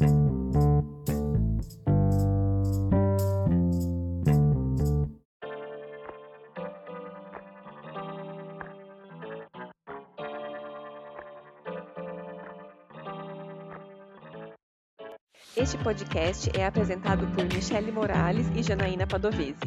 Este 0.00 0.08
podcast 15.76 16.50
é 16.58 16.64
apresentado 16.64 17.26
por 17.34 17.44
Michele 17.44 17.92
Morales 17.92 18.46
e 18.56 18.62
Janaína 18.62 19.06
Padovese. 19.06 19.60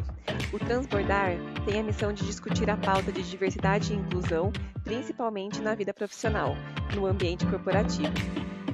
O 0.52 0.58
Transbordar 0.58 1.36
tem 1.64 1.78
a 1.78 1.82
missão 1.84 2.12
de 2.12 2.26
discutir 2.26 2.68
a 2.68 2.76
pauta 2.76 3.12
de 3.12 3.22
diversidade 3.22 3.92
e 3.92 3.96
inclusão, 3.96 4.50
principalmente 4.82 5.62
na 5.62 5.76
vida 5.76 5.94
profissional, 5.94 6.56
no 6.96 7.06
ambiente 7.06 7.46
corporativo. 7.46 8.12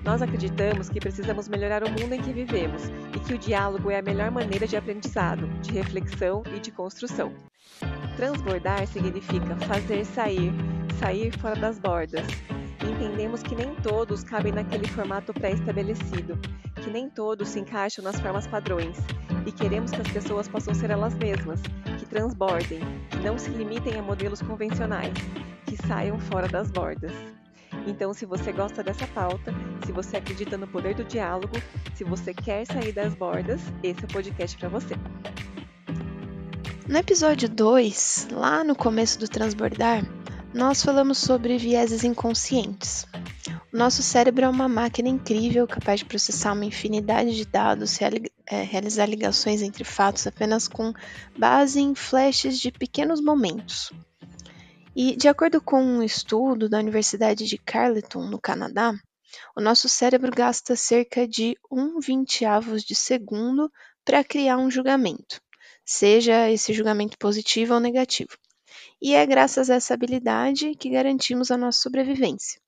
Nós 0.05 0.23
acreditamos 0.23 0.89
que 0.89 0.99
precisamos 0.99 1.49
melhorar 1.49 1.85
o 1.85 1.91
mundo 1.91 2.15
em 2.15 2.21
que 2.21 2.33
vivemos 2.33 2.85
e 3.15 3.21
que 3.21 3.35
o 3.35 3.39
diálogo 3.39 3.91
é 3.91 3.99
a 3.99 4.03
melhor 4.03 4.31
maneira 4.31 4.67
de 4.67 4.77
aprendizado, 4.77 5.47
de 5.61 5.73
reflexão 5.73 6.43
e 6.55 6.59
de 6.59 6.71
construção. 6.71 7.33
Transbordar 8.17 8.87
significa 8.87 9.57
fazer 9.57 10.05
sair, 10.05 10.53
sair 10.99 11.37
fora 11.39 11.57
das 11.57 11.79
bordas, 11.79 12.27
entendemos 12.91 13.43
que 13.43 13.55
nem 13.55 13.75
todos 13.77 14.25
cabem 14.25 14.53
naquele 14.53 14.87
formato 14.89 15.33
pré-estabelecido, 15.33 16.39
que 16.83 16.91
nem 16.91 17.09
todos 17.09 17.49
se 17.49 17.61
encaixam 17.61 18.05
nas 18.05 18.19
formas 18.21 18.47
padrões, 18.47 18.97
e 19.47 19.53
queremos 19.53 19.91
que 19.91 20.01
as 20.01 20.09
pessoas 20.09 20.49
possam 20.49 20.75
ser 20.75 20.91
elas 20.91 21.15
mesmas, 21.15 21.61
que 21.99 22.07
transbordem, 22.07 22.81
que 23.11 23.19
não 23.19 23.39
se 23.39 23.51
limitem 23.51 23.99
a 23.99 24.03
modelos 24.03 24.43
convencionais, 24.43 25.15
que 25.67 25.77
saiam 25.87 26.19
fora 26.19 26.49
das 26.49 26.71
bordas. 26.71 27.13
Então, 27.87 28.13
se 28.13 28.27
você 28.27 28.53
gosta 28.53 28.83
dessa 28.83 29.07
pauta, 29.09 29.53
se 29.85 29.93
você 29.93 30.19
acredita 30.19 30.57
no 30.57 30.67
poder 30.67 30.95
do 30.95 31.05
diálogo, 31.05 31.55
se 31.95 32.05
você 32.05 32.35
quer 32.35 32.67
sair 32.67 32.93
das 32.93 33.15
bordas, 33.15 33.61
esse 33.83 34.03
é 34.03 34.05
o 34.05 34.09
podcast 34.09 34.57
para 34.59 34.69
você. 34.69 34.95
No 36.87 36.99
episódio 36.99 37.49
2, 37.49 38.29
lá 38.33 38.65
no 38.65 38.75
começo 38.75 39.19
do 39.19 39.29
Transbordar, 39.29 40.05
nós 40.53 40.83
falamos 40.83 41.19
sobre 41.19 41.57
vieses 41.57 42.03
inconscientes. 42.03 43.07
O 43.73 43.77
nosso 43.77 44.03
cérebro 44.03 44.45
é 44.45 44.49
uma 44.49 44.69
máquina 44.69 45.09
incrível 45.09 45.67
capaz 45.67 46.01
de 46.01 46.07
processar 46.07 46.53
uma 46.53 46.65
infinidade 46.65 47.37
de 47.37 47.45
dados, 47.45 47.97
é, 48.47 48.63
realizar 48.63 49.07
ligações 49.07 49.63
entre 49.63 49.85
fatos 49.85 50.27
apenas 50.27 50.67
com 50.67 50.93
base 51.39 51.81
em 51.81 51.95
flashes 51.95 52.59
de 52.59 52.73
pequenos 52.73 53.21
momentos. 53.21 53.93
E, 55.03 55.17
de 55.17 55.29
acordo 55.29 55.63
com 55.63 55.83
um 55.83 56.03
estudo 56.03 56.69
da 56.69 56.79
Universidade 56.79 57.47
de 57.47 57.57
Carleton, 57.57 58.27
no 58.27 58.39
Canadá, 58.39 58.93
o 59.57 59.61
nosso 59.63 59.89
cérebro 59.89 60.31
gasta 60.31 60.77
cerca 60.77 61.27
de 61.27 61.57
um 61.73 61.99
vinteavos 62.01 62.85
de 62.85 62.95
segundo 62.95 63.73
para 64.05 64.23
criar 64.23 64.59
um 64.59 64.71
julgamento, 64.71 65.41
seja 65.87 66.51
esse 66.51 66.75
julgamento 66.75 67.17
positivo 67.17 67.73
ou 67.73 67.81
negativo 67.81 68.37
e 69.01 69.15
é 69.15 69.25
graças 69.25 69.71
a 69.71 69.77
essa 69.77 69.95
habilidade 69.95 70.75
que 70.75 70.91
garantimos 70.91 71.51
a 71.51 71.57
nossa 71.57 71.81
sobrevivência. 71.81 72.61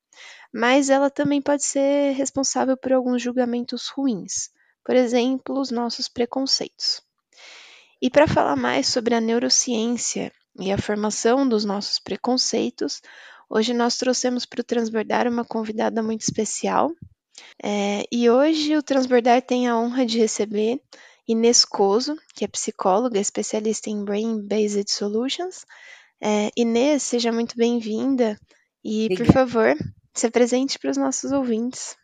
Mas 0.51 0.89
ela 0.89 1.11
também 1.11 1.43
pode 1.43 1.63
ser 1.63 2.15
responsável 2.15 2.79
por 2.79 2.95
alguns 2.95 3.21
julgamentos 3.21 3.89
ruins, 3.89 4.49
por 4.83 4.97
exemplo, 4.97 5.61
os 5.61 5.71
nossos 5.71 6.09
preconceitos. 6.09 7.03
E 8.01 8.09
para 8.09 8.27
falar 8.27 8.57
mais 8.57 8.87
sobre 8.87 9.15
a 9.15 9.21
neurociência 9.21 10.33
e 10.59 10.73
a 10.73 10.79
formação 10.79 11.49
dos 11.49 11.65
nossos 11.65 11.99
preconceitos, 11.99 13.01
hoje 13.49 13.73
nós 13.73 13.97
trouxemos 13.97 14.45
para 14.45 14.61
o 14.61 14.65
Transbordar 14.65 15.27
uma 15.27 15.45
convidada 15.45 16.03
muito 16.03 16.23
especial. 16.23 16.93
É, 17.63 18.05
e 18.11 18.29
hoje 18.29 18.77
o 18.77 18.83
Transbordar 18.83 19.43
tem 19.43 19.69
a 19.69 19.79
honra 19.79 20.05
de 20.05 20.19
receber 20.19 20.81
Inês 21.27 21.65
Coso, 21.65 22.17
que 22.35 22.45
é 22.45 22.49
psicóloga, 22.49 23.19
especialista 23.19 23.89
em 23.89 24.05
Brain 24.05 24.47
Based 24.47 24.91
Solutions, 24.91 25.65
é, 26.21 26.51
Inês, 26.57 27.03
seja 27.03 27.33
muito 27.33 27.57
bem-vinda 27.57 28.39
e, 28.85 29.07
Obrigada. 29.07 29.25
por 29.25 29.33
favor, 29.33 29.75
se 30.15 30.27
apresente 30.27 30.79
para 30.79 30.91
os 30.91 30.97
nossos 30.97 31.33
ouvintes. 31.33 31.97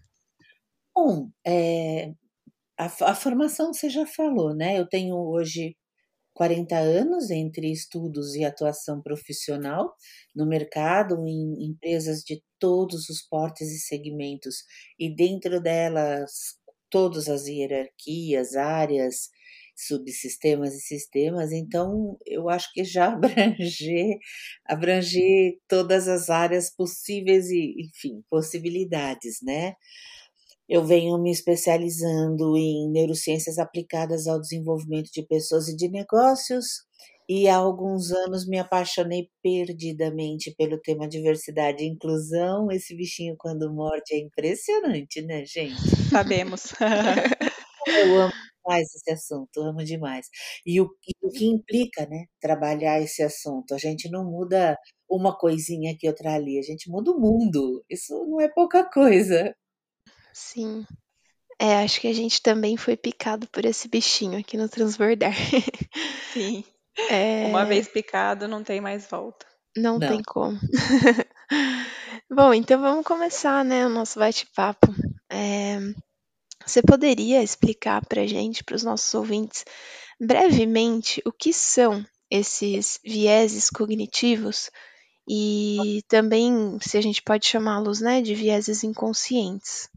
Bom, 0.95 1.31
é, 1.47 2.13
a, 2.77 2.87
a, 2.87 3.15
formação 3.15 3.73
você 3.73 3.89
já 3.89 4.05
falou, 4.07 4.55
né? 4.55 4.79
Eu 4.79 4.89
tenho 4.89 5.17
hoje 5.17 5.77
40 6.39 6.79
anos 6.79 7.31
entre 7.31 7.73
estudos 7.73 8.35
e 8.37 8.45
atuação 8.45 9.03
profissional 9.03 9.93
no 10.35 10.47
mercado, 10.47 11.17
em 11.27 11.67
empresas 11.69 12.23
de 12.23 12.41
todos 12.61 13.09
os 13.11 13.23
portes 13.23 13.69
e 13.73 13.81
segmentos, 13.81 14.59
e 14.99 15.13
dentro 15.15 15.61
delas 15.61 16.31
todas 16.89 17.29
as 17.29 17.47
hierarquias, 17.49 18.55
áreas, 18.57 19.31
subsistemas 19.77 20.75
e 20.75 20.81
sistemas, 20.81 21.53
então 21.53 22.17
eu 22.27 22.49
acho 22.49 22.73
que 22.73 22.85
já 22.85 23.09
abranger, 24.65 25.59
todas 25.69 26.09
as 26.09 26.31
áreas 26.31 26.71
possíveis 26.71 27.51
e, 27.51 27.75
enfim, 27.89 28.23
possibilidades, 28.31 29.39
né? 29.43 29.75
Eu 30.69 30.85
venho 30.85 31.19
me 31.19 31.31
especializando 31.31 32.57
em 32.57 32.91
neurociências 32.91 33.59
aplicadas 33.59 34.27
ao 34.27 34.41
desenvolvimento 34.41 35.11
de 35.13 35.23
pessoas 35.27 35.69
e 35.69 35.77
de 35.77 35.89
negócios, 35.89 36.87
e 37.29 37.47
há 37.47 37.57
alguns 37.57 38.11
anos 38.11 38.47
me 38.47 38.59
apaixonei 38.59 39.29
perdidamente 39.43 40.55
pelo 40.57 40.81
tema 40.81 41.07
diversidade 41.07 41.85
e 41.85 41.87
inclusão. 41.89 42.71
Esse 42.71 42.97
bichinho, 42.97 43.35
quando 43.39 43.73
morte, 43.73 44.15
é 44.15 44.19
impressionante, 44.19 45.21
né, 45.23 45.45
gente? 45.45 45.77
Sabemos. 46.11 46.73
Eu 47.87 48.21
amo 48.23 48.33
demais 48.65 48.89
esse 48.95 49.11
assunto, 49.11 49.61
amo 49.61 49.85
demais. 49.85 50.27
E 50.65 50.81
o, 50.81 50.87
e 51.07 51.27
o 51.27 51.31
que 51.31 51.47
implica, 51.47 52.07
né, 52.07 52.25
trabalhar 52.41 53.01
esse 53.01 53.23
assunto. 53.23 53.75
A 53.75 53.79
gente 53.79 54.11
não 54.11 54.25
muda 54.25 54.77
uma 55.09 55.37
coisinha 55.37 55.93
aqui, 55.93 56.09
outra 56.09 56.35
ali, 56.35 56.59
a 56.59 56.63
gente 56.63 56.91
muda 56.91 57.11
o 57.11 57.21
mundo. 57.21 57.85
Isso 57.91 58.15
não 58.27 58.41
é 58.41 58.49
pouca 58.49 58.85
coisa. 58.91 59.55
Sim. 60.39 60.87
É, 61.59 61.83
acho 61.83 62.01
que 62.01 62.07
a 62.07 62.15
gente 62.15 62.41
também 62.41 62.77
foi 62.77 62.97
picado 62.97 63.49
por 63.49 63.65
esse 63.65 63.89
bichinho 63.89 64.39
aqui 64.39 64.57
no 64.57 64.69
Transbordar. 64.69 65.35
Sim. 66.33 66.65
É... 67.09 67.47
Uma 67.47 67.65
vez 67.65 67.87
picado, 67.87 68.49
não 68.49 68.65
tem 68.65 68.81
mais 68.81 69.07
volta. 69.09 69.47
Não, 69.77 70.01
não. 70.01 70.09
tem 70.09 70.21
como. 70.21 70.59
Bom, 72.29 72.53
então 72.53 72.81
vamos 72.81 73.07
começar, 73.07 73.65
né, 73.65 73.87
o 73.87 73.89
nosso 73.89 74.19
bate-papo. 74.19 74.93
É, 75.31 75.79
você 76.67 76.83
poderia 76.83 77.41
explicar 77.41 78.05
para 78.05 78.23
a 78.23 78.27
gente, 78.27 78.65
para 78.65 78.75
os 78.75 78.83
nossos 78.83 79.15
ouvintes, 79.15 79.65
brevemente 80.19 81.23
o 81.25 81.31
que 81.31 81.53
são 81.53 82.05
esses 82.29 82.99
vieses 83.05 83.71
cognitivos 83.71 84.69
e 85.29 86.03
também 86.09 86.79
se 86.81 86.99
a 86.99 87.01
gente 87.01 87.23
pode 87.23 87.47
chamá-los 87.47 88.01
né, 88.01 88.21
de 88.21 88.35
vieses 88.35 88.83
inconscientes? 88.83 89.89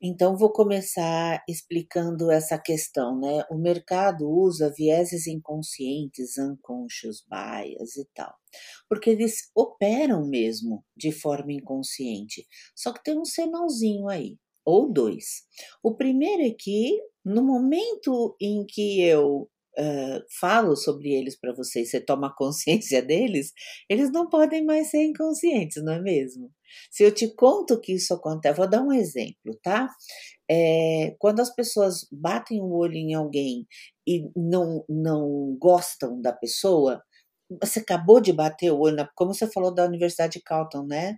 Então, 0.00 0.36
vou 0.36 0.52
começar 0.52 1.42
explicando 1.48 2.30
essa 2.30 2.58
questão, 2.58 3.18
né? 3.18 3.44
O 3.50 3.56
mercado 3.56 4.28
usa 4.28 4.70
vieses 4.76 5.26
inconscientes, 5.26 6.36
unconscious 6.38 7.24
bias 7.28 7.96
e 7.96 8.06
tal, 8.14 8.34
porque 8.88 9.10
eles 9.10 9.50
operam 9.54 10.26
mesmo 10.28 10.84
de 10.96 11.12
forma 11.12 11.52
inconsciente. 11.52 12.46
Só 12.74 12.92
que 12.92 13.02
tem 13.02 13.18
um 13.18 13.24
senãozinho 13.24 14.08
aí 14.08 14.36
ou 14.64 14.92
dois. 14.92 15.44
O 15.82 15.94
primeiro 15.94 16.42
é 16.42 16.50
que, 16.50 17.00
no 17.24 17.42
momento 17.42 18.36
em 18.40 18.66
que 18.66 19.00
eu 19.02 19.48
falo 20.40 20.76
sobre 20.76 21.12
eles 21.12 21.38
para 21.38 21.54
vocês, 21.54 21.90
você 21.90 22.00
toma 22.00 22.34
consciência 22.34 23.02
deles, 23.02 23.52
eles 23.88 24.10
não 24.10 24.28
podem 24.28 24.64
mais 24.64 24.90
ser 24.90 25.04
inconscientes, 25.04 25.82
não 25.82 25.94
é 25.94 26.00
mesmo? 26.00 26.50
Se 26.90 27.04
eu 27.04 27.12
te 27.12 27.28
conto 27.34 27.80
que 27.80 27.92
isso 27.94 28.14
acontece, 28.14 28.56
vou 28.56 28.68
dar 28.68 28.82
um 28.82 28.92
exemplo, 28.92 29.58
tá? 29.62 29.88
É, 30.50 31.14
quando 31.18 31.40
as 31.40 31.54
pessoas 31.54 32.06
batem 32.10 32.60
o 32.60 32.72
olho 32.72 32.94
em 32.94 33.14
alguém 33.14 33.66
e 34.06 34.30
não, 34.36 34.84
não 34.88 35.56
gostam 35.60 36.20
da 36.20 36.32
pessoa, 36.32 37.02
você 37.62 37.80
acabou 37.80 38.20
de 38.20 38.32
bater 38.32 38.72
o 38.72 38.78
olho, 38.78 38.96
na, 38.96 39.08
como 39.14 39.32
você 39.32 39.46
falou 39.46 39.72
da 39.72 39.84
Universidade 39.84 40.34
de 40.34 40.42
Calton, 40.42 40.84
né? 40.86 41.16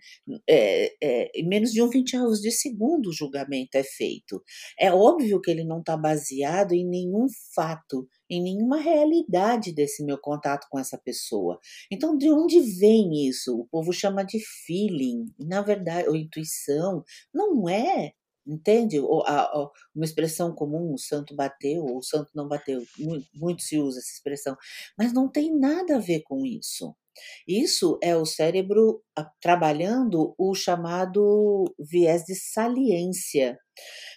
É, 0.49 0.93
é, 1.03 1.31
em 1.35 1.47
menos 1.49 1.73
de 1.73 1.83
um 1.83 1.89
vinteavos 1.89 2.41
de 2.41 2.51
segundo 2.51 3.09
o 3.09 3.13
julgamento 3.13 3.77
é 3.77 3.83
feito. 3.83 4.43
É 4.79 4.93
óbvio 4.93 5.41
que 5.41 5.51
ele 5.51 5.65
não 5.65 5.81
está 5.81 5.97
baseado 5.97 6.73
em 6.73 6.87
nenhum 6.87 7.27
fato, 7.55 8.07
em 8.31 8.43
nenhuma 8.43 8.79
realidade 8.79 9.73
desse 9.73 10.05
meu 10.05 10.19
contato 10.19 10.67
com 10.71 10.79
essa 10.79 10.99
pessoa. 10.99 11.59
Então, 11.91 12.17
de 12.17 12.31
onde 12.31 12.61
vem 12.61 13.27
isso? 13.27 13.59
O 13.59 13.67
povo 13.67 13.93
chama 13.93 14.25
de 14.25 14.39
feeling, 14.67 15.27
na 15.39 15.63
verdade, 15.63 16.09
ou 16.09 16.17
intuição. 16.17 17.05
Não 17.33 17.69
é 17.69 18.13
entende? 18.49 18.99
Ou, 18.99 19.23
a, 19.27 19.71
uma 19.95 20.05
expressão 20.05 20.55
comum, 20.55 20.95
o 20.95 20.99
santo 20.99 21.37
bateu 21.37 21.85
ou 21.85 21.99
o 21.99 22.03
santo 22.03 22.31
não 22.35 22.49
bateu, 22.49 22.83
muito, 22.99 23.29
muito 23.35 23.63
se 23.63 23.79
usa 23.79 23.99
essa 23.99 24.11
expressão, 24.11 24.57
mas 24.97 25.13
não 25.13 25.29
tem 25.29 25.55
nada 25.55 25.97
a 25.97 26.01
ver 26.01 26.23
com 26.23 26.45
isso. 26.47 26.95
Isso 27.47 27.99
é 28.03 28.17
o 28.17 28.25
cérebro 28.27 29.03
ah, 29.17 29.31
trabalhando 29.41 30.35
o 30.39 30.55
chamado 30.55 31.65
viés 31.79 32.25
de 32.25 32.35
saliência. 32.35 33.59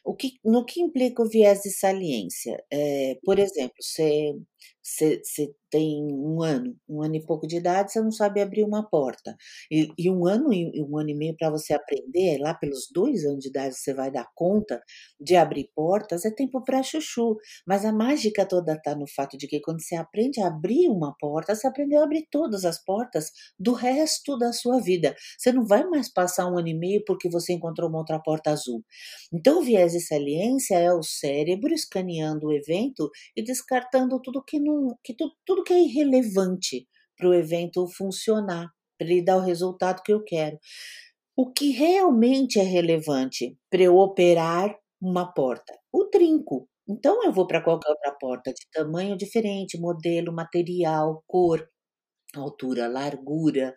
O 0.06 0.16
que, 0.16 0.34
no 0.44 0.66
que 0.66 0.82
implica 0.82 1.22
o 1.24 1.30
viés 1.30 1.62
de 1.62 1.72
saliência? 1.72 2.64
É, 2.72 3.18
por 3.24 3.40
exemplo, 3.40 3.76
você 3.82 4.34
você 4.82 5.22
tem 5.70 6.04
um 6.14 6.42
ano, 6.42 6.76
um 6.90 7.02
ano 7.02 7.16
e 7.16 7.26
pouco 7.26 7.48
de 7.48 7.56
idade, 7.58 7.92
você 7.94 8.02
não 8.02 8.12
sabe 8.12 8.42
abrir 8.42 8.64
uma 8.64 8.84
porta. 8.90 9.36
E, 9.72 9.88
e 9.98 10.10
um 10.10 10.26
ano 10.28 10.52
e 10.54 10.82
um 10.84 10.98
ano 10.98 11.10
e 11.10 11.16
meio 11.16 11.36
para 11.38 11.50
você 11.50 11.74
aprender, 11.74 12.38
lá 12.40 12.54
pelos 12.54 12.90
dois 12.94 13.24
anos 13.26 13.40
de 13.40 13.50
idade 13.50 13.76
você 13.76 13.94
vai 13.94 14.12
dar 14.12 14.28
conta 14.36 14.82
de 15.20 15.36
abrir 15.36 15.70
portas, 15.76 16.26
é 16.26 16.32
tempo 16.32 16.62
para 16.64 16.84
chuchu. 16.84 17.38
Mas 17.66 17.86
a 17.86 17.92
mágica 17.94 18.46
toda 18.46 18.74
está 18.74 18.94
no 18.96 19.08
fato 19.08 19.38
de 19.38 19.48
que 19.48 19.62
quando 19.62 19.82
você 19.82 19.96
aprende 19.96 20.42
a 20.42 20.48
abrir 20.48 20.90
uma 20.90 21.16
porta, 21.18 21.56
você 21.56 21.68
aprendeu 21.68 22.02
a 22.02 22.04
abrir 22.04 22.28
todas 22.30 22.66
as 22.66 22.84
portas 22.84 23.32
do 23.60 23.74
resto 23.74 24.38
da 24.38 24.52
sua 24.52 24.80
vida. 24.82 25.16
Você 25.38 25.52
não 25.52 25.66
vai 25.66 25.86
mais 25.86 26.12
passar 26.12 26.48
um 26.48 26.58
ano 26.58 26.68
e 26.68 26.74
meio 26.74 27.04
porque 27.06 27.30
você 27.30 27.54
encontrou 27.54 27.90
uma 27.90 28.00
outra 28.00 28.20
porta 28.20 28.52
azul. 28.52 28.84
Então, 29.34 29.60
o 29.60 29.64
viés 29.64 29.92
de 29.94 30.00
saliência 30.02 30.76
é 30.78 30.92
o 30.94 31.04
cérebro 31.04 31.74
escaneando 31.74 32.48
o 32.48 32.52
evento 32.54 33.10
e 33.36 33.44
descartando 33.44 34.20
tudo 34.22 34.44
que 34.52 34.60
não 34.60 34.98
que 35.04 35.14
tu, 35.16 35.32
tudo 35.46 35.64
que 35.64 35.74
é 35.74 35.80
irrelevante 35.82 36.86
para 37.18 37.30
o 37.30 37.34
evento 37.34 37.88
funcionar, 37.88 38.70
para 39.00 39.08
ele 39.08 39.24
dar 39.24 39.38
o 39.38 39.42
resultado 39.42 40.04
que 40.04 40.12
eu 40.14 40.24
quero. 40.24 40.60
O 41.36 41.52
que 41.52 41.72
realmente 41.72 42.60
é 42.60 42.64
relevante 42.64 43.58
para 43.70 43.84
eu 43.84 43.98
operar 43.98 44.76
uma 45.02 45.32
porta? 45.34 45.74
O 45.94 46.06
trinco. 46.06 46.68
Então 46.88 47.24
eu 47.24 47.32
vou 47.34 47.48
para 47.48 47.62
qualquer 47.64 47.90
outra 47.90 48.12
porta 48.20 48.54
de 48.54 48.68
tamanho 48.74 49.18
diferente, 49.18 49.80
modelo, 49.80 50.34
material, 50.34 51.24
cor, 51.28 51.68
altura, 52.36 52.88
largura, 52.88 53.74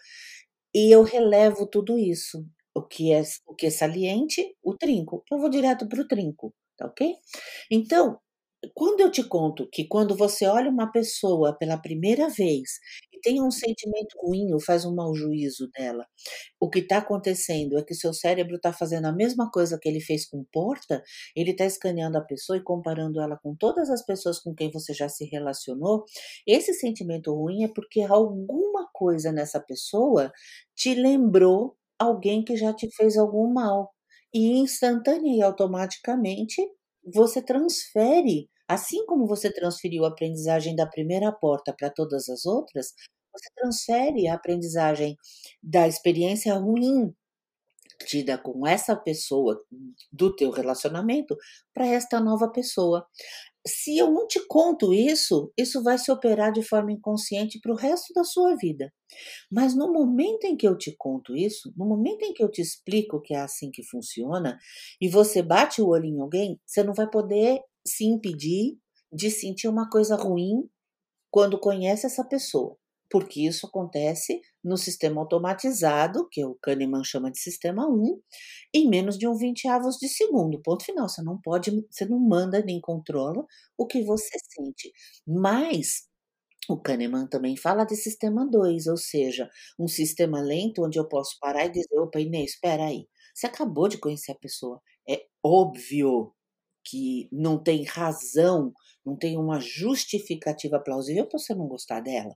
e 0.75 0.91
eu 0.95 1.03
relevo 1.03 1.67
tudo 1.67 1.99
isso. 1.99 2.47
O 2.75 2.83
que 2.83 3.13
é 3.13 3.23
o 3.47 3.55
que 3.55 3.67
é 3.67 3.71
saliente, 3.71 4.57
o 4.63 4.77
trinco. 4.77 5.25
Eu 5.31 5.39
vou 5.39 5.49
direto 5.51 5.89
para 5.89 6.01
o 6.03 6.09
trinco, 6.09 6.55
tá 6.77 6.87
ok? 6.87 7.15
Então, 7.71 8.19
quando 8.75 9.01
eu 9.01 9.11
te 9.11 9.23
conto 9.23 9.69
que 9.71 9.87
quando 9.87 10.17
você 10.17 10.47
olha 10.47 10.71
uma 10.71 10.91
pessoa 10.91 11.57
pela 11.57 11.77
primeira 11.77 12.29
vez 12.29 12.79
e 13.13 13.21
tem 13.21 13.43
um 13.43 13.51
sentimento 13.51 14.17
ruim 14.23 14.53
ou 14.53 14.61
faz 14.61 14.85
um 14.85 14.95
mau 14.95 15.15
juízo 15.15 15.69
dela, 15.77 16.07
o 16.61 16.71
que 16.71 16.81
está 16.81 16.99
acontecendo 16.99 17.79
é 17.79 17.83
que 17.85 17.95
seu 17.95 18.13
cérebro 18.15 18.57
está 18.57 18.73
fazendo 18.73 19.07
a 19.07 19.13
mesma 19.13 19.51
coisa 19.51 19.79
que 19.81 19.89
ele 19.89 20.01
fez 20.01 20.27
com 20.27 20.45
Porta, 20.53 21.03
ele 21.37 21.51
está 21.51 21.65
escaneando 21.65 22.19
a 22.19 22.21
pessoa 22.21 22.57
e 22.57 22.63
comparando 22.63 23.21
ela 23.21 23.37
com 23.43 23.55
todas 23.55 23.91
as 23.91 24.05
pessoas 24.05 24.39
com 24.39 24.55
quem 24.55 24.71
você 24.71 24.95
já 24.95 25.09
se 25.09 25.25
relacionou. 25.25 26.05
Esse 26.47 26.73
sentimento 26.75 27.35
ruim 27.35 27.65
é 27.65 27.69
porque 27.69 28.03
alguma 28.03 28.89
coisa 28.93 29.33
nessa 29.33 29.61
pessoa 29.61 30.33
te 30.75 30.95
lembrou 30.95 31.77
alguém 31.99 32.45
que 32.45 32.57
já 32.57 32.73
te 32.73 32.89
fez 32.95 33.17
algum 33.17 33.53
mal. 33.53 33.93
E 34.33 34.59
instantânea 34.59 35.37
e 35.37 35.43
automaticamente 35.43 36.61
você 37.13 37.43
transfere 37.43 38.49
Assim 38.69 39.05
como 39.07 39.27
você 39.27 39.53
transferiu 39.53 40.05
a 40.05 40.09
aprendizagem 40.09 40.75
da 40.77 40.87
primeira 40.87 41.33
porta 41.33 41.75
para 41.79 41.91
todas 41.91 42.29
as 42.29 42.47
outras, 42.47 42.93
você 43.33 43.51
transfere 43.57 44.29
a 44.29 44.35
aprendizagem 44.35 45.17
da 45.63 45.87
experiência 45.89 46.55
ruim 46.55 47.15
tida 48.07 48.37
com 48.37 48.67
essa 48.67 48.97
pessoa 48.97 49.61
do 50.13 50.35
teu 50.35 50.51
relacionamento 50.51 51.37
para 51.73 51.87
esta 51.87 52.21
nova 52.21 52.49
pessoa. 52.51 53.07
Se 53.67 53.97
eu 53.97 54.11
não 54.11 54.27
te 54.27 54.41
conto 54.47 54.93
isso, 54.93 55.53
isso 55.57 55.83
vai 55.83 55.97
se 55.99 56.13
operar 56.13 56.53
de 56.53 56.63
forma 56.63 56.93
inconsciente 56.93 57.59
para 57.61 57.73
o 57.73 57.77
resto 57.77 58.13
da 58.15 58.25
sua 58.25 58.57
vida. 58.57 58.93
Mas 59.51 59.75
no 59.75 59.93
momento 59.93 60.45
em 60.45 60.57
que 60.57 60.69
eu 60.69 60.77
te 60.77 60.95
conto 60.99 61.37
isso, 61.37 61.73
no 61.77 61.87
momento 61.87 62.23
em 62.25 62.35
que 62.35 62.43
eu 62.43 62.51
te 62.51 62.61
explico 62.61 63.21
que 63.23 63.35
é 63.35 63.41
assim 63.41 63.71
que 63.71 63.83
funciona, 63.85 64.59
e 65.01 65.09
você 65.09 65.43
bate 65.43 65.81
o 65.81 65.89
olho 65.89 66.07
em 66.07 66.21
alguém, 66.21 66.61
você 66.67 66.83
não 66.83 66.95
vai 66.95 67.09
poder 67.09 67.61
se 67.87 68.05
impedir 68.05 68.79
de 69.13 69.31
sentir 69.31 69.69
uma 69.69 69.89
coisa 69.89 70.17
ruim 70.17 70.69
quando 71.31 71.59
conhece 71.59 72.07
essa 72.07 72.25
pessoa, 72.25 72.77
porque 73.11 73.41
isso 73.47 73.67
acontece 73.67 74.41
no 74.63 74.77
sistema 74.77 75.21
automatizado, 75.21 76.29
que 76.31 76.45
o 76.45 76.55
Kahneman 76.63 77.05
chama 77.05 77.31
de 77.31 77.39
sistema 77.41 77.87
1, 77.89 78.21
em 78.75 78.89
menos 78.89 79.19
de 79.19 79.27
um 79.29 79.37
vinteavos 79.37 79.97
de 79.99 80.09
segundo. 80.09 80.61
Ponto 80.63 80.85
final. 80.85 81.09
Você 81.09 81.23
não 81.23 81.41
pode, 81.41 81.71
você 81.91 82.07
não 82.07 82.19
manda 82.19 82.63
nem 82.63 82.81
controla 82.81 83.45
o 83.79 83.87
que 83.87 84.03
você 84.05 84.37
sente. 84.55 84.93
Mas 85.27 86.09
o 86.69 86.77
Kahneman 86.81 87.27
também 87.27 87.57
fala 87.57 87.85
de 87.85 87.97
sistema 87.97 88.47
2, 88.49 88.87
ou 88.87 88.97
seja, 88.97 89.51
um 89.79 89.89
sistema 89.89 90.41
lento 90.41 90.85
onde 90.85 90.99
eu 90.99 91.07
posso 91.09 91.39
parar 91.41 91.67
e 91.67 91.71
dizer: 91.71 91.99
opa, 91.99 92.21
Inês, 92.21 92.53
espera 92.53 92.87
aí. 92.87 93.07
Você 93.35 93.47
acabou 93.47 93.89
de 93.89 93.99
conhecer 93.99 94.33
a 94.33 94.37
pessoa. 94.37 94.81
É 95.09 95.27
óbvio 95.43 96.33
que 96.85 97.29
não 97.33 97.63
tem 97.63 97.85
razão, 97.85 98.73
não 99.05 99.17
tem 99.17 99.37
uma 99.39 99.61
justificativa 99.61 100.81
plausível 100.81 101.27
para 101.27 101.39
você 101.39 101.55
não 101.55 101.67
gostar 101.67 102.01
dela. 102.01 102.35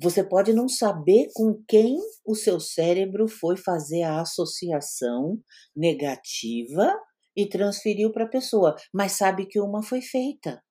Você 0.00 0.22
pode 0.24 0.52
não 0.52 0.68
saber 0.68 1.28
com 1.34 1.62
quem 1.68 1.98
o 2.24 2.34
seu 2.34 2.60
cérebro 2.60 3.28
foi 3.28 3.56
fazer 3.56 4.02
a 4.02 4.20
associação 4.20 5.38
negativa 5.74 6.94
e 7.36 7.46
transferiu 7.46 8.10
para 8.12 8.24
a 8.24 8.28
pessoa, 8.28 8.74
mas 8.92 9.12
sabe 9.12 9.46
que 9.46 9.60
uma 9.60 9.82
foi 9.82 10.00
feita. 10.00 10.62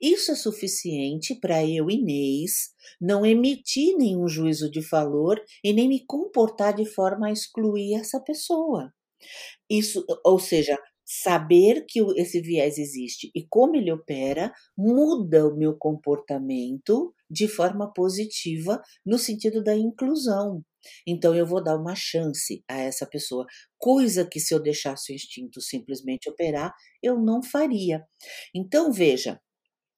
Isso 0.00 0.32
é 0.32 0.34
suficiente 0.34 1.34
para 1.40 1.64
eu, 1.64 1.88
Inês, 1.88 2.70
não 3.00 3.24
emitir 3.24 3.96
nenhum 3.96 4.26
juízo 4.28 4.68
de 4.70 4.80
valor 4.80 5.40
e 5.62 5.72
nem 5.72 5.88
me 5.88 6.04
comportar 6.06 6.74
de 6.74 6.84
forma 6.84 7.28
a 7.28 7.32
excluir 7.32 7.94
essa 7.94 8.20
pessoa. 8.20 8.92
Isso, 9.68 10.04
ou 10.24 10.38
seja, 10.38 10.76
saber 11.12 11.84
que 11.88 12.00
esse 12.16 12.40
viés 12.40 12.78
existe 12.78 13.32
e 13.34 13.44
como 13.48 13.74
ele 13.74 13.90
opera 13.90 14.52
muda 14.78 15.48
o 15.48 15.56
meu 15.56 15.76
comportamento 15.76 17.12
de 17.28 17.48
forma 17.48 17.92
positiva 17.92 18.80
no 19.04 19.18
sentido 19.18 19.60
da 19.60 19.74
inclusão. 19.74 20.64
Então 21.04 21.34
eu 21.34 21.44
vou 21.44 21.62
dar 21.62 21.76
uma 21.76 21.96
chance 21.96 22.62
a 22.68 22.78
essa 22.78 23.04
pessoa, 23.06 23.44
coisa 23.76 24.24
que 24.24 24.38
se 24.38 24.54
eu 24.54 24.62
deixasse 24.62 25.12
o 25.12 25.14
instinto 25.14 25.60
simplesmente 25.60 26.30
operar, 26.30 26.72
eu 27.02 27.20
não 27.20 27.42
faria. 27.42 28.04
Então 28.54 28.92
veja, 28.92 29.40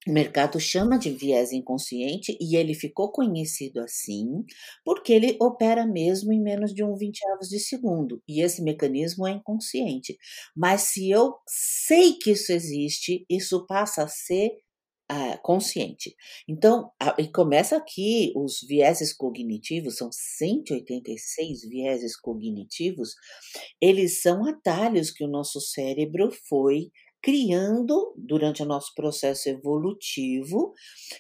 o 0.06 0.12
mercado 0.12 0.58
chama 0.58 0.98
de 0.98 1.10
viés 1.10 1.52
inconsciente 1.52 2.36
e 2.40 2.56
ele 2.56 2.74
ficou 2.74 3.12
conhecido 3.12 3.80
assim 3.80 4.44
porque 4.84 5.12
ele 5.12 5.36
opera 5.40 5.86
mesmo 5.86 6.32
em 6.32 6.42
menos 6.42 6.74
de 6.74 6.82
um 6.82 6.96
vinteavos 6.96 7.48
de 7.48 7.60
segundo 7.60 8.22
e 8.28 8.40
esse 8.42 8.62
mecanismo 8.62 9.26
é 9.26 9.32
inconsciente. 9.32 10.16
Mas 10.56 10.82
se 10.82 11.10
eu 11.10 11.34
sei 11.46 12.14
que 12.14 12.32
isso 12.32 12.52
existe, 12.52 13.24
isso 13.28 13.66
passa 13.66 14.02
a 14.02 14.08
ser 14.08 14.50
uh, 15.12 15.40
consciente. 15.42 16.14
Então, 16.48 16.90
a, 17.00 17.14
e 17.18 17.28
começa 17.30 17.76
aqui 17.76 18.32
os 18.36 18.60
vieses 18.66 19.12
cognitivos, 19.12 19.96
são 19.96 20.10
186 20.10 21.62
vieses 21.68 22.16
cognitivos, 22.16 23.14
eles 23.80 24.20
são 24.22 24.46
atalhos 24.46 25.10
que 25.10 25.24
o 25.24 25.28
nosso 25.28 25.60
cérebro 25.60 26.30
foi 26.48 26.90
criando 27.22 28.12
durante 28.16 28.62
o 28.62 28.66
nosso 28.66 28.92
processo 28.94 29.48
evolutivo 29.48 30.74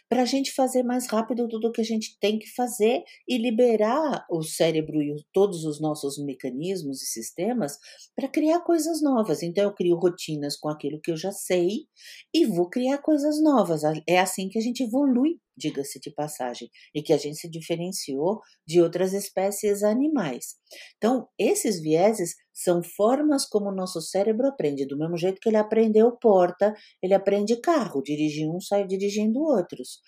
para 0.08 0.22
a 0.22 0.26
gente 0.26 0.52
fazer 0.52 0.82
mais 0.82 1.06
rápido 1.06 1.48
tudo 1.48 1.68
o 1.68 1.72
que 1.72 1.80
a 1.80 1.84
gente 1.84 2.18
tem 2.18 2.38
que 2.38 2.52
fazer 2.54 3.04
e 3.28 3.38
liberar 3.38 4.26
o 4.28 4.42
cérebro 4.42 5.00
e 5.00 5.14
todos 5.32 5.64
os 5.64 5.80
nossos 5.80 6.18
mecanismos 6.18 7.00
e 7.02 7.06
sistemas 7.06 7.78
para 8.16 8.28
criar 8.28 8.60
coisas 8.60 9.00
novas. 9.00 9.42
Então 9.42 9.62
eu 9.64 9.74
crio 9.74 9.96
rotinas 9.96 10.56
com 10.56 10.68
aquilo 10.68 11.00
que 11.00 11.12
eu 11.12 11.16
já 11.16 11.30
sei 11.30 11.86
e 12.34 12.44
vou 12.46 12.68
criar 12.68 12.98
coisas 12.98 13.40
novas. 13.40 13.82
É 14.06 14.18
assim 14.18 14.48
que 14.48 14.58
a 14.58 14.62
gente 14.62 14.82
evolui 14.82 15.38
diga-se 15.62 16.00
de 16.00 16.10
passagem, 16.10 16.68
e 16.94 17.02
que 17.02 17.12
a 17.12 17.16
gente 17.16 17.36
se 17.36 17.48
diferenciou 17.48 18.40
de 18.66 18.80
outras 18.80 19.12
espécies 19.12 19.82
animais. 19.82 20.56
Então, 20.96 21.28
esses 21.38 21.80
vieses 21.80 22.34
são 22.52 22.82
formas 22.82 23.46
como 23.46 23.70
o 23.70 23.74
nosso 23.74 24.00
cérebro 24.00 24.46
aprende, 24.46 24.86
do 24.86 24.98
mesmo 24.98 25.16
jeito 25.16 25.40
que 25.40 25.48
ele 25.48 25.56
aprendeu 25.56 26.16
porta, 26.18 26.74
ele 27.02 27.14
aprende 27.14 27.60
carro, 27.60 28.02
dirigir 28.02 28.48
um, 28.48 28.60
sai 28.60 28.86
dirigindo 28.86 29.40
outros. 29.40 30.00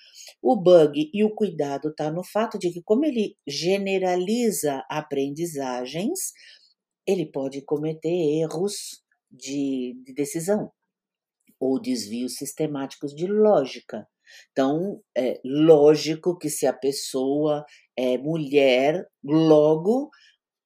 O 0.42 0.56
bug 0.56 1.10
e 1.12 1.24
o 1.24 1.34
cuidado 1.34 1.88
está 1.90 2.10
no 2.10 2.24
fato 2.24 2.58
de 2.58 2.70
que, 2.70 2.82
como 2.82 3.04
ele 3.04 3.36
generaliza 3.46 4.84
aprendizagens, 4.90 6.32
ele 7.06 7.30
pode 7.30 7.62
cometer 7.62 8.08
erros 8.08 9.02
de, 9.30 9.94
de 10.04 10.14
decisão 10.14 10.70
ou 11.58 11.80
desvios 11.80 12.34
sistemáticos 12.34 13.14
de 13.14 13.26
lógica. 13.26 14.06
Então, 14.52 15.00
é 15.16 15.40
lógico 15.44 16.38
que 16.38 16.48
se 16.50 16.66
a 16.66 16.72
pessoa 16.72 17.64
é 17.96 18.18
mulher, 18.18 19.06
logo 19.22 20.10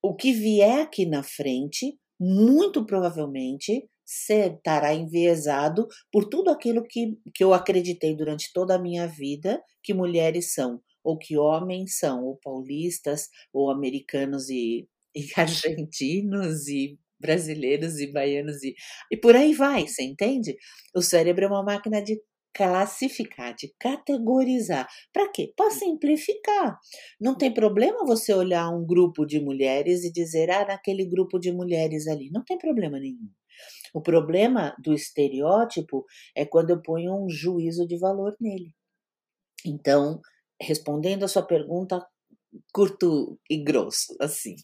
o 0.03 0.15
que 0.15 0.33
vier 0.33 0.81
aqui 0.83 1.07
na 1.07 1.23
frente, 1.23 1.99
muito 2.21 2.85
provavelmente 2.87 3.89
estará 4.07 4.95
enviesado 4.95 5.87
por 6.11 6.25
tudo 6.29 6.51
aquilo 6.51 6.83
que, 6.89 7.19
que 7.35 7.45
eu 7.45 7.53
acreditei 7.53 8.17
durante 8.17 8.51
toda 8.53 8.75
a 8.77 8.79
minha 8.79 9.07
vida 9.07 9.63
que 9.83 9.93
mulheres 9.93 10.53
são, 10.55 10.81
ou 11.05 11.19
que 11.19 11.37
homens 11.37 11.99
são, 11.99 12.25
ou 12.25 12.37
paulistas, 12.43 13.29
ou 13.53 13.71
americanos 13.71 14.49
e, 14.49 14.89
e 15.15 15.27
argentinos 15.37 16.69
e 16.69 16.99
brasileiros 17.21 17.99
e 17.99 18.13
baianos 18.13 18.63
e, 18.63 18.75
e 19.11 19.17
por 19.17 19.35
aí 19.37 19.53
vai, 19.53 19.87
você 19.87 20.05
entende? 20.05 20.57
O 20.95 21.03
cérebro 21.03 21.45
é 21.45 21.49
uma 21.49 21.65
máquina 21.65 22.01
de 22.03 22.21
classificar, 22.55 23.55
de 23.55 23.73
categorizar. 23.78 24.88
Para 25.12 25.31
quê? 25.31 25.52
Para 25.57 25.71
simplificar. 25.71 26.78
Não 27.21 27.37
tem 27.37 27.52
problema 27.52 28.05
você 28.05 28.33
olhar 28.33 28.69
um 28.71 28.85
grupo 28.87 29.25
de 29.25 29.40
mulheres 29.40 30.05
e 30.05 30.12
dizer, 30.12 30.50
ah, 30.50 30.67
naquele 30.67 31.05
grupo 31.05 31.38
de 31.38 31.52
mulheres 31.52 32.07
ali. 32.07 32.31
Não 32.31 32.45
tem 32.45 32.59
problema 32.59 32.99
nenhum. 32.99 33.28
O 33.95 34.00
problema 34.00 34.75
do 34.78 34.93
estereótipo 34.93 36.05
é 36.35 36.45
quando 36.45 36.71
eu 36.71 36.83
ponho 36.83 37.14
um 37.14 37.28
juízo 37.28 37.87
de 37.87 37.99
valor 37.99 38.37
nele. 38.40 38.75
Então, 39.64 40.21
respondendo 40.61 41.25
a 41.25 41.28
sua 41.28 41.43
pergunta 41.43 42.05
curto 42.73 43.38
e 43.50 43.62
grosso, 43.62 44.17
assim. 44.21 44.57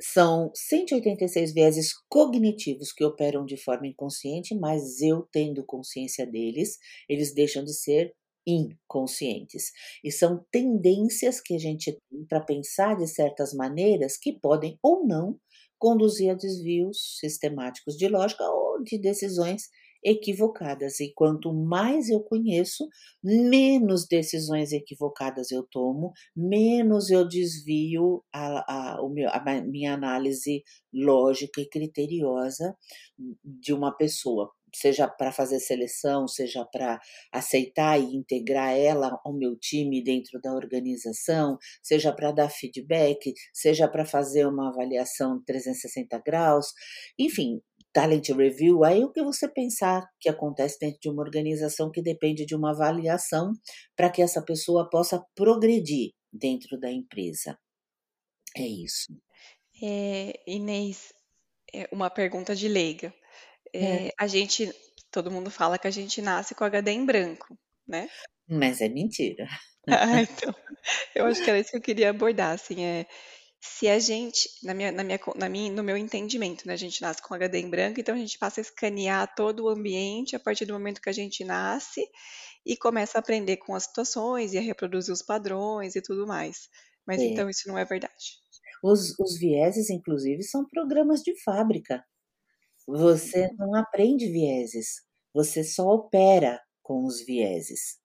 São 0.00 0.50
186 0.54 1.52
vieses 1.52 1.92
cognitivos 2.08 2.92
que 2.92 3.04
operam 3.04 3.44
de 3.44 3.56
forma 3.56 3.86
inconsciente, 3.86 4.54
mas 4.54 5.00
eu 5.00 5.26
tendo 5.32 5.64
consciência 5.64 6.26
deles, 6.26 6.78
eles 7.08 7.34
deixam 7.34 7.64
de 7.64 7.74
ser 7.74 8.14
inconscientes. 8.46 9.72
E 10.04 10.12
são 10.12 10.44
tendências 10.52 11.40
que 11.40 11.54
a 11.54 11.58
gente 11.58 11.98
tem 12.08 12.24
para 12.26 12.40
pensar 12.40 12.96
de 12.96 13.06
certas 13.08 13.52
maneiras 13.52 14.16
que 14.16 14.32
podem 14.32 14.78
ou 14.82 15.06
não 15.06 15.38
conduzir 15.78 16.30
a 16.30 16.34
desvios 16.34 17.18
sistemáticos 17.18 17.96
de 17.96 18.08
lógica 18.08 18.44
ou 18.44 18.82
de 18.82 18.98
decisões 18.98 19.68
equivocadas. 20.04 21.00
E 21.00 21.12
quanto 21.14 21.52
mais 21.52 22.08
eu 22.08 22.20
conheço, 22.20 22.88
menos 23.22 24.06
decisões 24.06 24.72
equivocadas 24.72 25.50
eu 25.50 25.62
tomo, 25.70 26.12
menos 26.34 27.10
eu 27.10 27.26
desvio 27.26 28.24
a, 28.32 28.96
a, 28.96 28.98
a 28.98 29.62
minha 29.62 29.94
análise 29.94 30.62
lógica 30.92 31.60
e 31.60 31.68
criteriosa 31.68 32.76
de 33.44 33.72
uma 33.72 33.92
pessoa 33.92 34.50
seja 34.76 35.08
para 35.08 35.32
fazer 35.32 35.58
seleção, 35.58 36.28
seja 36.28 36.64
para 36.64 37.00
aceitar 37.32 37.98
e 37.98 38.14
integrar 38.14 38.76
ela 38.76 39.18
ao 39.24 39.32
meu 39.32 39.56
time 39.56 40.02
dentro 40.04 40.40
da 40.40 40.52
organização, 40.52 41.58
seja 41.82 42.12
para 42.12 42.30
dar 42.32 42.50
feedback, 42.50 43.32
seja 43.52 43.88
para 43.88 44.04
fazer 44.04 44.46
uma 44.46 44.68
avaliação 44.68 45.42
360 45.46 46.20
graus, 46.24 46.66
enfim, 47.18 47.60
talent 47.96 48.28
review, 48.28 48.84
aí 48.84 49.02
o 49.02 49.10
que 49.10 49.22
você 49.22 49.48
pensar 49.48 50.06
que 50.20 50.28
acontece 50.28 50.78
dentro 50.78 51.00
de 51.00 51.08
uma 51.08 51.22
organização 51.22 51.90
que 51.90 52.02
depende 52.02 52.44
de 52.44 52.54
uma 52.54 52.72
avaliação 52.72 53.52
para 53.96 54.10
que 54.10 54.20
essa 54.20 54.42
pessoa 54.42 54.86
possa 54.90 55.24
progredir 55.34 56.10
dentro 56.30 56.78
da 56.78 56.92
empresa. 56.92 57.58
É 58.54 58.66
isso. 58.66 59.18
É, 59.82 60.38
Inês, 60.46 61.10
é 61.72 61.88
uma 61.90 62.10
pergunta 62.10 62.54
de 62.54 62.68
leiga. 62.68 63.14
É, 63.72 64.08
é. 64.08 64.10
A 64.20 64.26
gente, 64.26 64.70
todo 65.10 65.30
mundo 65.30 65.50
fala 65.50 65.78
que 65.78 65.88
a 65.88 65.90
gente 65.90 66.20
nasce 66.20 66.54
com 66.54 66.64
HD 66.64 66.90
em 66.90 67.06
branco, 67.06 67.58
né? 67.88 68.10
Mas 68.46 68.82
é 68.82 68.90
mentira. 68.90 69.46
Ah, 69.88 70.20
então, 70.20 70.52
eu 71.14 71.26
acho 71.26 71.44
que 71.44 71.48
era 71.48 71.60
isso 71.60 71.70
que 71.70 71.76
eu 71.76 71.80
queria 71.80 72.10
abordar, 72.10 72.50
assim, 72.50 72.84
é 72.84 73.06
se 73.60 73.88
a 73.88 73.98
gente, 73.98 74.48
na 74.62 74.74
minha, 74.74 74.92
na 74.92 75.02
minha, 75.02 75.18
na 75.34 75.48
minha, 75.48 75.72
no 75.72 75.82
meu 75.82 75.96
entendimento, 75.96 76.66
né, 76.66 76.74
a 76.74 76.78
gente 76.78 77.00
nasce 77.02 77.22
com 77.22 77.34
HD 77.34 77.58
em 77.58 77.70
branco, 77.70 78.00
então 78.00 78.14
a 78.14 78.18
gente 78.18 78.38
passa 78.38 78.60
a 78.60 78.62
escanear 78.62 79.34
todo 79.34 79.64
o 79.64 79.68
ambiente 79.68 80.36
a 80.36 80.40
partir 80.40 80.66
do 80.66 80.72
momento 80.72 81.00
que 81.00 81.08
a 81.08 81.12
gente 81.12 81.44
nasce 81.44 82.06
e 82.64 82.76
começa 82.76 83.18
a 83.18 83.20
aprender 83.20 83.58
com 83.58 83.74
as 83.74 83.84
situações 83.84 84.52
e 84.52 84.58
a 84.58 84.60
reproduzir 84.60 85.12
os 85.12 85.22
padrões 85.22 85.94
e 85.94 86.02
tudo 86.02 86.26
mais. 86.26 86.68
Mas 87.06 87.22
então 87.22 87.48
isso 87.48 87.68
não 87.68 87.78
é 87.78 87.84
verdade. 87.84 88.14
Os, 88.82 89.18
os 89.18 89.38
vieses, 89.38 89.90
inclusive, 89.90 90.42
são 90.42 90.66
programas 90.66 91.22
de 91.22 91.32
fábrica. 91.42 92.04
Você 92.86 93.48
não 93.58 93.74
aprende 93.74 94.30
vieses, 94.30 95.02
você 95.34 95.64
só 95.64 95.86
opera 95.88 96.60
com 96.82 97.04
os 97.04 97.24
vieses. 97.24 97.98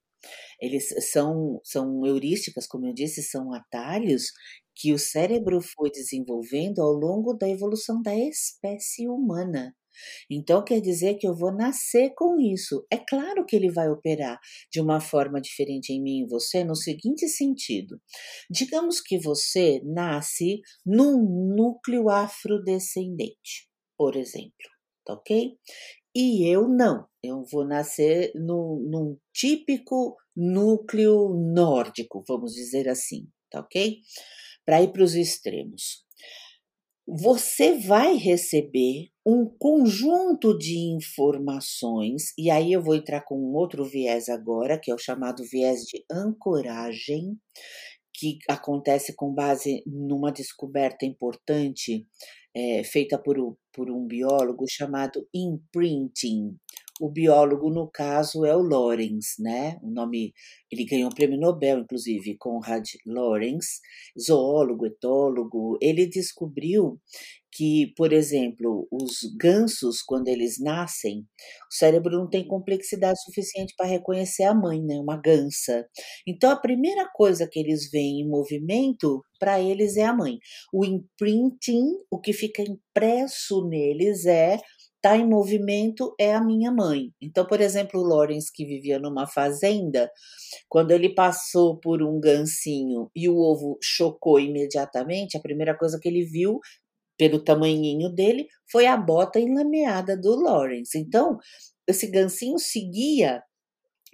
Eles 0.60 0.90
são, 1.12 1.60
são 1.64 2.06
heurísticas, 2.06 2.68
como 2.68 2.88
eu 2.88 2.94
disse, 2.94 3.24
são 3.24 3.54
atalhos 3.54 4.32
que 4.76 4.94
o 4.94 5.00
cérebro 5.00 5.60
foi 5.62 5.92
desenvolvendo 5.92 6.82
ao 6.82 6.92
longo 6.92 7.34
da 7.34 7.48
evolução 7.50 8.02
da 8.02 8.16
espécie 8.16 9.08
humana. 9.08 9.76
Então 10.30 10.64
quer 10.64 10.80
dizer 10.82 11.16
que 11.16 11.28
eu 11.28 11.36
vou 11.36 11.54
nascer 11.54 12.14
com 12.16 12.40
isso. 12.40 12.86
É 12.92 12.98
claro 12.98 13.46
que 13.46 13.56
ele 13.56 13.72
vai 13.72 13.90
operar 13.90 14.40
de 14.72 14.80
uma 14.80 15.00
forma 15.00 15.42
diferente 15.42 15.92
em 15.92 16.02
mim 16.02 16.24
e 16.24 16.28
você 16.28 16.64
no 16.64 16.76
seguinte 16.76 17.28
sentido. 17.28 18.00
Digamos 18.50 19.02
que 19.02 19.20
você 19.20 19.82
nasce 19.84 20.62
num 20.86 21.56
núcleo 21.56 22.10
afrodescendente, 22.10 23.68
por 23.98 24.16
exemplo, 24.16 24.70
tá 25.06 25.14
ok? 25.14 25.58
E 26.16 26.48
eu 26.48 26.68
não. 26.68 27.06
Eu 27.24 27.44
vou 27.52 27.66
nascer 27.66 28.32
no, 28.36 28.80
num 28.90 29.18
típico 29.34 30.18
núcleo 30.36 31.30
nórdico, 31.30 32.24
vamos 32.28 32.54
dizer 32.54 32.90
assim, 32.90 33.28
tá 33.50 33.60
ok? 33.60 34.00
para 34.66 34.82
ir 34.82 34.92
para 34.92 35.04
os 35.04 35.16
extremos. 35.16 36.06
Você 37.08 37.78
vai 37.80 38.16
receber 38.16 39.10
um 39.26 39.46
conjunto 39.60 40.58
de 40.58 40.78
informações, 40.96 42.32
e 42.38 42.50
aí 42.50 42.72
eu 42.72 42.82
vou 42.82 42.96
entrar 42.96 43.22
com 43.22 43.36
um 43.36 43.54
outro 43.56 43.84
viés 43.84 44.30
agora, 44.30 44.80
que 44.80 44.92
é 44.92 44.96
o 44.96 45.00
chamado 45.00 45.44
viés 45.44 45.82
de 45.82 46.06
ancoragem, 46.10 47.38
que 48.14 48.38
acontece 48.48 49.16
com 49.16 49.34
base 49.34 49.84
numa 49.86 50.32
descoberta 50.32 51.06
importante 51.06 52.06
é, 52.56 52.84
feita 52.84 53.18
por, 53.18 53.38
por 53.74 53.90
um 53.90 54.06
biólogo 54.06 54.66
chamado 54.70 55.28
imprinting. 55.34 56.58
O 57.00 57.10
biólogo, 57.10 57.70
no 57.72 57.90
caso, 57.90 58.46
é 58.46 58.56
o 58.56 58.62
Lorenz, 58.62 59.36
né? 59.40 59.78
O 59.82 59.90
nome, 59.90 60.34
ele 60.72 60.86
ganhou 60.86 61.10
o 61.10 61.16
prêmio 61.16 61.40
Nobel, 61.40 61.80
inclusive, 61.80 62.38
Conrad 62.38 62.86
Lorenz, 63.08 63.80
zoólogo, 64.20 64.86
etólogo. 64.86 65.78
Ele 65.82 66.06
descobriu 66.06 67.00
que, 67.52 67.92
por 67.98 68.14
exemplo, 68.14 68.88
os 68.92 69.20
gansos, 69.38 70.02
quando 70.02 70.28
eles 70.28 70.60
nascem, 70.60 71.22
o 71.22 71.74
cérebro 71.74 72.18
não 72.18 72.30
tem 72.30 72.48
complexidade 72.48 73.22
suficiente 73.24 73.74
para 73.76 73.88
reconhecer 73.88 74.44
a 74.44 74.54
mãe, 74.54 74.82
né? 74.82 75.00
Uma 75.00 75.18
gansa. 75.20 75.88
Então, 76.28 76.52
a 76.52 76.56
primeira 76.56 77.10
coisa 77.14 77.48
que 77.52 77.60
eles 77.60 77.90
veem 77.90 78.22
em 78.22 78.30
movimento, 78.30 79.24
para 79.40 79.60
eles, 79.60 79.98
é 79.98 80.04
a 80.06 80.14
mãe. 80.16 80.38
O 80.72 80.86
imprinting, 80.86 81.98
o 82.12 82.20
que 82.20 82.32
fica 82.32 82.62
impresso 82.62 83.68
neles 83.68 84.26
é 84.26 84.60
está 85.04 85.18
em 85.18 85.28
movimento 85.28 86.14
é 86.20 86.36
a 86.36 86.44
minha 86.44 86.72
mãe. 86.72 87.12
Então, 87.20 87.46
por 87.46 87.60
exemplo, 87.60 88.00
o 88.00 88.04
Lawrence, 88.04 88.52
que 88.54 88.64
vivia 88.64 89.00
numa 89.00 89.26
fazenda, 89.26 90.12
quando 90.70 90.92
ele 90.92 91.16
passou 91.16 91.80
por 91.80 92.04
um 92.04 92.20
gancinho 92.20 93.10
e 93.16 93.28
o 93.28 93.36
ovo 93.36 93.80
chocou 93.82 94.40
imediatamente, 94.40 95.36
a 95.36 95.42
primeira 95.42 95.76
coisa 95.76 96.00
que 96.00 96.08
ele 96.08 96.24
viu, 96.24 96.60
pelo 97.18 97.44
tamanhinho 97.44 98.10
dele, 98.10 98.48
foi 98.72 98.86
a 98.86 98.96
bota 98.96 99.40
enlameada 99.40 100.16
do 100.16 100.36
Lawrence. 100.36 100.98
Então, 100.98 101.38
esse 101.88 102.10
gancinho 102.10 102.60
seguia 102.60 103.42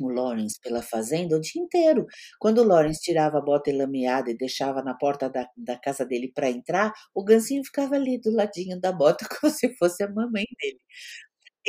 o 0.02 0.10
Lawrence 0.10 0.60
pela 0.62 0.82
fazenda 0.82 1.36
o 1.38 1.42
dia 1.42 1.62
inteiro. 1.62 2.06
Quando 2.40 2.60
o 2.60 2.64
Lawrence 2.64 3.02
tirava 3.02 3.38
a 3.40 3.42
bota 3.42 3.72
lameada 3.74 4.30
e 4.32 4.38
deixava 4.38 4.82
na 4.84 4.94
porta 4.94 5.30
da, 5.30 5.48
da 5.58 5.78
casa 5.78 6.06
dele 6.06 6.32
para 6.34 6.50
entrar, 6.50 6.94
o 7.14 7.24
gansinho 7.24 7.64
ficava 7.64 7.96
ali 7.96 8.20
do 8.20 8.32
ladinho 8.32 8.80
da 8.80 8.92
bota, 8.92 9.26
como 9.42 9.52
se 9.52 9.76
fosse 9.78 10.04
a 10.04 10.10
mamãe 10.10 10.46
dele. 10.62 10.80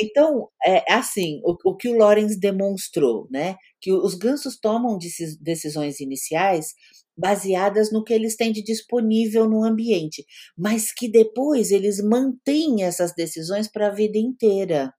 Então, 0.01 0.47
é 0.65 0.83
assim, 0.93 1.41
o, 1.43 1.55
o 1.71 1.75
que 1.75 1.89
o 1.89 1.97
Lawrence 1.97 2.39
demonstrou, 2.39 3.27
né? 3.31 3.55
Que 3.81 3.91
os 3.91 4.15
gansos 4.15 4.57
tomam 4.57 4.97
decisões 5.41 5.99
iniciais 5.99 6.73
baseadas 7.17 7.91
no 7.91 8.03
que 8.03 8.13
eles 8.13 8.37
têm 8.37 8.51
de 8.51 8.63
disponível 8.63 9.49
no 9.49 9.63
ambiente, 9.63 10.25
mas 10.57 10.93
que 10.93 11.09
depois 11.11 11.69
eles 11.71 12.01
mantêm 12.01 12.83
essas 12.83 13.13
decisões 13.13 13.69
para 13.69 13.87
a 13.87 13.91
vida 13.93 14.17
inteira. 14.17 14.93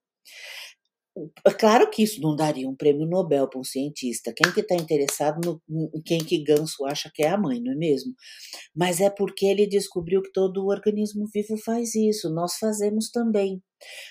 É 1.45 1.51
claro 1.51 1.89
que 1.89 2.03
isso 2.03 2.21
não 2.21 2.35
daria 2.35 2.69
um 2.69 2.75
prêmio 2.75 3.05
Nobel 3.05 3.47
para 3.47 3.59
um 3.59 3.63
cientista. 3.63 4.33
Quem 4.33 4.51
que 4.51 4.61
está 4.61 4.75
interessado 4.75 5.61
no, 5.67 5.89
em 5.93 6.01
quem 6.01 6.19
que 6.19 6.43
Ganso 6.43 6.85
acha 6.85 7.11
que 7.13 7.23
é 7.23 7.29
a 7.29 7.37
mãe, 7.37 7.61
não 7.61 7.73
é 7.73 7.75
mesmo? 7.75 8.13
Mas 8.75 8.99
é 8.99 9.09
porque 9.09 9.45
ele 9.45 9.67
descobriu 9.67 10.21
que 10.21 10.31
todo 10.31 10.63
o 10.63 10.69
organismo 10.69 11.25
vivo 11.33 11.57
faz 11.57 11.95
isso. 11.95 12.29
Nós 12.33 12.57
fazemos 12.57 13.09
também. 13.09 13.61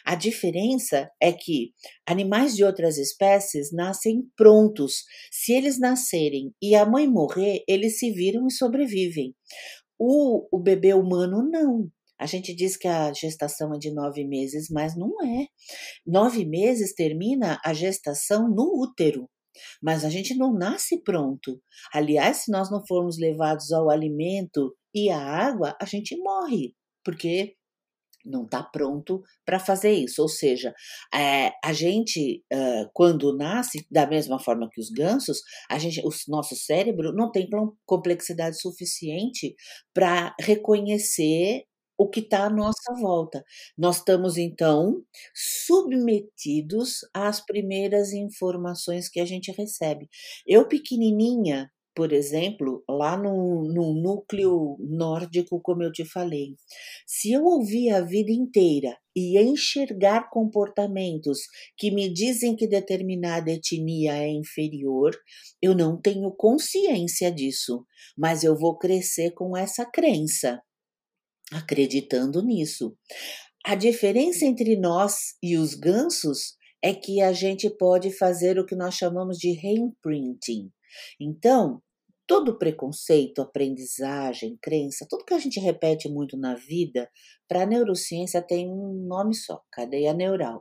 A 0.05 0.14
diferença 0.14 1.11
é 1.21 1.33
que 1.33 1.73
animais 2.07 2.57
de 2.57 2.64
outras 2.64 2.99
espécies 2.99 3.73
nascem 3.73 4.23
prontos. 4.37 5.05
Se 5.31 5.52
eles 5.52 5.79
nascerem 5.79 6.52
e 6.61 6.75
a 6.75 6.85
mãe 6.85 7.07
morrer, 7.07 7.62
eles 7.69 7.99
se 7.99 8.11
viram 8.11 8.47
e 8.47 8.52
sobrevivem. 8.52 9.35
O, 9.99 10.49
o 10.50 10.59
bebê 10.59 10.95
humano 10.95 11.43
não. 11.49 11.90
A 12.20 12.26
gente 12.26 12.54
diz 12.54 12.76
que 12.76 12.86
a 12.86 13.12
gestação 13.14 13.74
é 13.74 13.78
de 13.78 13.90
nove 13.90 14.26
meses, 14.26 14.68
mas 14.70 14.94
não 14.94 15.10
é. 15.24 15.46
Nove 16.06 16.44
meses 16.44 16.94
termina 16.94 17.58
a 17.64 17.72
gestação 17.72 18.46
no 18.48 18.82
útero. 18.82 19.26
Mas 19.82 20.04
a 20.04 20.10
gente 20.10 20.36
não 20.36 20.52
nasce 20.52 21.02
pronto. 21.02 21.60
Aliás, 21.92 22.38
se 22.38 22.52
nós 22.52 22.70
não 22.70 22.84
formos 22.86 23.18
levados 23.18 23.72
ao 23.72 23.90
alimento 23.90 24.76
e 24.94 25.10
à 25.10 25.18
água, 25.18 25.74
a 25.80 25.84
gente 25.86 26.16
morre, 26.18 26.74
porque 27.04 27.54
não 28.24 28.44
está 28.44 28.62
pronto 28.62 29.22
para 29.44 29.58
fazer 29.58 29.92
isso. 29.92 30.20
Ou 30.20 30.28
seja, 30.28 30.74
é, 31.14 31.52
a 31.64 31.72
gente, 31.72 32.44
quando 32.92 33.36
nasce, 33.36 33.86
da 33.90 34.06
mesma 34.06 34.38
forma 34.38 34.68
que 34.70 34.80
os 34.80 34.90
gansos, 34.90 35.40
a 35.70 35.78
gente, 35.78 36.00
o 36.00 36.10
nosso 36.28 36.54
cérebro 36.54 37.12
não 37.12 37.30
tem 37.30 37.48
complexidade 37.86 38.60
suficiente 38.60 39.54
para 39.94 40.34
reconhecer 40.38 41.64
o 42.00 42.09
que 42.09 42.21
está 42.21 42.47
à 42.47 42.50
nossa 42.50 42.95
volta. 42.99 43.45
Nós 43.76 43.99
estamos, 43.99 44.38
então, 44.38 45.02
submetidos 45.35 47.00
às 47.12 47.45
primeiras 47.45 48.14
informações 48.14 49.07
que 49.07 49.21
a 49.21 49.26
gente 49.26 49.52
recebe. 49.52 50.09
Eu, 50.47 50.66
pequenininha, 50.66 51.71
por 51.95 52.11
exemplo, 52.14 52.83
lá 52.88 53.19
no, 53.19 53.64
no 53.71 53.92
núcleo 54.00 54.78
nórdico, 54.80 55.61
como 55.61 55.83
eu 55.83 55.92
te 55.92 56.07
falei, 56.07 56.54
se 57.07 57.33
eu 57.33 57.45
ouvir 57.45 57.90
a 57.90 58.00
vida 58.00 58.33
inteira 58.33 58.97
e 59.14 59.38
enxergar 59.38 60.30
comportamentos 60.30 61.40
que 61.76 61.90
me 61.90 62.11
dizem 62.11 62.57
que 62.57 62.66
determinada 62.66 63.50
etnia 63.50 64.14
é 64.14 64.28
inferior, 64.30 65.14
eu 65.61 65.75
não 65.75 66.00
tenho 66.00 66.30
consciência 66.30 67.30
disso, 67.30 67.85
mas 68.16 68.42
eu 68.42 68.57
vou 68.57 68.78
crescer 68.78 69.33
com 69.33 69.54
essa 69.54 69.85
crença 69.85 70.62
acreditando 71.52 72.42
nisso. 72.42 72.97
A 73.64 73.75
diferença 73.75 74.45
entre 74.45 74.76
nós 74.76 75.35
e 75.42 75.57
os 75.57 75.75
gansos 75.75 76.57
é 76.83 76.95
que 76.95 77.21
a 77.21 77.33
gente 77.33 77.69
pode 77.69 78.11
fazer 78.16 78.59
o 78.59 78.64
que 78.64 78.75
nós 78.75 78.95
chamamos 78.95 79.37
de 79.37 79.52
reimprinting. 79.52 80.71
Então, 81.21 81.83
todo 82.26 82.57
preconceito, 82.57 83.42
aprendizagem, 83.42 84.57
crença, 84.62 85.04
tudo 85.11 85.25
que 85.25 85.35
a 85.35 85.38
gente 85.38 85.59
repete 85.59 86.09
muito 86.09 86.37
na 86.37 86.54
vida, 86.54 87.11
para 87.49 87.62
a 87.62 87.66
neurociência 87.66 88.40
tem 88.40 88.71
um 88.71 89.04
nome 89.07 89.35
só, 89.35 89.61
cadeia 89.71 90.14
neural. 90.14 90.61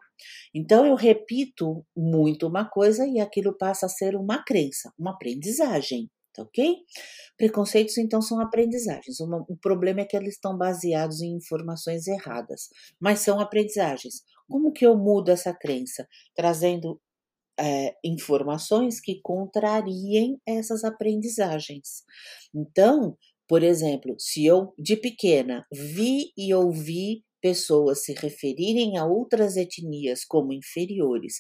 Então 0.54 0.86
eu 0.86 0.96
repito 0.96 1.86
muito 1.96 2.48
uma 2.48 2.68
coisa 2.68 3.08
e 3.08 3.20
aquilo 3.20 3.56
passa 3.56 3.86
a 3.86 3.90
ser 3.90 4.16
uma 4.16 4.44
crença, 4.44 4.92
uma 4.98 5.12
aprendizagem 5.12 6.10
tá 6.34 6.44
ok? 6.44 6.78
Preconceitos, 7.38 7.98
então, 7.98 8.22
são 8.22 8.40
aprendizagens. 8.40 9.20
o 9.20 9.58
problema 9.62 10.02
é 10.02 10.06
que 10.06 10.16
eles 10.16 10.36
estão 10.36 10.58
baseados 10.58 11.22
em 11.22 11.36
informações 11.36 12.08
erradas, 12.08 12.70
mas 13.00 13.20
são 13.20 13.40
aprendizagens. 13.40 14.24
Como 14.48 14.72
que 14.72 14.86
eu 14.86 14.98
mudo 14.98 15.30
essa 15.30 15.54
crença? 15.54 16.08
Trazendo 16.36 17.00
é, 17.60 17.94
informações 18.04 19.00
que 19.02 19.20
contrariem 19.22 20.40
essas 20.48 20.84
aprendizagens. 20.84 22.04
Então, 22.56 23.18
por 23.48 23.64
exemplo, 23.64 24.16
se 24.18 24.46
eu 24.46 24.74
de 24.78 24.96
pequena 24.96 25.66
vi 25.72 26.32
e 26.38 26.54
ouvi 26.54 27.24
pessoas 27.42 28.04
se 28.04 28.14
referirem 28.14 28.98
a 28.98 29.06
outras 29.06 29.56
etnias 29.56 30.24
como 30.26 30.54
inferiores 30.54 31.40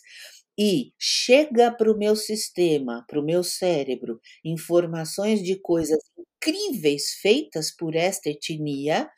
e 0.60 0.92
chega 1.00 1.72
para 1.72 1.90
o 1.90 1.98
meu 1.98 2.18
sistema, 2.18 3.06
para 3.08 3.18
o 3.18 3.24
meu 3.24 3.46
cérebro, 3.46 4.20
informações 4.44 5.42
de 5.42 5.58
coisas 5.58 6.00
incríveis 6.18 7.14
feitas 7.22 7.74
por 7.74 7.96
esta 7.96 8.30
etnia, 8.30 9.10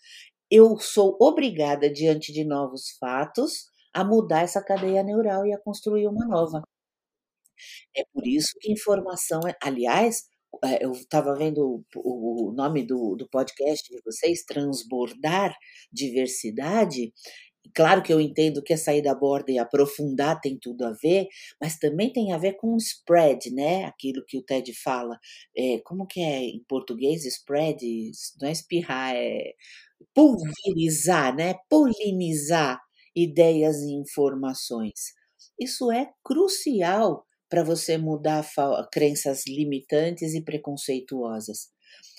eu 0.52 0.78
sou 0.80 1.18
obrigada, 1.20 1.92
diante 1.92 2.32
de 2.32 2.44
novos 2.44 2.92
fatos, 3.00 3.66
a 3.92 4.04
mudar 4.04 4.42
essa 4.42 4.64
cadeia 4.64 5.02
neural 5.02 5.44
e 5.46 5.52
a 5.52 5.60
construir 5.60 6.08
uma 6.08 6.28
nova. 6.28 6.62
É 7.96 8.04
por 8.14 8.28
isso 8.28 8.52
que 8.60 8.72
informação 8.72 9.42
é. 9.48 9.56
Aliás, 9.64 10.24
é, 10.64 10.86
eu 10.86 10.92
estava 10.92 11.36
vendo 11.36 11.84
o, 11.96 12.52
nome 12.56 12.84
do, 12.84 13.16
do 13.16 13.28
podcast 13.30 13.88
de 13.90 14.02
vocês, 14.04 14.44
Transbordar 14.44 15.56
Diversidade, 15.92 17.14
Claro 17.76 18.02
que 18.04 18.12
eu 18.12 18.20
entendo 18.20 18.62
que 18.64 18.74
a 18.74 18.78
sair 18.78 19.02
da 19.02 19.14
borda 19.16 19.52
e 19.52 19.60
aprofundar 19.60 20.42
tem 20.42 20.58
tudo 20.58 20.84
a 20.86 20.92
ver, 20.92 21.28
mas 21.60 21.78
também 21.78 22.12
tem 22.12 22.34
a 22.34 22.38
ver 22.38 22.54
com 22.54 22.76
spread, 22.78 23.52
né? 23.54 23.86
Aquilo 23.86 24.26
que 24.26 24.38
o 24.38 24.42
Ted 24.44 24.74
fala. 24.74 25.18
É, 25.56 25.80
como 25.86 26.06
que 26.08 26.20
é 26.22 26.40
em 26.44 26.64
português 26.68 27.24
spread? 27.26 27.86
Não 28.42 28.48
é 28.50 28.52
espirrar, 28.52 29.16
é 29.16 29.54
pulverizar, 30.14 31.36
né? 31.36 31.56
Polinizar 31.70 32.82
ideias 33.16 33.78
e 33.84 33.94
informações. 33.94 35.14
Isso 35.60 35.92
é 35.92 36.10
crucial 36.24 37.26
para 37.50 37.64
você 37.64 37.98
mudar 37.98 38.46
crenças 38.92 39.46
limitantes 39.48 40.34
e 40.34 40.42
preconceituosas. 40.42 41.70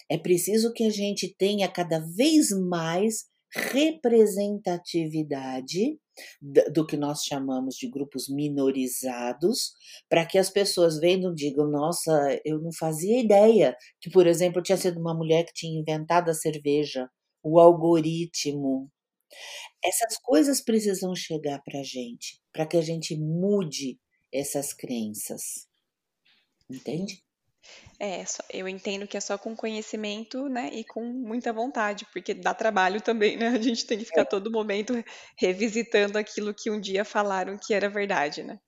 É 0.08 0.18
preciso 0.18 0.72
que 0.72 0.84
a 0.84 0.90
gente 0.90 1.34
tenha 1.38 1.68
cada 1.68 1.98
vez 2.00 2.50
mais 2.50 3.26
representatividade 3.54 5.98
do 6.72 6.86
que 6.86 6.96
nós 6.96 7.24
chamamos 7.24 7.76
de 7.76 7.88
grupos 7.88 8.28
minorizados, 8.28 9.72
para 10.08 10.26
que 10.26 10.38
as 10.38 10.50
pessoas 10.50 10.98
vendo 10.98 11.34
digam, 11.34 11.68
nossa, 11.70 12.40
eu 12.44 12.60
não 12.60 12.72
fazia 12.72 13.20
ideia 13.20 13.76
que, 14.00 14.10
por 14.10 14.26
exemplo, 14.26 14.62
tinha 14.62 14.76
sido 14.76 15.00
uma 15.00 15.14
mulher 15.14 15.44
que 15.44 15.52
tinha 15.54 15.80
inventado 15.80 16.30
a 16.30 16.34
cerveja, 16.34 17.08
o 17.42 17.58
algoritmo. 17.58 18.90
Essas 19.84 20.18
coisas 20.18 20.60
precisam 20.60 21.14
chegar 21.14 21.60
para 21.62 21.80
a 21.80 21.84
gente, 21.84 22.40
para 22.52 22.66
que 22.66 22.76
a 22.76 22.82
gente 22.82 23.16
mude 23.16 23.98
essas 24.32 24.72
crenças. 24.72 25.68
Entende? 26.68 27.22
É, 27.98 28.24
eu 28.52 28.68
entendo 28.68 29.06
que 29.06 29.16
é 29.16 29.20
só 29.20 29.38
com 29.38 29.54
conhecimento, 29.54 30.48
né, 30.48 30.70
e 30.72 30.84
com 30.84 31.04
muita 31.04 31.52
vontade, 31.52 32.06
porque 32.12 32.34
dá 32.34 32.52
trabalho 32.52 33.00
também, 33.00 33.36
né? 33.36 33.48
A 33.48 33.60
gente 33.60 33.86
tem 33.86 33.98
que 33.98 34.04
ficar 34.04 34.22
é. 34.22 34.24
todo 34.24 34.50
momento 34.50 34.92
revisitando 35.38 36.18
aquilo 36.18 36.54
que 36.54 36.70
um 36.70 36.80
dia 36.80 37.04
falaram 37.04 37.56
que 37.58 37.72
era 37.74 37.88
verdade, 37.88 38.42
né? 38.42 38.58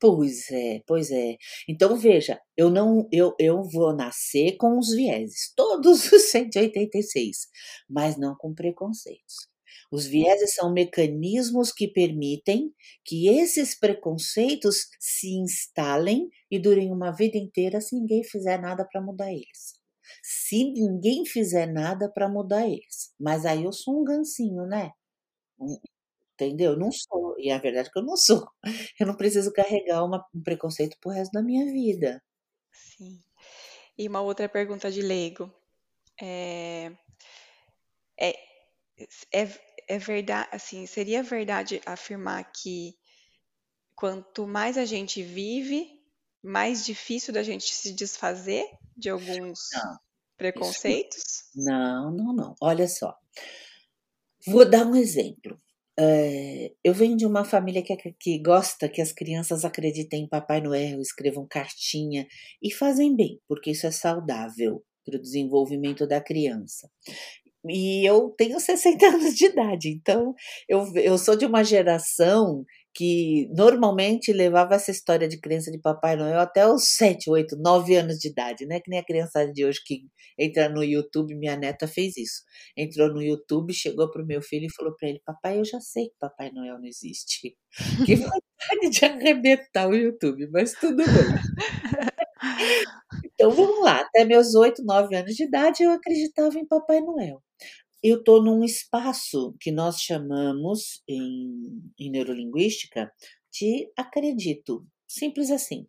Pois 0.00 0.50
é, 0.50 0.80
pois 0.86 1.10
é. 1.10 1.36
Então 1.68 1.96
veja, 1.96 2.38
eu 2.56 2.68
não 2.70 3.08
eu, 3.12 3.34
eu 3.38 3.62
vou 3.62 3.94
nascer 3.94 4.56
com 4.58 4.78
os 4.78 4.90
vieses, 4.94 5.52
todos 5.56 6.12
os 6.12 6.22
186, 6.30 7.48
mas 7.88 8.16
não 8.18 8.34
com 8.36 8.54
preconceitos. 8.54 9.48
Os 9.90 10.06
vieses 10.06 10.54
são 10.54 10.72
mecanismos 10.72 11.72
que 11.72 11.88
permitem 11.88 12.72
que 13.04 13.28
esses 13.28 13.78
preconceitos 13.78 14.88
se 14.98 15.28
instalem 15.38 16.28
e 16.50 16.58
durem 16.58 16.92
uma 16.92 17.10
vida 17.10 17.36
inteira 17.36 17.80
se 17.80 17.94
ninguém 17.94 18.22
fizer 18.24 18.60
nada 18.60 18.86
para 18.90 19.00
mudar 19.00 19.30
eles. 19.32 19.78
Se 20.22 20.64
ninguém 20.72 21.24
fizer 21.24 21.66
nada 21.66 22.10
para 22.10 22.28
mudar 22.28 22.66
eles. 22.66 23.12
Mas 23.18 23.46
aí 23.46 23.64
eu 23.64 23.72
sou 23.72 24.00
um 24.00 24.04
gancinho, 24.04 24.66
né? 24.66 24.90
Entendeu? 26.34 26.72
Eu 26.72 26.78
não 26.78 26.90
sou. 26.90 27.36
E 27.38 27.50
a 27.50 27.58
verdade 27.58 27.88
é 27.88 27.92
que 27.92 27.98
eu 27.98 28.04
não 28.04 28.16
sou. 28.16 28.46
Eu 29.00 29.06
não 29.06 29.16
preciso 29.16 29.52
carregar 29.52 30.04
uma, 30.04 30.24
um 30.34 30.42
preconceito 30.42 30.96
pro 31.00 31.10
resto 31.10 31.32
da 31.32 31.42
minha 31.42 31.64
vida. 31.66 32.22
Sim. 32.72 33.22
E 33.96 34.08
uma 34.08 34.20
outra 34.20 34.48
pergunta 34.48 34.90
de 34.90 35.00
leigo. 35.00 35.52
É, 36.20 36.92
é, 38.18 38.34
é, 39.32 39.48
é 39.88 39.98
verdade, 39.98 40.48
assim, 40.52 40.86
seria 40.86 41.22
verdade 41.22 41.80
afirmar 41.84 42.44
que 42.52 42.96
quanto 43.94 44.46
mais 44.46 44.76
a 44.76 44.84
gente 44.84 45.22
vive, 45.22 45.88
mais 46.42 46.84
difícil 46.84 47.32
da 47.32 47.42
gente 47.42 47.72
se 47.72 47.92
desfazer 47.92 48.66
de 48.96 49.08
alguns 49.08 49.68
não, 49.72 49.98
preconceitos? 50.36 51.18
Isso, 51.18 51.44
não, 51.56 52.10
não, 52.10 52.32
não. 52.32 52.54
Olha 52.60 52.86
só. 52.88 53.16
Vou 54.46 54.68
dar 54.68 54.86
um 54.86 54.94
exemplo. 54.94 55.60
É, 55.96 56.72
eu 56.82 56.92
venho 56.92 57.16
de 57.16 57.24
uma 57.24 57.44
família 57.44 57.82
que, 57.82 57.96
que 58.18 58.38
gosta 58.40 58.88
que 58.88 59.00
as 59.00 59.12
crianças 59.12 59.64
acreditem 59.64 60.24
em 60.24 60.28
Papai 60.28 60.60
Noel, 60.60 61.00
escrevam 61.00 61.46
cartinha 61.46 62.26
e 62.60 62.72
fazem 62.72 63.14
bem, 63.14 63.40
porque 63.46 63.70
isso 63.70 63.86
é 63.86 63.92
saudável 63.92 64.84
para 65.04 65.16
o 65.16 65.22
desenvolvimento 65.22 66.06
da 66.06 66.20
criança. 66.20 66.90
E 67.68 68.08
eu 68.08 68.30
tenho 68.36 68.60
60 68.60 69.06
anos 69.06 69.34
de 69.34 69.46
idade, 69.46 69.88
então 69.88 70.34
eu, 70.68 70.84
eu 70.96 71.18
sou 71.18 71.36
de 71.36 71.46
uma 71.46 71.64
geração 71.64 72.64
que 72.94 73.48
normalmente 73.52 74.32
levava 74.32 74.76
essa 74.76 74.90
história 74.90 75.26
de 75.26 75.40
crença 75.40 75.70
de 75.70 75.80
Papai 75.80 76.16
Noel 76.16 76.38
até 76.38 76.66
os 76.66 76.94
7, 76.94 77.28
8, 77.28 77.56
9 77.58 77.96
anos 77.96 78.18
de 78.18 78.28
idade, 78.28 78.66
né? 78.66 78.80
Que 78.80 78.88
nem 78.88 79.00
a 79.00 79.04
criançada 79.04 79.50
de 79.52 79.64
hoje 79.64 79.80
que 79.84 80.02
entra 80.38 80.68
no 80.68 80.84
YouTube, 80.84 81.34
minha 81.34 81.56
neta 81.56 81.88
fez 81.88 82.16
isso. 82.16 82.42
Entrou 82.76 83.12
no 83.12 83.20
YouTube, 83.20 83.74
chegou 83.74 84.08
pro 84.10 84.24
meu 84.24 84.40
filho 84.40 84.66
e 84.66 84.72
falou 84.72 84.94
para 84.96 85.08
ele: 85.08 85.20
Papai, 85.24 85.58
eu 85.58 85.64
já 85.64 85.80
sei 85.80 86.04
que 86.04 86.14
Papai 86.20 86.52
Noel 86.52 86.78
não 86.78 86.86
existe. 86.86 87.56
Que 88.06 88.16
vontade 88.16 88.90
de 88.90 89.04
arrebentar 89.04 89.88
o 89.88 89.94
YouTube, 89.94 90.48
mas 90.52 90.72
tudo 90.74 90.96
bem. 90.96 91.04
Então 93.34 93.50
vamos 93.50 93.82
lá, 93.84 94.00
até 94.00 94.24
meus 94.24 94.54
8, 94.54 94.84
9 94.84 95.14
anos 95.16 95.34
de 95.34 95.44
idade 95.44 95.82
eu 95.82 95.90
acreditava 95.90 96.58
em 96.58 96.66
Papai 96.66 97.00
Noel. 97.00 97.42
eu 98.02 98.18
estou 98.18 98.42
num 98.42 98.64
espaço 98.64 99.54
que 99.60 99.72
nós 99.72 100.00
chamamos 100.00 101.02
em, 101.08 101.82
em 101.98 102.10
neurolinguística 102.10 103.12
de 103.52 103.90
acredito. 103.96 104.86
Simples 105.08 105.50
assim. 105.50 105.86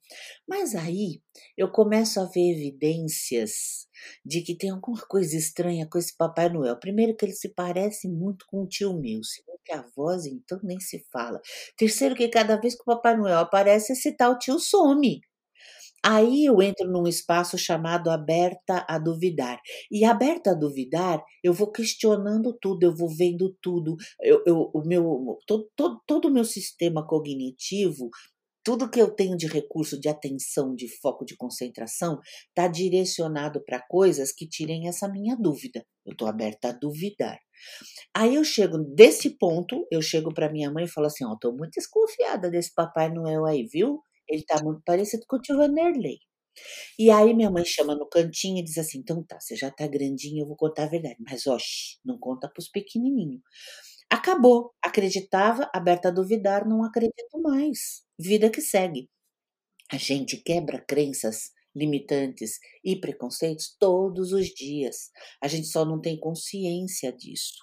Mas 0.48 0.76
aí 0.76 1.22
eu 1.58 1.72
começo 1.72 2.20
a 2.20 2.26
ver 2.26 2.52
evidências 2.52 3.88
de 4.26 4.42
que 4.42 4.56
tem 4.58 4.70
alguma 4.72 5.02
coisa 5.08 5.36
estranha 5.38 5.88
com 5.92 5.98
esse 5.98 6.16
Papai 6.18 6.50
Noel. 6.50 6.80
Primeiro, 6.80 7.16
que 7.16 7.26
ele 7.26 7.34
se 7.34 7.50
parece 7.50 8.08
muito 8.08 8.46
com 8.48 8.64
o 8.64 8.68
tio 8.68 8.94
meu. 9.00 9.24
Segundo, 9.24 9.60
que 9.66 9.74
a 9.74 9.86
voz, 9.96 10.26
então, 10.28 10.60
nem 10.64 10.80
se 10.80 11.04
fala. 11.12 11.42
Terceiro, 11.78 12.16
que 12.16 12.28
cada 12.30 12.58
vez 12.58 12.76
que 12.76 12.82
o 12.84 12.86
Papai 12.86 13.18
Noel 13.18 13.40
aparece, 13.40 13.94
esse 13.94 14.16
tal 14.16 14.38
tio 14.38 14.60
some. 14.60 15.22
Aí 16.06 16.46
eu 16.46 16.62
entro 16.62 16.88
num 16.88 17.08
espaço 17.08 17.58
chamado 17.58 18.12
aberta 18.12 18.86
a 18.88 19.00
duvidar. 19.00 19.60
E 19.92 20.06
aberta 20.06 20.52
a 20.52 20.54
duvidar, 20.54 21.24
eu 21.44 21.52
vou 21.52 21.72
questionando 21.72 22.56
tudo, 22.62 22.84
eu 22.84 22.96
vou 22.96 23.10
vendo 23.10 23.56
tudo. 23.60 23.96
Eu, 24.22 24.44
eu, 24.46 24.70
o 24.72 24.84
meu, 24.86 25.40
todo, 25.48 25.68
todo, 26.06 26.26
o 26.28 26.32
meu 26.32 26.46
sistema 26.46 27.06
cognitivo 27.06 28.10
tudo 28.64 28.90
que 28.90 29.00
eu 29.00 29.12
tenho 29.12 29.38
de 29.38 29.46
recurso 29.46 30.00
de 30.00 30.10
atenção, 30.10 30.74
de 30.74 30.88
foco, 30.88 31.24
de 31.24 31.38
concentração, 31.38 32.20
está 32.48 32.68
direcionado 32.68 33.64
para 33.64 33.80
coisas 33.80 34.32
que 34.32 34.48
tirem 34.50 34.88
essa 34.88 35.08
minha 35.08 35.38
dúvida. 35.40 35.86
Eu 36.04 36.14
estou 36.14 36.28
aberta 36.28 36.70
a 36.70 36.72
duvidar. 36.72 37.38
Aí 38.12 38.34
eu 38.36 38.44
chego 38.44 38.80
desse 38.80 39.38
ponto, 39.38 39.86
eu 39.92 40.02
chego 40.02 40.34
para 40.34 40.52
minha 40.52 40.72
mãe 40.72 40.86
e 40.86 40.90
falo 40.90 41.06
assim: 41.08 41.24
Ó, 41.26 41.30
oh, 41.30 41.34
estou 41.36 41.56
muito 41.56 41.74
desconfiada 41.76 42.50
desse 42.50 42.74
Papai 42.74 43.14
Noel 43.14 43.46
aí, 43.46 43.68
viu? 43.72 44.02
Ele 44.30 44.42
está 44.42 44.64
muito 44.64 44.82
parecido 44.86 45.26
com 45.28 45.38
o 45.38 45.42
tio 45.42 45.58
Vanderlei. 45.58 46.20
E 46.98 47.12
aí 47.12 47.34
minha 47.34 47.52
mãe 47.52 47.66
chama 47.66 47.96
no 47.96 48.08
cantinho 48.08 48.60
e 48.60 48.64
diz 48.64 48.78
assim: 48.78 49.00
então 49.00 49.24
tá, 49.24 49.40
você 49.40 49.56
já 49.56 49.72
tá 49.72 49.88
grandinho, 49.88 50.44
eu 50.44 50.48
vou 50.48 50.56
contar 50.56 50.86
a 50.86 50.90
verdade. 50.90 51.18
Mas, 51.20 51.46
ó, 51.48 51.58
não 52.04 52.18
conta 52.20 52.50
pros 52.50 52.70
pequenininhos. 52.70 53.42
Acabou. 54.10 54.74
Acreditava, 54.82 55.70
aberta 55.74 56.10
a 56.10 56.12
duvidar, 56.12 56.68
não 56.68 56.84
acredito 56.84 57.42
mais. 57.42 58.04
Vida 58.20 58.50
que 58.50 58.62
segue. 58.62 59.10
A 59.92 59.98
gente 59.98 60.38
quebra 60.38 60.84
crenças 60.88 61.52
limitantes 61.76 62.60
e 62.84 62.96
preconceitos 63.00 63.76
todos 63.80 64.32
os 64.32 64.48
dias. 64.48 65.12
A 65.42 65.48
gente 65.48 65.68
só 65.68 65.86
não 65.86 66.00
tem 66.02 66.20
consciência 66.20 67.12
disso. 67.12 67.56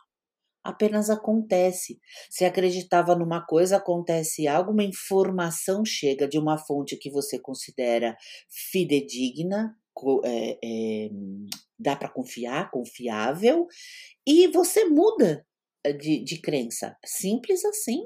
Apenas 0.65 1.11
acontece. 1.11 1.99
Se 2.31 2.45
acreditava 2.45 3.17
numa 3.17 3.45
coisa, 3.45 3.77
acontece 3.77 4.47
algo, 4.47 4.73
uma 4.73 4.85
informação 4.85 5.85
chega 5.85 6.29
de 6.29 6.39
uma 6.39 6.57
fonte 6.57 6.97
que 6.97 7.11
você 7.11 7.39
considera 7.39 8.17
fidedigna, 8.49 9.77
é, 10.25 10.59
é, 10.65 11.11
dá 11.79 11.97
para 11.97 12.09
confiar, 12.09 12.71
confiável, 12.71 13.67
e 14.27 14.47
você 14.49 14.85
muda 14.85 15.45
de, 16.01 16.23
de 16.23 16.41
crença. 16.41 16.97
Simples 17.05 17.65
assim. 17.65 18.03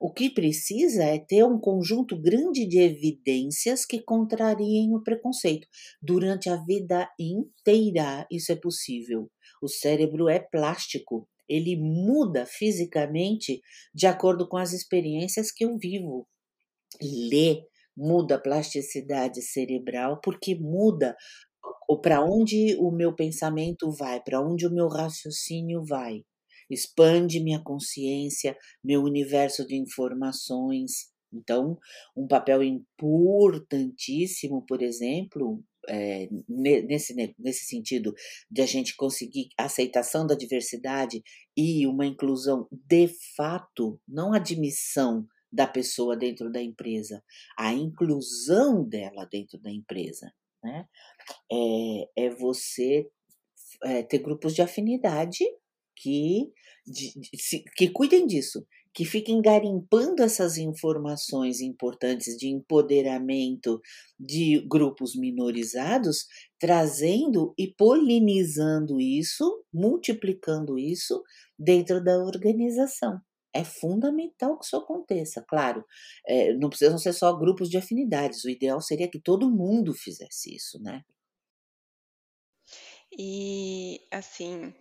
O 0.00 0.12
que 0.12 0.30
precisa 0.30 1.02
é 1.02 1.18
ter 1.18 1.44
um 1.44 1.58
conjunto 1.58 2.20
grande 2.20 2.66
de 2.66 2.78
evidências 2.78 3.84
que 3.84 4.00
contrariem 4.00 4.94
o 4.94 5.02
preconceito. 5.02 5.66
Durante 6.00 6.48
a 6.48 6.56
vida 6.56 7.10
inteira, 7.18 8.26
isso 8.30 8.52
é 8.52 8.56
possível. 8.56 9.28
O 9.60 9.68
cérebro 9.68 10.28
é 10.28 10.38
plástico, 10.38 11.28
ele 11.48 11.76
muda 11.76 12.46
fisicamente 12.46 13.60
de 13.94 14.06
acordo 14.06 14.48
com 14.48 14.56
as 14.56 14.72
experiências 14.72 15.52
que 15.52 15.64
eu 15.64 15.76
vivo. 15.78 16.26
Ler 17.00 17.62
muda 17.96 18.36
a 18.36 18.40
plasticidade 18.40 19.42
cerebral 19.42 20.20
porque 20.22 20.54
muda 20.54 21.16
para 22.02 22.24
onde 22.24 22.74
o 22.78 22.90
meu 22.90 23.14
pensamento 23.14 23.90
vai, 23.92 24.20
para 24.22 24.40
onde 24.40 24.66
o 24.66 24.72
meu 24.72 24.88
raciocínio 24.88 25.84
vai 25.84 26.22
expande 26.72 27.40
minha 27.40 27.62
consciência, 27.62 28.56
meu 28.82 29.02
universo 29.02 29.66
de 29.66 29.76
informações. 29.76 31.12
Então, 31.32 31.78
um 32.16 32.26
papel 32.26 32.62
importantíssimo, 32.62 34.64
por 34.66 34.82
exemplo, 34.82 35.62
é, 35.88 36.28
nesse, 36.48 37.14
nesse 37.38 37.66
sentido 37.66 38.14
de 38.50 38.62
a 38.62 38.66
gente 38.66 38.96
conseguir 38.96 39.48
aceitação 39.58 40.26
da 40.26 40.34
diversidade 40.34 41.22
e 41.56 41.86
uma 41.86 42.06
inclusão 42.06 42.68
de 42.70 43.08
fato, 43.36 44.00
não 44.06 44.32
admissão 44.32 45.26
da 45.52 45.66
pessoa 45.66 46.16
dentro 46.16 46.50
da 46.50 46.62
empresa, 46.62 47.22
a 47.58 47.72
inclusão 47.72 48.88
dela 48.88 49.28
dentro 49.30 49.58
da 49.60 49.70
empresa, 49.70 50.32
né? 50.62 50.86
É, 51.50 52.24
é 52.26 52.30
você 52.30 53.06
é, 53.84 54.02
ter 54.02 54.18
grupos 54.18 54.54
de 54.54 54.62
afinidade 54.62 55.44
que, 55.96 56.50
de, 56.86 57.12
de, 57.20 57.64
que 57.76 57.90
cuidem 57.90 58.26
disso, 58.26 58.66
que 58.94 59.04
fiquem 59.04 59.40
garimpando 59.40 60.22
essas 60.22 60.58
informações 60.58 61.60
importantes 61.60 62.36
de 62.36 62.48
empoderamento 62.48 63.80
de 64.18 64.60
grupos 64.68 65.16
minorizados, 65.16 66.26
trazendo 66.58 67.54
e 67.58 67.72
polinizando 67.74 69.00
isso, 69.00 69.64
multiplicando 69.72 70.78
isso 70.78 71.22
dentro 71.58 72.02
da 72.02 72.18
organização. 72.18 73.18
É 73.54 73.64
fundamental 73.64 74.58
que 74.58 74.64
isso 74.64 74.76
aconteça, 74.76 75.44
claro. 75.46 75.84
É, 76.26 76.54
não 76.54 76.68
precisam 76.70 76.98
ser 76.98 77.12
só 77.12 77.36
grupos 77.36 77.68
de 77.68 77.76
afinidades. 77.76 78.44
O 78.44 78.50
ideal 78.50 78.80
seria 78.80 79.10
que 79.10 79.20
todo 79.20 79.50
mundo 79.50 79.92
fizesse 79.92 80.54
isso, 80.54 80.80
né? 80.82 81.02
E 83.18 84.00
assim, 84.10 84.72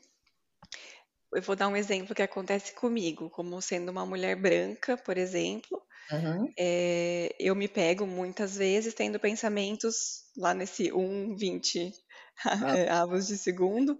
eu 1.34 1.42
vou 1.42 1.56
dar 1.56 1.68
um 1.68 1.76
exemplo 1.76 2.16
que 2.16 2.22
acontece 2.22 2.74
comigo, 2.74 3.30
como 3.30 3.62
sendo 3.62 3.90
uma 3.90 4.06
mulher 4.06 4.36
branca, 4.36 4.98
por 4.98 5.18
exemplo. 5.18 5.82
Uhum. 6.12 6.52
É, 6.58 7.34
eu 7.40 7.56
me 7.56 7.68
pego 7.68 8.06
muitas 8.06 8.58
vezes 8.58 8.94
tendo 8.94 9.20
pensamentos 9.20 10.24
lá 10.38 10.54
nesse 10.54 10.92
1, 10.92 11.36
20 11.38 11.94
ah. 12.46 13.02
avos 13.02 13.28
de 13.28 13.38
segundo. 13.38 13.98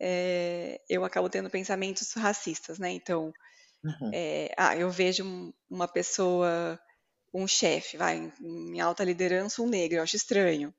É, 0.00 0.80
eu 0.88 1.04
acabo 1.04 1.28
tendo 1.28 1.50
pensamentos 1.50 2.12
racistas, 2.12 2.78
né? 2.78 2.90
Então, 2.90 3.32
uhum. 3.84 4.10
é, 4.14 4.52
ah, 4.56 4.76
eu 4.76 4.90
vejo 4.90 5.52
uma 5.68 5.88
pessoa, 5.88 6.80
um 7.34 7.46
chefe, 7.46 7.96
vai, 7.96 8.32
em 8.40 8.80
alta 8.80 9.04
liderança, 9.04 9.60
um 9.60 9.68
negro, 9.68 9.98
eu 9.98 10.02
acho 10.02 10.16
estranho. 10.16 10.72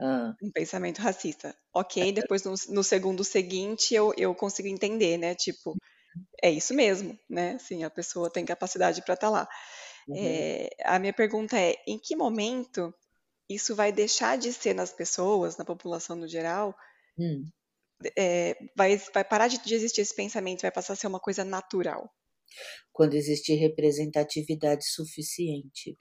Ah. 0.00 0.34
Um 0.42 0.50
pensamento 0.50 0.98
racista. 0.98 1.56
Ok, 1.74 2.12
depois 2.12 2.42
no, 2.44 2.54
no 2.68 2.84
segundo 2.84 3.24
seguinte 3.24 3.94
eu, 3.94 4.12
eu 4.16 4.34
consigo 4.34 4.68
entender, 4.68 5.16
né? 5.16 5.34
Tipo, 5.34 5.74
é 6.42 6.50
isso 6.50 6.74
mesmo, 6.74 7.18
né? 7.28 7.52
Assim, 7.52 7.84
a 7.84 7.90
pessoa 7.90 8.30
tem 8.30 8.44
capacidade 8.44 9.02
para 9.02 9.14
estar 9.14 9.28
tá 9.28 9.30
lá. 9.30 9.48
Uhum. 10.08 10.16
É, 10.16 10.68
a 10.84 10.98
minha 10.98 11.12
pergunta 11.12 11.58
é: 11.58 11.74
em 11.86 11.98
que 11.98 12.14
momento 12.14 12.94
isso 13.48 13.74
vai 13.74 13.92
deixar 13.92 14.36
de 14.36 14.52
ser 14.52 14.74
nas 14.74 14.92
pessoas, 14.92 15.56
na 15.56 15.64
população 15.64 16.16
no 16.16 16.28
geral? 16.28 16.74
Hum. 17.18 17.44
É, 18.16 18.56
vai, 18.76 18.98
vai 19.14 19.24
parar 19.24 19.48
de, 19.48 19.58
de 19.64 19.74
existir 19.74 20.02
esse 20.02 20.14
pensamento, 20.14 20.62
vai 20.62 20.70
passar 20.70 20.92
a 20.92 20.96
ser 20.96 21.06
uma 21.06 21.20
coisa 21.20 21.44
natural? 21.44 22.10
Quando 22.92 23.14
existir 23.14 23.54
representatividade 23.54 24.86
suficiente. 24.86 25.98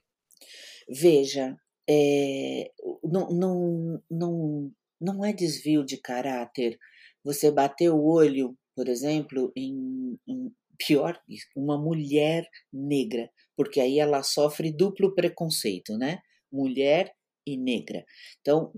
Veja, 0.90 1.56
é, 1.90 2.72
não, 3.08 3.30
não, 3.30 4.04
não, 4.10 4.72
não 5.00 5.26
é 5.26 5.34
desvio 5.34 5.86
de 5.86 5.98
caráter 5.98 6.78
você 7.24 7.52
bater 7.52 7.90
o 7.90 8.04
olho, 8.04 8.56
por 8.76 8.88
exemplo, 8.88 9.52
em, 9.56 10.18
em 10.28 10.52
pior, 10.78 11.20
uma 11.56 11.78
mulher 11.78 12.48
negra, 12.72 13.30
porque 13.56 13.80
aí 13.80 14.00
ela 14.00 14.22
sofre 14.24 14.72
duplo 14.72 15.14
preconceito, 15.16 15.98
né? 15.98 16.20
Mulher 16.52 17.12
e 17.48 17.58
negra. 17.58 18.04
Então, 18.42 18.72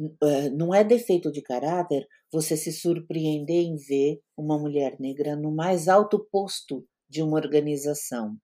não 0.56 0.74
é 0.74 0.84
defeito 0.84 1.32
de 1.32 1.42
caráter 1.42 2.06
você 2.32 2.58
se 2.58 2.72
surpreender 2.72 3.64
em 3.64 3.76
ver 3.76 4.22
uma 4.36 4.60
mulher 4.60 4.98
negra 5.00 5.36
no 5.36 5.52
mais 5.52 5.88
alto 5.88 6.28
posto 6.32 6.86
de 7.10 7.22
uma 7.22 7.38
organização. 7.38 8.36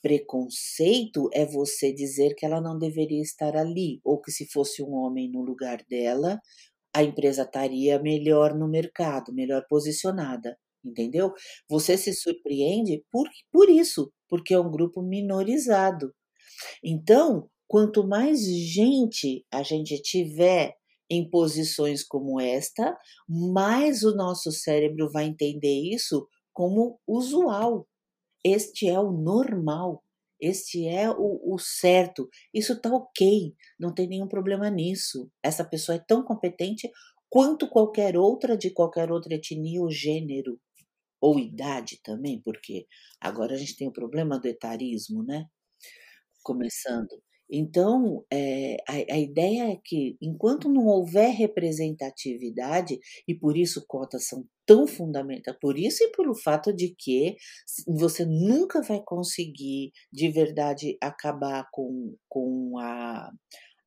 Preconceito 0.00 1.28
é 1.32 1.44
você 1.44 1.92
dizer 1.92 2.34
que 2.34 2.46
ela 2.46 2.60
não 2.60 2.78
deveria 2.78 3.22
estar 3.22 3.56
ali, 3.56 4.00
ou 4.04 4.20
que 4.20 4.30
se 4.30 4.46
fosse 4.50 4.82
um 4.82 4.94
homem 4.94 5.30
no 5.30 5.42
lugar 5.42 5.84
dela, 5.88 6.38
a 6.94 7.02
empresa 7.02 7.42
estaria 7.42 8.00
melhor 8.00 8.54
no 8.54 8.68
mercado, 8.68 9.32
melhor 9.32 9.64
posicionada, 9.68 10.56
entendeu? 10.84 11.32
Você 11.68 11.96
se 11.96 12.12
surpreende 12.12 13.04
por, 13.10 13.28
por 13.52 13.68
isso, 13.68 14.12
porque 14.28 14.54
é 14.54 14.60
um 14.60 14.70
grupo 14.70 15.02
minorizado. 15.02 16.12
Então, 16.82 17.48
quanto 17.66 18.06
mais 18.06 18.40
gente 18.40 19.44
a 19.50 19.62
gente 19.62 20.00
tiver 20.00 20.74
em 21.10 21.28
posições 21.28 22.04
como 22.04 22.40
esta, 22.40 22.96
mais 23.28 24.02
o 24.02 24.14
nosso 24.14 24.52
cérebro 24.52 25.10
vai 25.10 25.24
entender 25.24 25.92
isso 25.92 26.26
como 26.52 26.98
usual. 27.06 27.86
Este 28.44 28.88
é 28.88 28.98
o 29.00 29.12
normal, 29.12 30.02
este 30.40 30.86
é 30.86 31.10
o, 31.10 31.54
o 31.54 31.58
certo, 31.58 32.28
isso 32.54 32.72
está 32.74 32.92
ok, 32.94 33.54
não 33.78 33.92
tem 33.94 34.08
nenhum 34.08 34.28
problema 34.28 34.70
nisso. 34.70 35.30
Essa 35.42 35.64
pessoa 35.64 35.96
é 35.96 36.04
tão 36.06 36.22
competente 36.24 36.90
quanto 37.28 37.68
qualquer 37.68 38.16
outra 38.16 38.56
de 38.56 38.70
qualquer 38.70 39.10
outra 39.12 39.34
etnia 39.34 39.80
ou 39.82 39.90
gênero. 39.90 40.58
ou 41.20 41.38
idade 41.38 42.00
também, 42.02 42.40
porque 42.42 42.86
agora 43.20 43.54
a 43.54 43.58
gente 43.58 43.76
tem 43.76 43.88
o 43.88 43.92
problema 43.92 44.38
do 44.40 44.46
etarismo, 44.48 45.22
né? 45.24 45.46
Começando. 46.42 47.22
Então, 47.50 48.24
é, 48.30 48.76
a, 48.86 49.14
a, 49.14 49.18
ideia 49.18 49.72
é 49.72 49.78
que, 49.82 50.16
enquanto 50.20 50.68
não 50.68 50.86
houver 50.86 51.30
representatividade, 51.30 52.98
e 53.26 53.34
por 53.34 53.56
isso 53.56 53.84
cotas 53.86 54.26
são 54.26 54.46
tão 54.66 54.86
fundamentais, 54.86 55.56
por 55.58 55.78
isso 55.78 56.04
e 56.04 56.12
pelo 56.12 56.34
fato 56.34 56.74
de 56.74 56.94
que 56.98 57.36
você 57.86 58.26
nunca 58.26 58.82
vai 58.82 59.00
conseguir 59.02 59.92
de 60.12 60.28
verdade 60.30 60.98
acabar 61.00 61.66
com, 61.72 62.14
com 62.28 62.76
a, 62.78 63.30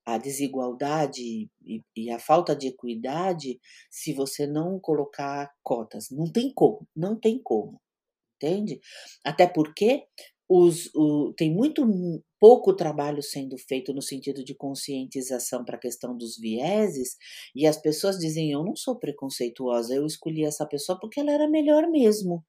a 0.05 0.17
desigualdade 0.17 1.21
e, 1.63 1.83
e, 1.95 2.09
a 2.09 2.17
falta 2.17 2.55
de 2.55 2.67
equidade 2.67 3.59
se 3.91 4.11
você 4.11 4.47
não 4.47 4.79
colocar 4.79 5.51
cotas. 5.63 6.07
Não 6.09 6.31
tem 6.31 6.51
como, 6.53 6.87
não 6.95 7.19
tem 7.19 7.39
como, 7.43 7.79
entende? 8.37 8.79
Até 9.23 9.45
porque 9.45 10.07
os, 10.53 10.93
o, 10.95 11.33
tem 11.37 11.49
muito 11.53 11.85
pouco 12.39 12.75
trabalho 12.75 13.23
sendo 13.23 13.57
feito 13.57 13.93
no 13.93 14.01
sentido 14.01 14.43
de 14.43 14.53
conscientização 14.53 15.63
para 15.63 15.77
a 15.77 15.79
questão 15.79 16.17
dos 16.17 16.37
vieses, 16.37 17.15
e 17.55 17.65
as 17.65 17.77
pessoas 17.77 18.17
dizem: 18.17 18.51
Eu 18.51 18.63
não 18.63 18.75
sou 18.75 18.97
preconceituosa, 18.99 19.95
eu 19.95 20.05
escolhi 20.05 20.43
essa 20.43 20.65
pessoa 20.65 20.99
porque 20.99 21.19
ela 21.21 21.31
era 21.31 21.47
melhor 21.49 21.87
mesmo. 21.89 22.43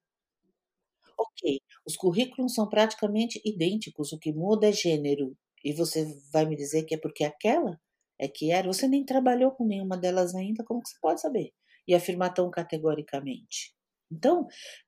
Ok, 1.19 1.61
os 1.87 1.97
currículos 1.97 2.55
são 2.55 2.69
praticamente 2.69 3.41
idênticos, 3.45 4.13
o 4.13 4.19
que 4.19 4.33
muda 4.33 4.69
é 4.69 4.73
gênero, 4.73 5.37
e 5.65 5.73
você 5.73 6.05
vai 6.33 6.45
me 6.47 6.57
dizer 6.57 6.85
que 6.85 6.95
é 6.95 6.99
porque 6.99 7.25
aquela 7.25 7.79
é 8.19 8.29
que 8.29 8.51
era? 8.51 8.67
Você 8.69 8.89
nem 8.89 9.05
trabalhou 9.05 9.53
com 9.53 9.65
nenhuma 9.67 9.97
delas 9.97 10.35
ainda, 10.35 10.65
como 10.65 10.83
que 10.83 10.91
você 10.91 10.99
pode 11.01 11.21
saber? 11.21 11.53
E 11.87 11.95
afirmar 11.95 12.31
tão 12.35 12.51
categoricamente. 12.51 13.75
Então, 14.13 14.47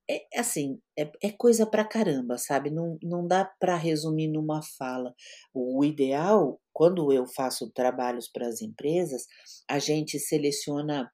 é 0.09 0.23
assim, 0.39 0.79
é, 0.99 1.11
é 1.23 1.31
coisa 1.33 1.67
pra 1.67 1.85
caramba, 1.85 2.37
sabe? 2.39 2.71
Não, 2.71 2.99
não 3.03 3.27
dá 3.27 3.45
para 3.59 3.77
resumir 3.77 4.29
numa 4.29 4.61
fala. 4.79 5.15
O 5.55 5.85
ideal, 5.85 6.61
quando 6.73 7.13
eu 7.13 7.27
faço 7.27 7.71
trabalhos 7.73 8.29
para 8.29 8.47
as 8.49 8.61
empresas, 8.63 9.27
a 9.69 9.79
gente 9.79 10.19
seleciona 10.19 11.11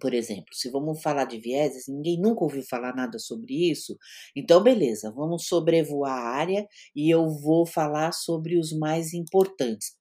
por 0.00 0.14
exemplo, 0.14 0.46
se 0.52 0.70
vamos 0.70 1.00
falar 1.02 1.24
de 1.24 1.38
vieses, 1.38 1.88
ninguém 1.88 2.20
nunca 2.20 2.44
ouviu 2.44 2.62
falar 2.62 2.94
nada 2.94 3.18
sobre 3.18 3.70
isso, 3.70 3.96
então 4.36 4.62
beleza, 4.62 5.10
vamos 5.12 5.46
sobrevoar 5.46 6.12
a 6.12 6.28
área 6.36 6.66
e 6.94 7.10
eu 7.12 7.28
vou 7.28 7.66
falar 7.66 8.12
sobre 8.12 8.58
os 8.58 8.72
mais 8.72 9.14
importantes. 9.14 9.96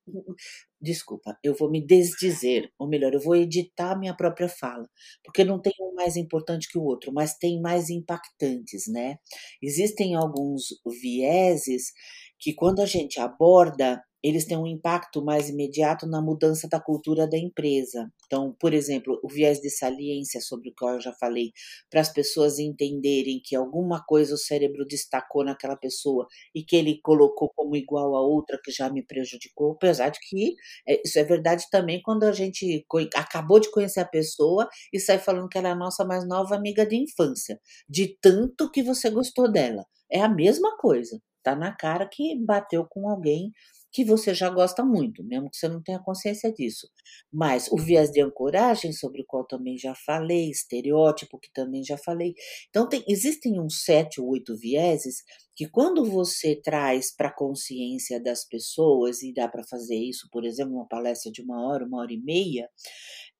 Desculpa, 0.79 1.35
eu 1.43 1.55
vou 1.55 1.71
me 1.71 1.83
desdizer, 1.83 2.71
ou 2.77 2.87
melhor, 2.87 3.11
eu 3.13 3.19
vou 3.19 3.35
editar 3.35 3.97
minha 3.97 4.15
própria 4.15 4.47
fala, 4.47 4.87
porque 5.23 5.43
não 5.43 5.59
tem 5.59 5.73
um 5.81 5.95
mais 5.95 6.15
importante 6.15 6.69
que 6.69 6.77
o 6.77 6.83
outro, 6.83 7.11
mas 7.11 7.33
tem 7.35 7.59
mais 7.59 7.89
impactantes, 7.89 8.87
né? 8.87 9.17
Existem 9.61 10.13
alguns 10.15 10.65
vieses 11.01 11.91
que 12.39 12.53
quando 12.53 12.79
a 12.81 12.85
gente 12.85 13.19
aborda, 13.19 14.03
eles 14.23 14.45
têm 14.45 14.57
um 14.57 14.67
impacto 14.67 15.23
mais 15.23 15.49
imediato 15.49 16.07
na 16.07 16.21
mudança 16.21 16.67
da 16.67 16.79
cultura 16.79 17.27
da 17.27 17.37
empresa. 17.37 18.11
Então, 18.25 18.55
por 18.59 18.73
exemplo, 18.73 19.19
o 19.23 19.29
viés 19.29 19.59
de 19.59 19.69
saliência, 19.69 20.41
sobre 20.41 20.69
o 20.69 20.73
qual 20.77 20.95
eu 20.95 21.01
já 21.01 21.13
falei, 21.13 21.51
para 21.89 22.01
as 22.01 22.11
pessoas 22.11 22.59
entenderem 22.59 23.39
que 23.43 23.55
alguma 23.55 24.03
coisa 24.03 24.33
o 24.35 24.37
cérebro 24.37 24.85
destacou 24.85 25.43
naquela 25.43 25.77
pessoa 25.77 26.27
e 26.53 26.63
que 26.63 26.75
ele 26.75 26.99
colocou 27.01 27.51
como 27.55 27.75
igual 27.75 28.15
a 28.15 28.21
outra 28.21 28.59
que 28.63 28.71
já 28.71 28.89
me 28.89 29.05
prejudicou, 29.05 29.71
apesar 29.73 30.09
de 30.09 30.19
que 30.19 30.55
é, 30.87 31.01
isso 31.05 31.19
é 31.19 31.23
verdade 31.23 31.65
também 31.71 32.01
quando 32.01 32.23
a 32.23 32.31
gente 32.31 32.85
acabou 33.15 33.59
de 33.59 33.71
conhecer 33.71 33.99
a 33.99 34.05
pessoa 34.05 34.67
e 34.91 34.99
sai 34.99 35.19
falando 35.19 35.49
que 35.49 35.57
ela 35.57 35.69
é 35.69 35.71
a 35.71 35.75
nossa 35.75 36.03
mais 36.05 36.27
nova 36.27 36.55
amiga 36.55 36.85
de 36.85 36.95
infância, 36.95 37.59
de 37.89 38.17
tanto 38.21 38.69
que 38.71 38.83
você 38.83 39.09
gostou 39.09 39.51
dela. 39.51 39.85
É 40.11 40.21
a 40.21 40.29
mesma 40.29 40.75
coisa. 40.77 41.21
Tá 41.43 41.55
na 41.55 41.71
cara 41.73 42.05
que 42.05 42.35
bateu 42.43 42.85
com 42.89 43.09
alguém 43.09 43.53
que 43.97 44.05
você 44.05 44.31
já 44.31 44.47
gosta 44.47 44.85
muito, 44.85 45.23
mesmo 45.23 45.49
que 45.49 45.57
você 45.57 45.67
não 45.67 45.81
tenha 45.81 45.97
consciência 45.97 46.53
disso. 46.53 46.87
Mas 47.33 47.67
o 47.71 47.77
viés 47.77 48.11
de 48.11 48.21
ancoragem, 48.21 48.93
sobre 48.93 49.23
o 49.23 49.25
qual 49.25 49.43
também 49.43 49.75
já 49.75 49.95
falei, 49.95 50.51
estereótipo, 50.51 51.39
que 51.39 51.51
também 51.51 51.83
já 51.83 51.97
falei. 51.97 52.35
Então, 52.69 52.87
tem, 52.87 53.03
existem 53.07 53.59
uns 53.59 53.83
sete 53.83 54.21
ou 54.21 54.27
oito 54.29 54.55
vieses 54.55 55.23
que, 55.55 55.67
quando 55.67 56.05
você 56.05 56.55
traz 56.55 57.11
para 57.11 57.29
a 57.29 57.33
consciência 57.33 58.21
das 58.21 58.47
pessoas, 58.47 59.23
e 59.23 59.33
dá 59.33 59.47
para 59.47 59.63
fazer 59.63 59.95
isso, 59.95 60.29
por 60.31 60.45
exemplo, 60.45 60.75
uma 60.75 60.87
palestra 60.87 61.31
de 61.31 61.41
uma 61.41 61.67
hora, 61.67 61.83
uma 61.83 61.99
hora 61.99 62.13
e 62.13 62.21
meia, 62.21 62.69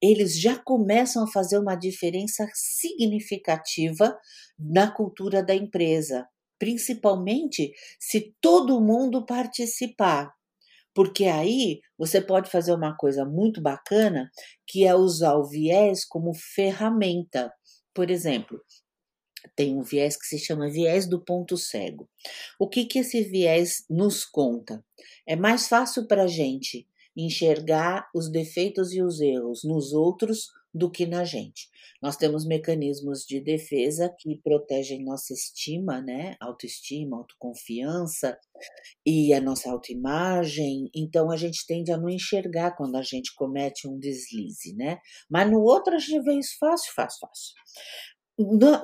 eles 0.02 0.42
já 0.42 0.58
começam 0.58 1.24
a 1.24 1.32
fazer 1.32 1.60
uma 1.60 1.76
diferença 1.76 2.50
significativa 2.56 4.18
na 4.58 4.90
cultura 4.90 5.44
da 5.44 5.54
empresa, 5.54 6.28
principalmente 6.58 7.72
se 8.00 8.36
todo 8.42 8.82
mundo 8.82 9.24
participar. 9.24 10.36
Porque 10.98 11.26
aí 11.26 11.80
você 11.96 12.20
pode 12.20 12.50
fazer 12.50 12.74
uma 12.74 12.98
coisa 12.98 13.24
muito 13.24 13.62
bacana, 13.62 14.32
que 14.66 14.84
é 14.84 14.96
usar 14.96 15.36
o 15.36 15.48
viés 15.48 16.04
como 16.04 16.34
ferramenta. 16.34 17.54
Por 17.94 18.10
exemplo, 18.10 18.60
tem 19.56 19.78
um 19.78 19.84
viés 19.84 20.18
que 20.18 20.26
se 20.26 20.40
chama 20.40 20.72
viés 20.72 21.08
do 21.08 21.24
ponto 21.24 21.56
cego. 21.56 22.10
O 22.60 22.68
que, 22.68 22.84
que 22.84 22.98
esse 22.98 23.22
viés 23.22 23.86
nos 23.88 24.26
conta? 24.26 24.84
É 25.28 25.36
mais 25.36 25.68
fácil 25.68 26.08
para 26.08 26.24
a 26.24 26.28
gente 26.28 26.88
enxergar 27.16 28.10
os 28.12 28.28
defeitos 28.28 28.92
e 28.92 29.04
os 29.04 29.22
erros 29.22 29.64
nos 29.64 29.94
outros 29.94 30.48
do 30.74 30.92
que 30.92 31.06
na 31.06 31.24
gente. 31.24 31.70
Nós 32.02 32.16
temos 32.16 32.46
mecanismos 32.46 33.26
de 33.26 33.40
defesa 33.42 34.14
que 34.20 34.40
protegem 34.44 35.04
nossa 35.04 35.34
estima, 35.34 36.02
né? 36.02 36.36
Autoestima, 36.40 37.18
autoconfiança 37.18 38.38
e 39.06 39.34
a 39.34 39.42
nossa 39.42 39.72
autoimagem. 39.72 40.90
Então 40.96 41.32
a 41.32 41.38
gente 41.38 41.66
tende 41.66 41.92
a 41.92 41.98
não 41.98 42.10
enxergar 42.10 42.76
quando 42.76 42.96
a 42.96 43.02
gente 43.02 43.34
comete 43.36 43.88
um 43.88 43.98
deslize, 43.98 44.76
né? 44.76 45.00
Mas 45.30 45.50
no 45.50 45.62
outro 45.62 45.96
a 45.96 46.00
gente 46.00 46.22
vê 46.22 46.34
isso 46.34 46.56
fácil, 46.60 46.94
fácil, 46.94 47.20
fácil. 47.20 47.54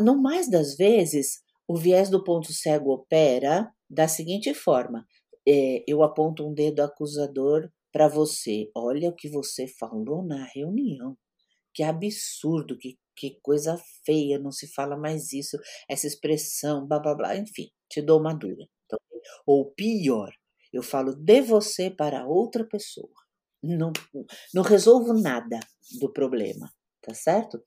No 0.04 0.20
mais 0.20 0.50
das 0.50 0.76
vezes, 0.76 1.44
o 1.68 1.78
viés 1.78 2.10
do 2.10 2.24
ponto 2.24 2.52
cego 2.52 2.92
opera 2.92 3.72
da 3.90 4.08
seguinte 4.08 4.54
forma: 4.54 5.06
é, 5.48 5.84
eu 5.88 6.02
aponto 6.04 6.48
um 6.48 6.54
dedo 6.54 6.82
acusador 6.82 7.70
para 7.92 8.08
você. 8.08 8.70
Olha 8.76 9.10
o 9.10 9.16
que 9.16 9.30
você 9.30 9.68
falou 9.68 10.24
na 10.24 10.46
reunião. 10.46 11.16
Que 11.74 11.84
absurdo, 11.84 12.78
que, 12.78 12.98
que 13.16 13.40
coisa 13.42 13.78
feia, 14.06 14.40
não 14.40 14.52
se 14.52 14.68
fala 14.74 14.98
mais 14.98 15.34
isso, 15.34 15.58
essa 15.90 16.08
expressão, 16.08 16.88
blá 16.88 17.00
blá 17.00 17.16
blá, 17.16 17.38
enfim, 17.38 17.70
te 17.90 18.02
dou 18.02 18.20
uma 18.20 18.34
dura. 18.34 18.66
Então, 18.86 19.00
ou 19.46 19.72
pior, 19.74 20.32
eu 20.72 20.84
falo 20.84 21.16
de 21.16 21.42
você 21.42 21.90
para 21.92 22.26
outra 22.28 22.66
pessoa. 22.66 23.12
Não, 23.62 23.94
não 24.54 24.64
resolvo 24.64 25.14
nada 25.14 25.60
do 26.00 26.12
problema, 26.12 26.70
tá 27.02 27.14
certo? 27.14 27.64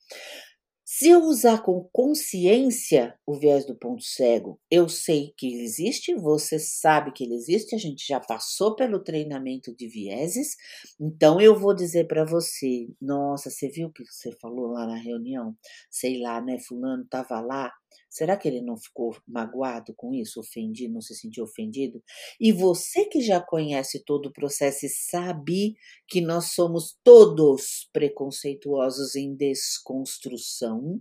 Se 0.88 1.08
eu 1.08 1.24
usar 1.24 1.64
com 1.64 1.82
consciência 1.92 3.18
o 3.26 3.34
viés 3.34 3.66
do 3.66 3.74
ponto 3.74 4.04
cego, 4.04 4.60
eu 4.70 4.88
sei 4.88 5.34
que 5.36 5.48
ele 5.48 5.64
existe, 5.64 6.14
você 6.14 6.60
sabe 6.60 7.10
que 7.10 7.24
ele 7.24 7.34
existe, 7.34 7.74
a 7.74 7.78
gente 7.78 8.06
já 8.06 8.20
passou 8.20 8.76
pelo 8.76 9.02
treinamento 9.02 9.74
de 9.74 9.88
vieses, 9.88 10.56
então 11.00 11.40
eu 11.40 11.58
vou 11.58 11.74
dizer 11.74 12.06
para 12.06 12.24
você: 12.24 12.88
nossa, 13.02 13.50
você 13.50 13.68
viu 13.68 13.88
o 13.88 13.92
que 13.92 14.04
você 14.04 14.30
falou 14.40 14.68
lá 14.68 14.86
na 14.86 14.94
reunião? 14.94 15.56
Sei 15.90 16.20
lá, 16.20 16.40
né? 16.40 16.56
Fulano 16.60 17.02
estava 17.02 17.40
lá, 17.40 17.72
Será 18.16 18.34
que 18.34 18.48
ele 18.48 18.62
não 18.62 18.78
ficou 18.78 19.14
magoado 19.28 19.92
com 19.94 20.14
isso, 20.14 20.40
ofendido, 20.40 20.94
não 20.94 21.02
se 21.02 21.14
sentiu 21.14 21.44
ofendido? 21.44 22.02
E 22.40 22.50
você 22.50 23.04
que 23.04 23.20
já 23.20 23.42
conhece 23.42 24.02
todo 24.06 24.30
o 24.30 24.32
processo 24.32 24.86
e 24.86 24.88
sabe 24.88 25.74
que 26.08 26.22
nós 26.22 26.54
somos 26.54 26.96
todos 27.04 27.90
preconceituosos 27.92 29.16
em 29.16 29.36
desconstrução, 29.36 30.98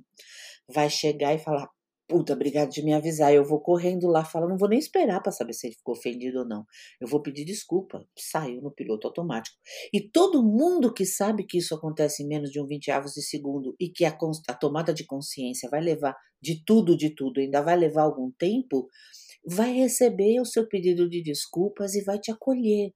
vai 0.68 0.90
chegar 0.90 1.34
e 1.34 1.40
falar: 1.40 1.70
Puta, 2.08 2.34
obrigado 2.34 2.70
de 2.70 2.84
me 2.84 2.94
avisar. 2.94 3.34
Eu 3.34 3.44
vou 3.44 3.60
correndo 3.60 4.08
lá, 4.08 4.24
falo, 4.24 4.48
não 4.48 4.58
vou 4.58 4.70
nem 4.70 4.78
esperar 4.78 5.24
para 5.24 5.32
saber 5.32 5.54
se 5.54 5.68
ele 5.68 5.76
ficou 5.76 5.96
ofendido 5.96 6.40
ou 6.40 6.46
não. 6.46 6.64
Eu 7.02 7.08
vou 7.08 7.20
pedir 7.20 7.46
desculpa. 7.46 8.06
Saiu 8.16 8.62
no 8.62 8.72
piloto 8.72 9.08
automático. 9.08 9.58
E 9.92 10.02
todo 10.02 10.44
mundo 10.44 10.94
que 10.94 11.06
sabe 11.06 11.46
que 11.46 11.58
isso 11.58 11.74
acontece 11.74 12.22
em 12.22 12.28
menos 12.28 12.52
de 12.52 12.62
um 12.62 12.68
20 12.68 12.92
avos 12.92 13.14
de 13.14 13.24
segundo 13.24 13.76
e 13.80 13.90
que 13.90 14.06
a, 14.06 14.16
a 14.50 14.54
tomada 14.54 14.94
de 14.94 15.04
consciência 15.04 15.68
vai 15.68 15.82
levar 15.82 16.16
de 16.46 16.64
tudo, 16.64 16.96
de 16.96 17.10
tudo, 17.16 17.40
ainda 17.40 17.62
vai 17.62 17.76
levar 17.76 18.04
algum 18.04 18.32
tempo, 18.32 18.88
vai 19.46 19.74
receber 19.74 20.40
o 20.40 20.46
seu 20.46 20.68
pedido 20.68 21.10
de 21.10 21.24
desculpas 21.24 21.96
e 21.96 22.04
vai 22.04 22.20
te 22.20 22.32
acolher. 22.32 22.92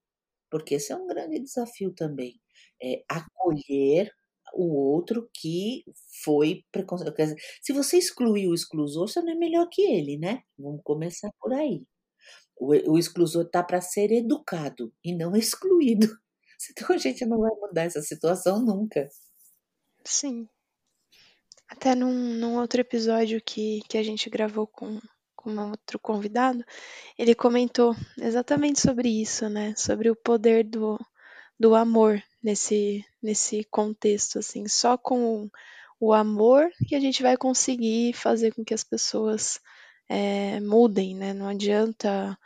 Porque 0.51 0.75
esse 0.75 0.91
é 0.93 0.95
um 0.95 1.07
grande 1.07 1.39
desafio 1.39 1.91
também. 1.93 2.39
É 2.81 3.03
acolher 3.09 4.11
o 4.53 4.93
outro 4.93 5.29
que 5.33 5.83
foi 6.23 6.63
preconceito. 6.71 7.13
Se 7.61 7.73
você 7.73 7.97
excluir 7.97 8.47
o 8.47 8.53
exclusor, 8.53 9.07
você 9.07 9.21
não 9.21 9.33
é 9.33 9.35
melhor 9.35 9.67
que 9.71 9.81
ele, 9.81 10.17
né? 10.17 10.41
Vamos 10.57 10.81
começar 10.83 11.31
por 11.39 11.53
aí. 11.53 11.83
O, 12.55 12.93
o 12.93 12.97
exclusor 12.97 13.45
está 13.45 13.63
para 13.63 13.81
ser 13.81 14.11
educado 14.11 14.93
e 15.03 15.15
não 15.15 15.33
excluído. 15.35 16.07
Então 16.71 16.95
a 16.95 16.99
gente 16.99 17.25
não 17.25 17.39
vai 17.39 17.51
mudar 17.55 17.83
essa 17.83 18.01
situação 18.01 18.63
nunca. 18.63 19.07
Sim. 20.03 20.47
Até 21.69 21.95
num, 21.95 22.13
num 22.13 22.57
outro 22.57 22.81
episódio 22.81 23.41
que, 23.41 23.81
que 23.87 23.97
a 23.97 24.03
gente 24.03 24.29
gravou 24.29 24.67
com, 24.67 24.99
com 25.35 25.51
um 25.51 25.69
outro 25.69 25.99
convidado, 25.99 26.63
ele 27.17 27.35
comentou 27.35 27.95
exatamente 28.17 28.81
sobre 28.81 29.09
isso, 29.09 29.47
né? 29.47 29.73
Sobre 29.77 30.09
o 30.09 30.15
poder 30.15 30.63
do, 30.63 30.99
do 31.59 31.75
amor 31.75 32.21
nesse, 32.43 33.05
nesse 33.21 33.63
contexto, 33.65 34.39
assim. 34.39 34.67
Só 34.67 34.97
com 34.97 35.49
o 35.99 36.13
amor 36.13 36.69
que 36.87 36.95
a 36.95 36.99
gente 36.99 37.21
vai 37.21 37.37
conseguir 37.37 38.13
fazer 38.13 38.53
com 38.53 38.63
que 38.65 38.73
as 38.73 38.83
pessoas 38.83 39.59
é, 40.09 40.59
mudem, 40.61 41.15
né? 41.15 41.33
Não 41.33 41.47
adianta 41.47 42.37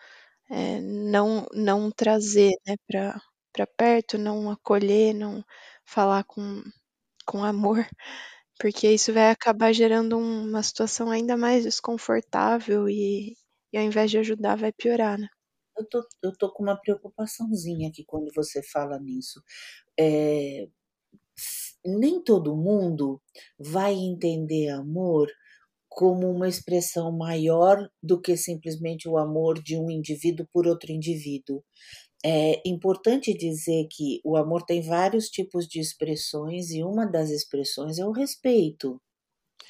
é, 0.49 0.79
não, 0.81 1.47
não 1.53 1.91
trazer 1.91 2.51
né, 2.67 2.75
para 2.87 3.67
perto, 3.77 4.17
não 4.17 4.51
acolher, 4.51 5.13
não 5.13 5.43
falar 5.85 6.23
com, 6.25 6.63
com 7.25 7.43
amor, 7.43 7.87
porque 8.63 8.89
isso 8.89 9.11
vai 9.11 9.29
acabar 9.29 9.73
gerando 9.73 10.17
uma 10.17 10.63
situação 10.63 11.09
ainda 11.11 11.35
mais 11.35 11.65
desconfortável 11.65 12.87
e, 12.87 13.35
e 13.73 13.77
ao 13.77 13.83
invés 13.83 14.09
de 14.09 14.17
ajudar, 14.17 14.55
vai 14.55 14.71
piorar, 14.71 15.19
né? 15.19 15.27
Eu 15.77 15.85
tô, 15.89 16.07
eu 16.23 16.31
tô 16.37 16.49
com 16.49 16.63
uma 16.63 16.79
preocupaçãozinha 16.79 17.89
aqui 17.89 18.05
quando 18.07 18.31
você 18.33 18.63
fala 18.63 18.97
nisso. 19.01 19.43
É, 19.99 20.65
nem 21.85 22.23
todo 22.23 22.55
mundo 22.55 23.21
vai 23.59 23.93
entender 23.95 24.69
amor 24.69 25.29
como 25.89 26.31
uma 26.31 26.47
expressão 26.47 27.11
maior 27.11 27.89
do 28.01 28.21
que 28.21 28.37
simplesmente 28.37 29.09
o 29.09 29.17
amor 29.17 29.61
de 29.61 29.77
um 29.77 29.91
indivíduo 29.91 30.47
por 30.53 30.67
outro 30.67 30.89
indivíduo. 30.89 31.61
É 32.25 32.61
importante 32.65 33.33
dizer 33.33 33.87
que 33.91 34.21
o 34.23 34.37
amor 34.37 34.63
tem 34.63 34.81
vários 34.81 35.29
tipos 35.29 35.67
de 35.67 35.79
expressões 35.79 36.71
e 36.71 36.83
uma 36.83 37.05
das 37.05 37.29
expressões 37.29 37.99
é 37.99 38.05
o 38.05 38.11
respeito. 38.11 39.01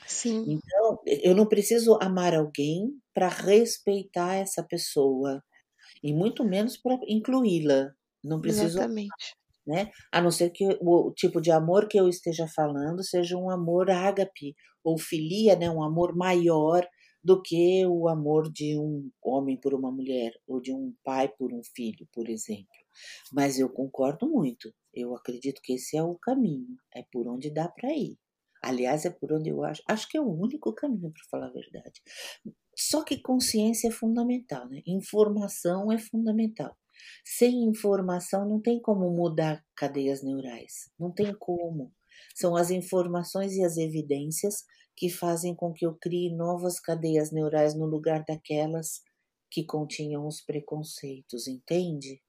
Sim. 0.07 0.45
Então, 0.45 0.99
eu 1.05 1.35
não 1.35 1.45
preciso 1.47 1.97
amar 2.01 2.33
alguém 2.35 2.99
para 3.13 3.27
respeitar 3.29 4.35
essa 4.35 4.63
pessoa 4.63 5.41
e 6.03 6.13
muito 6.13 6.45
menos 6.45 6.77
para 6.77 6.99
incluí-la. 7.07 7.91
Não 8.23 8.41
preciso 8.41 8.77
Exatamente 8.77 9.35
né? 9.65 9.91
A 10.11 10.21
não 10.21 10.31
ser 10.31 10.49
que 10.49 10.65
o 10.81 11.11
tipo 11.13 11.41
de 11.41 11.51
amor 11.51 11.87
que 11.87 11.99
eu 11.99 12.09
esteja 12.09 12.47
falando 12.47 13.03
seja 13.03 13.37
um 13.37 13.49
amor 13.49 13.89
ágape 13.89 14.55
ou 14.83 14.97
filia, 14.97 15.55
né? 15.55 15.69
Um 15.69 15.83
amor 15.83 16.15
maior 16.15 16.85
do 17.23 17.41
que 17.41 17.85
o 17.85 18.07
amor 18.07 18.51
de 18.51 18.77
um 18.77 19.09
homem 19.21 19.57
por 19.57 19.73
uma 19.73 19.91
mulher 19.91 20.33
ou 20.47 20.59
de 20.59 20.73
um 20.73 20.93
pai 21.03 21.29
por 21.29 21.53
um 21.53 21.61
filho, 21.63 22.07
por 22.11 22.29
exemplo. 22.29 22.67
Mas 23.31 23.57
eu 23.57 23.69
concordo 23.69 24.29
muito. 24.29 24.73
Eu 24.93 25.15
acredito 25.15 25.61
que 25.61 25.73
esse 25.73 25.97
é 25.97 26.03
o 26.03 26.15
caminho, 26.15 26.77
é 26.93 27.03
por 27.11 27.27
onde 27.27 27.49
dá 27.49 27.69
para 27.69 27.93
ir. 27.93 28.17
Aliás, 28.61 29.05
é 29.05 29.09
por 29.09 29.33
onde 29.33 29.49
eu 29.49 29.63
acho, 29.63 29.81
acho 29.87 30.07
que 30.07 30.17
é 30.17 30.21
o 30.21 30.31
único 30.31 30.73
caminho 30.73 31.11
para 31.11 31.23
falar 31.29 31.47
a 31.47 31.53
verdade. 31.53 32.01
Só 32.75 33.03
que 33.03 33.21
consciência 33.21 33.87
é 33.87 33.91
fundamental, 33.91 34.67
né? 34.69 34.81
Informação 34.85 35.91
é 35.91 35.97
fundamental. 35.97 36.75
Sem 37.25 37.63
informação 37.65 38.47
não 38.47 38.61
tem 38.61 38.81
como 38.81 39.09
mudar 39.11 39.63
cadeias 39.75 40.23
neurais, 40.23 40.89
não 40.97 41.11
tem 41.11 41.33
como. 41.37 41.91
São 42.35 42.55
as 42.55 42.71
informações 42.71 43.53
e 43.55 43.63
as 43.63 43.77
evidências 43.77 44.63
que 44.95 45.09
fazem 45.09 45.55
com 45.55 45.73
que 45.73 45.85
eu 45.85 45.95
crie 45.95 46.35
novas 46.35 46.79
cadeias 46.79 47.31
neurais 47.31 47.75
no 47.75 47.85
lugar 47.85 48.23
daquelas 48.27 49.01
que 49.49 49.65
continham 49.65 50.27
os 50.27 50.41
preconceitos, 50.41 51.47
entende? 51.47 52.21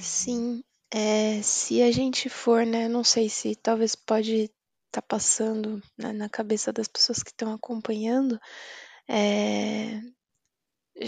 Sim, 0.00 0.62
é, 0.90 1.42
se 1.42 1.82
a 1.82 1.90
gente 1.90 2.28
for, 2.28 2.64
né, 2.64 2.88
não 2.88 3.04
sei 3.04 3.28
se 3.28 3.54
talvez 3.54 3.94
pode 3.94 4.44
estar 4.44 4.52
tá 4.90 5.02
passando 5.02 5.82
né, 5.98 6.12
na 6.12 6.28
cabeça 6.28 6.72
das 6.72 6.88
pessoas 6.88 7.22
que 7.22 7.30
estão 7.30 7.52
acompanhando, 7.52 8.40
é, 9.08 10.00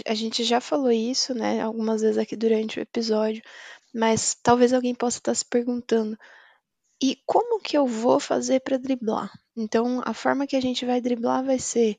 a 0.05 0.13
gente 0.13 0.43
já 0.43 0.59
falou 0.59 0.91
isso, 0.91 1.33
né, 1.33 1.61
algumas 1.61 2.01
vezes 2.01 2.17
aqui 2.17 2.35
durante 2.35 2.79
o 2.79 2.81
episódio, 2.81 3.41
mas 3.93 4.35
talvez 4.35 4.73
alguém 4.73 4.93
possa 4.93 5.17
estar 5.17 5.33
se 5.33 5.45
perguntando: 5.45 6.17
e 7.01 7.17
como 7.25 7.61
que 7.61 7.77
eu 7.77 7.87
vou 7.87 8.19
fazer 8.19 8.59
para 8.61 8.77
driblar? 8.77 9.31
Então, 9.55 10.01
a 10.05 10.13
forma 10.13 10.47
que 10.47 10.55
a 10.55 10.61
gente 10.61 10.85
vai 10.85 11.01
driblar 11.01 11.43
vai 11.43 11.59
ser 11.59 11.97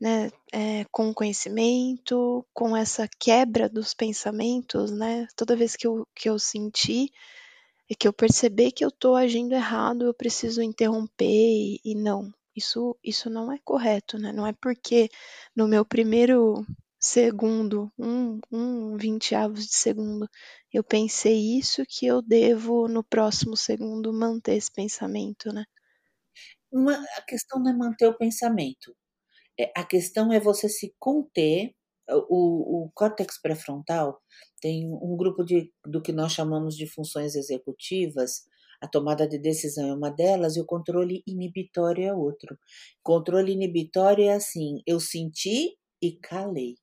né, 0.00 0.30
é, 0.52 0.84
com 0.90 1.14
conhecimento, 1.14 2.46
com 2.52 2.76
essa 2.76 3.08
quebra 3.18 3.68
dos 3.68 3.94
pensamentos, 3.94 4.90
né? 4.90 5.26
Toda 5.36 5.56
vez 5.56 5.76
que 5.76 5.86
eu, 5.86 6.06
que 6.14 6.28
eu 6.28 6.38
sentir 6.38 7.10
e 7.88 7.94
que 7.94 8.06
eu 8.08 8.12
perceber 8.12 8.72
que 8.72 8.84
eu 8.84 8.88
estou 8.88 9.16
agindo 9.16 9.54
errado, 9.54 10.04
eu 10.04 10.14
preciso 10.14 10.62
interromper 10.62 11.26
e, 11.26 11.80
e 11.84 11.94
não. 11.94 12.32
Isso, 12.56 12.96
isso 13.02 13.28
não 13.30 13.50
é 13.52 13.58
correto, 13.64 14.18
né? 14.18 14.32
Não 14.32 14.46
é 14.46 14.52
porque 14.52 15.08
no 15.56 15.66
meu 15.66 15.84
primeiro 15.84 16.64
segundo, 16.98 17.92
um, 17.98 18.40
um 18.50 18.96
vinteavos 18.96 19.66
de 19.66 19.74
segundo, 19.74 20.28
eu 20.72 20.82
pensei 20.84 21.58
isso 21.58 21.84
que 21.88 22.06
eu 22.06 22.22
devo 22.22 22.88
no 22.88 23.02
próximo 23.04 23.56
segundo 23.56 24.12
manter 24.12 24.56
esse 24.56 24.72
pensamento, 24.72 25.52
né? 25.52 25.64
Uma, 26.74 26.94
a 27.18 27.22
questão 27.22 27.60
não 27.62 27.72
é 27.72 27.74
manter 27.76 28.06
o 28.08 28.18
pensamento. 28.18 28.96
É, 29.58 29.72
a 29.76 29.84
questão 29.84 30.32
é 30.32 30.40
você 30.40 30.68
se 30.68 30.94
conter. 30.98 31.72
O, 32.30 32.84
o 32.86 32.90
córtex 32.94 33.40
pré-frontal 33.40 34.20
tem 34.60 34.90
um 34.92 35.16
grupo 35.16 35.44
de, 35.44 35.72
do 35.86 36.02
que 36.02 36.12
nós 36.12 36.32
chamamos 36.32 36.76
de 36.76 36.86
funções 36.86 37.34
executivas. 37.36 38.42
A 38.82 38.88
tomada 38.88 39.26
de 39.28 39.38
decisão 39.38 39.88
é 39.88 39.94
uma 39.94 40.10
delas 40.10 40.56
e 40.56 40.60
o 40.60 40.66
controle 40.66 41.22
inibitório 41.26 42.04
é 42.04 42.14
outro. 42.14 42.58
Controle 43.02 43.52
inibitório 43.52 44.24
é 44.24 44.34
assim: 44.34 44.82
eu 44.86 45.00
senti 45.00 45.76
e 46.02 46.12
calei. 46.18 46.76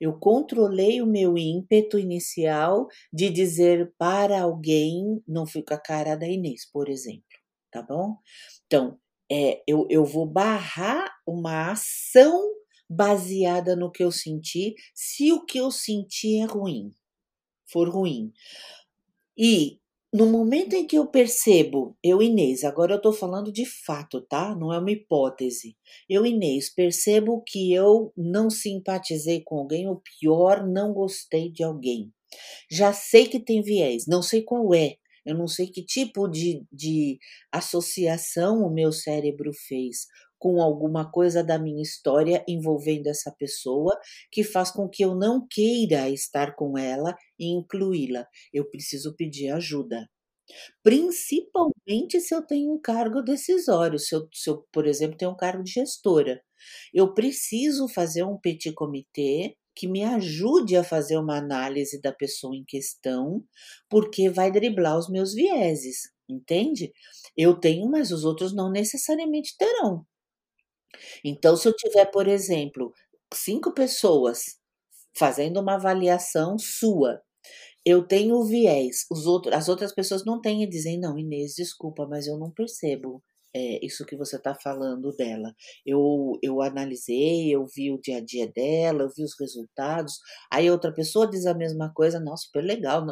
Eu 0.00 0.18
controlei 0.18 1.00
o 1.02 1.06
meu 1.06 1.36
ímpeto 1.38 1.98
inicial 1.98 2.86
de 3.12 3.30
dizer 3.30 3.92
para 3.98 4.42
alguém, 4.42 5.22
não 5.26 5.46
fica 5.46 5.74
a 5.76 5.80
cara 5.80 6.16
da 6.16 6.26
Inês, 6.28 6.68
por 6.70 6.88
exemplo, 6.88 7.24
tá 7.70 7.82
bom? 7.82 8.16
Então, 8.66 8.98
é, 9.30 9.62
eu, 9.66 9.86
eu 9.90 10.04
vou 10.04 10.26
barrar 10.26 11.10
uma 11.26 11.70
ação 11.70 12.52
baseada 12.88 13.74
no 13.74 13.90
que 13.90 14.04
eu 14.04 14.12
senti, 14.12 14.74
se 14.94 15.32
o 15.32 15.44
que 15.44 15.58
eu 15.58 15.70
senti 15.70 16.36
é 16.38 16.44
ruim, 16.44 16.92
for 17.66 17.88
ruim. 17.88 18.32
E 19.36 19.78
no 20.12 20.26
momento 20.26 20.74
em 20.74 20.86
que 20.86 20.96
eu 20.96 21.08
percebo, 21.08 21.96
eu, 22.00 22.22
Inês, 22.22 22.62
agora 22.62 22.92
eu 22.92 22.98
estou 22.98 23.12
falando 23.12 23.50
de 23.50 23.66
fato, 23.66 24.20
tá? 24.20 24.54
Não 24.54 24.72
é 24.72 24.78
uma 24.78 24.92
hipótese. 24.92 25.76
Eu, 26.08 26.24
Inês, 26.24 26.72
percebo 26.72 27.42
que 27.44 27.72
eu 27.72 28.12
não 28.16 28.48
simpatizei 28.48 29.40
com 29.42 29.58
alguém, 29.58 29.88
ou 29.88 30.00
pior, 30.00 30.64
não 30.64 30.92
gostei 30.92 31.50
de 31.50 31.64
alguém. 31.64 32.12
Já 32.70 32.92
sei 32.92 33.26
que 33.26 33.40
tem 33.40 33.60
viés, 33.60 34.06
não 34.06 34.22
sei 34.22 34.42
qual 34.42 34.72
é. 34.72 34.96
Eu 35.24 35.36
não 35.36 35.46
sei 35.48 35.66
que 35.66 35.84
tipo 35.84 36.28
de, 36.28 36.64
de 36.72 37.18
associação 37.52 38.62
o 38.62 38.72
meu 38.72 38.92
cérebro 38.92 39.52
fez 39.66 40.06
com 40.38 40.60
alguma 40.60 41.10
coisa 41.10 41.42
da 41.42 41.58
minha 41.58 41.82
história 41.82 42.44
envolvendo 42.46 43.06
essa 43.06 43.30
pessoa 43.32 43.98
que 44.30 44.44
faz 44.44 44.70
com 44.70 44.88
que 44.88 45.02
eu 45.04 45.14
não 45.14 45.46
queira 45.48 46.10
estar 46.10 46.54
com 46.54 46.76
ela 46.76 47.16
e 47.38 47.46
incluí-la. 47.46 48.26
Eu 48.52 48.68
preciso 48.70 49.14
pedir 49.16 49.50
ajuda. 49.50 50.06
Principalmente 50.82 52.20
se 52.20 52.34
eu 52.34 52.42
tenho 52.42 52.72
um 52.74 52.80
cargo 52.80 53.22
decisório, 53.22 53.98
se 53.98 54.14
eu, 54.14 54.28
se 54.32 54.50
eu, 54.50 54.66
por 54.72 54.86
exemplo, 54.86 55.16
tenho 55.16 55.30
um 55.32 55.36
cargo 55.36 55.62
de 55.62 55.72
gestora. 55.72 56.42
Eu 56.92 57.14
preciso 57.14 57.88
fazer 57.88 58.24
um 58.24 58.38
petit 58.38 58.72
comitê 58.72 59.56
que 59.74 59.88
me 59.88 60.04
ajude 60.04 60.76
a 60.76 60.84
fazer 60.84 61.16
uma 61.18 61.36
análise 61.38 62.00
da 62.00 62.12
pessoa 62.12 62.54
em 62.54 62.64
questão, 62.64 63.44
porque 63.88 64.30
vai 64.30 64.50
driblar 64.50 64.98
os 64.98 65.08
meus 65.08 65.34
vieses, 65.34 66.10
entende? 66.28 66.92
Eu 67.36 67.58
tenho, 67.58 67.88
mas 67.90 68.10
os 68.10 68.24
outros 68.24 68.54
não 68.54 68.70
necessariamente 68.70 69.56
terão. 69.58 70.06
Então, 71.24 71.56
se 71.56 71.66
eu 71.68 71.74
tiver, 71.74 72.06
por 72.06 72.28
exemplo, 72.28 72.92
cinco 73.32 73.72
pessoas 73.72 74.58
fazendo 75.16 75.60
uma 75.60 75.74
avaliação 75.74 76.56
sua, 76.58 77.20
eu 77.84 78.06
tenho 78.06 78.36
o 78.36 78.44
viés, 78.44 79.06
os 79.10 79.26
outros, 79.26 79.54
as 79.54 79.68
outras 79.68 79.94
pessoas 79.94 80.24
não 80.24 80.40
têm 80.40 80.62
e 80.62 80.68
dizem, 80.68 80.98
não, 80.98 81.18
Inês, 81.18 81.54
desculpa, 81.54 82.06
mas 82.06 82.26
eu 82.26 82.38
não 82.38 82.50
percebo 82.50 83.22
é, 83.54 83.84
isso 83.84 84.04
que 84.04 84.16
você 84.16 84.36
está 84.36 84.54
falando 84.54 85.14
dela. 85.16 85.54
Eu, 85.86 86.38
eu 86.42 86.60
analisei, 86.60 87.54
eu 87.54 87.64
vi 87.66 87.92
o 87.92 88.00
dia 88.00 88.18
a 88.18 88.20
dia 88.20 88.50
dela, 88.50 89.02
eu 89.02 89.10
vi 89.16 89.22
os 89.22 89.38
resultados. 89.38 90.18
Aí 90.52 90.70
outra 90.70 90.92
pessoa 90.92 91.30
diz 91.30 91.46
a 91.46 91.54
mesma 91.54 91.92
coisa, 91.94 92.18
nossa, 92.18 92.44
super 92.46 92.64
legal, 92.64 93.04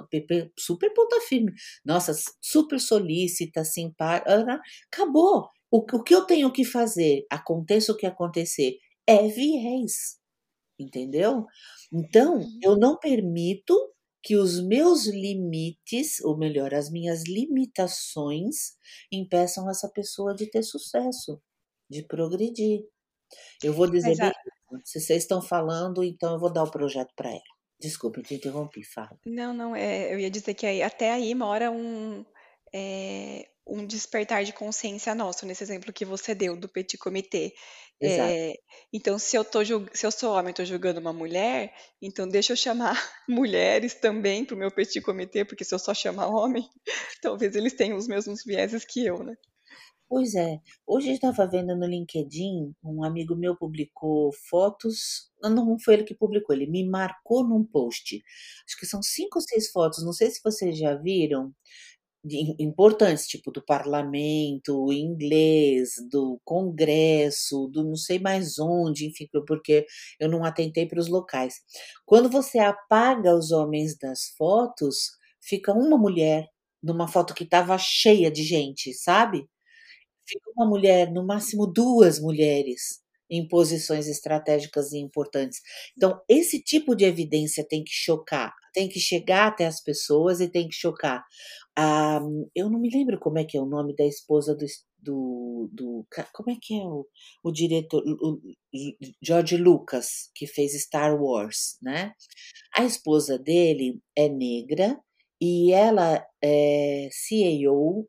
super 0.58 0.92
ponta 0.92 1.20
firme, 1.22 1.52
nossa, 1.84 2.12
super 2.40 2.80
solícita, 2.80 3.64
simpática. 3.64 4.60
Acabou. 4.92 5.48
O, 5.70 5.78
o 5.78 6.02
que 6.02 6.14
eu 6.14 6.26
tenho 6.26 6.52
que 6.52 6.64
fazer, 6.64 7.24
aconteça 7.30 7.92
o 7.92 7.96
que 7.96 8.06
acontecer, 8.06 8.76
é 9.06 9.28
viés. 9.28 10.18
Entendeu? 10.78 11.46
Então, 11.92 12.38
uhum. 12.38 12.58
eu 12.62 12.76
não 12.76 12.98
permito 12.98 13.74
que 14.22 14.36
os 14.36 14.60
meus 14.64 15.06
limites, 15.06 16.20
ou 16.20 16.36
melhor, 16.38 16.74
as 16.74 16.90
minhas 16.90 17.24
limitações, 17.24 18.76
impeçam 19.10 19.68
essa 19.70 19.88
pessoa 19.88 20.34
de 20.34 20.46
ter 20.50 20.62
sucesso. 20.62 21.40
de 21.90 22.02
progredir. 22.02 22.84
Eu 23.62 23.74
vou 23.74 23.90
dizer 23.90 24.16
bem, 24.16 24.32
se 24.84 25.00
vocês 25.00 25.22
estão 25.24 25.42
falando, 25.42 26.02
então 26.02 26.34
eu 26.34 26.40
vou 26.40 26.52
dar 26.52 26.64
o 26.64 26.70
projeto 26.70 27.12
para 27.14 27.30
ela. 27.30 27.42
Desculpe, 27.80 28.22
te 28.22 28.34
interrompi, 28.34 28.84
fala. 28.84 29.18
Não, 29.26 29.52
não, 29.52 29.76
é, 29.76 30.14
eu 30.14 30.18
ia 30.18 30.30
dizer 30.30 30.54
que 30.54 30.66
aí, 30.66 30.82
até 30.82 31.12
aí 31.12 31.34
mora 31.34 31.70
um, 31.70 32.24
é, 32.72 33.48
um 33.66 33.86
despertar 33.86 34.44
de 34.44 34.52
consciência 34.52 35.14
nosso, 35.14 35.46
nesse 35.46 35.62
exemplo 35.62 35.92
que 35.92 36.04
você 36.04 36.34
deu 36.34 36.56
do 36.56 36.68
petit 36.68 36.98
comité. 36.98 37.52
Exato. 38.00 38.30
É, 38.30 38.54
então, 38.92 39.18
se 39.18 39.36
eu, 39.36 39.44
tô, 39.44 39.60
se 39.92 40.04
eu 40.04 40.10
sou 40.10 40.32
homem 40.32 40.48
e 40.48 40.50
estou 40.50 40.64
julgando 40.64 41.00
uma 41.00 41.12
mulher, 41.12 41.72
então 42.00 42.28
deixa 42.28 42.52
eu 42.52 42.56
chamar 42.56 42.94
mulheres 43.28 43.94
também 43.94 44.44
para 44.44 44.56
o 44.56 44.58
meu 44.58 44.70
petit 44.70 45.00
comité, 45.00 45.44
porque 45.44 45.64
se 45.64 45.74
eu 45.74 45.78
só 45.78 45.94
chamar 45.94 46.26
homem, 46.26 46.68
talvez 47.22 47.54
eles 47.54 47.74
tenham 47.74 47.96
os 47.96 48.08
mesmos 48.08 48.42
vieses 48.44 48.84
que 48.84 49.06
eu, 49.06 49.22
né? 49.22 49.34
Pois 50.14 50.34
é, 50.34 50.60
hoje 50.86 51.08
eu 51.08 51.14
estava 51.14 51.46
vendo 51.46 51.74
no 51.74 51.86
LinkedIn, 51.86 52.74
um 52.84 53.02
amigo 53.02 53.34
meu 53.34 53.56
publicou 53.56 54.30
fotos, 54.50 55.30
não, 55.42 55.78
foi 55.78 55.94
ele 55.94 56.04
que 56.04 56.14
publicou, 56.14 56.54
ele 56.54 56.66
me 56.66 56.86
marcou 56.86 57.42
num 57.42 57.64
post. 57.64 58.22
Acho 58.68 58.78
que 58.78 58.84
são 58.84 59.02
cinco 59.02 59.38
ou 59.38 59.40
seis 59.40 59.70
fotos, 59.70 60.04
não 60.04 60.12
sei 60.12 60.30
se 60.30 60.42
vocês 60.44 60.76
já 60.76 60.94
viram, 60.94 61.50
importantes, 62.58 63.26
tipo 63.26 63.50
do 63.50 63.64
parlamento, 63.64 64.92
inglês, 64.92 65.90
do 66.10 66.40
congresso, 66.44 67.68
do 67.68 67.82
não 67.84 67.96
sei 67.96 68.18
mais 68.18 68.58
onde, 68.58 69.06
enfim, 69.06 69.28
porque 69.46 69.86
eu 70.20 70.28
não 70.28 70.44
atentei 70.44 70.86
para 70.86 71.00
os 71.00 71.08
locais. 71.08 71.56
Quando 72.06 72.28
você 72.30 72.58
apaga 72.58 73.34
os 73.36 73.50
homens 73.50 73.96
das 73.98 74.28
fotos, 74.38 75.10
fica 75.40 75.72
uma 75.72 75.98
mulher 75.98 76.46
numa 76.82 77.08
foto 77.08 77.34
que 77.34 77.44
estava 77.44 77.76
cheia 77.78 78.30
de 78.30 78.42
gente, 78.44 78.92
sabe? 78.94 79.46
Fica 80.26 80.50
uma 80.56 80.66
mulher, 80.66 81.10
no 81.12 81.24
máximo 81.26 81.66
duas 81.66 82.20
mulheres, 82.20 83.00
em 83.30 83.46
posições 83.48 84.06
estratégicas 84.08 84.92
e 84.92 84.98
importantes. 84.98 85.60
Então, 85.96 86.20
esse 86.28 86.62
tipo 86.62 86.94
de 86.94 87.04
evidência 87.04 87.66
tem 87.66 87.82
que 87.84 87.92
chocar, 87.92 88.54
tem 88.72 88.88
que 88.88 89.00
chegar 89.00 89.48
até 89.48 89.66
as 89.66 89.82
pessoas 89.82 90.40
e 90.40 90.48
tem 90.48 90.68
que 90.68 90.74
chocar. 90.74 91.24
Ah, 91.76 92.20
eu 92.54 92.68
não 92.68 92.78
me 92.78 92.90
lembro 92.90 93.18
como 93.18 93.38
é 93.38 93.44
que 93.44 93.56
é 93.56 93.60
o 93.60 93.66
nome 93.66 93.94
da 93.96 94.04
esposa 94.04 94.54
do, 94.54 94.66
do, 94.98 95.70
do 95.72 96.06
como 96.32 96.50
é 96.50 96.56
que 96.60 96.74
é 96.74 96.84
o, 96.84 97.06
o 97.42 97.52
diretor, 97.52 98.02
o, 98.06 98.40
George 99.22 99.56
Lucas, 99.56 100.30
que 100.34 100.46
fez 100.46 100.72
Star 100.82 101.20
Wars, 101.20 101.78
né? 101.80 102.12
A 102.76 102.84
esposa 102.84 103.38
dele 103.38 104.00
é 104.16 104.28
negra 104.28 104.98
e 105.40 105.72
ela 105.72 106.24
é 106.42 107.08
CEO 107.10 108.06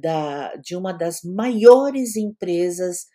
da, 0.00 0.54
de 0.56 0.76
uma 0.76 0.92
das 0.92 1.22
maiores 1.22 2.16
empresas 2.16 3.06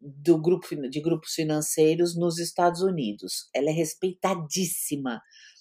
do 0.00 0.40
grupo, 0.40 0.66
de 0.88 1.00
grupos 1.00 1.34
financeiros 1.34 2.16
nos 2.16 2.38
Estados 2.38 2.80
Unidos. 2.80 3.48
Ela 3.54 3.70
é 3.70 3.72
respeitadíssima 3.72 5.20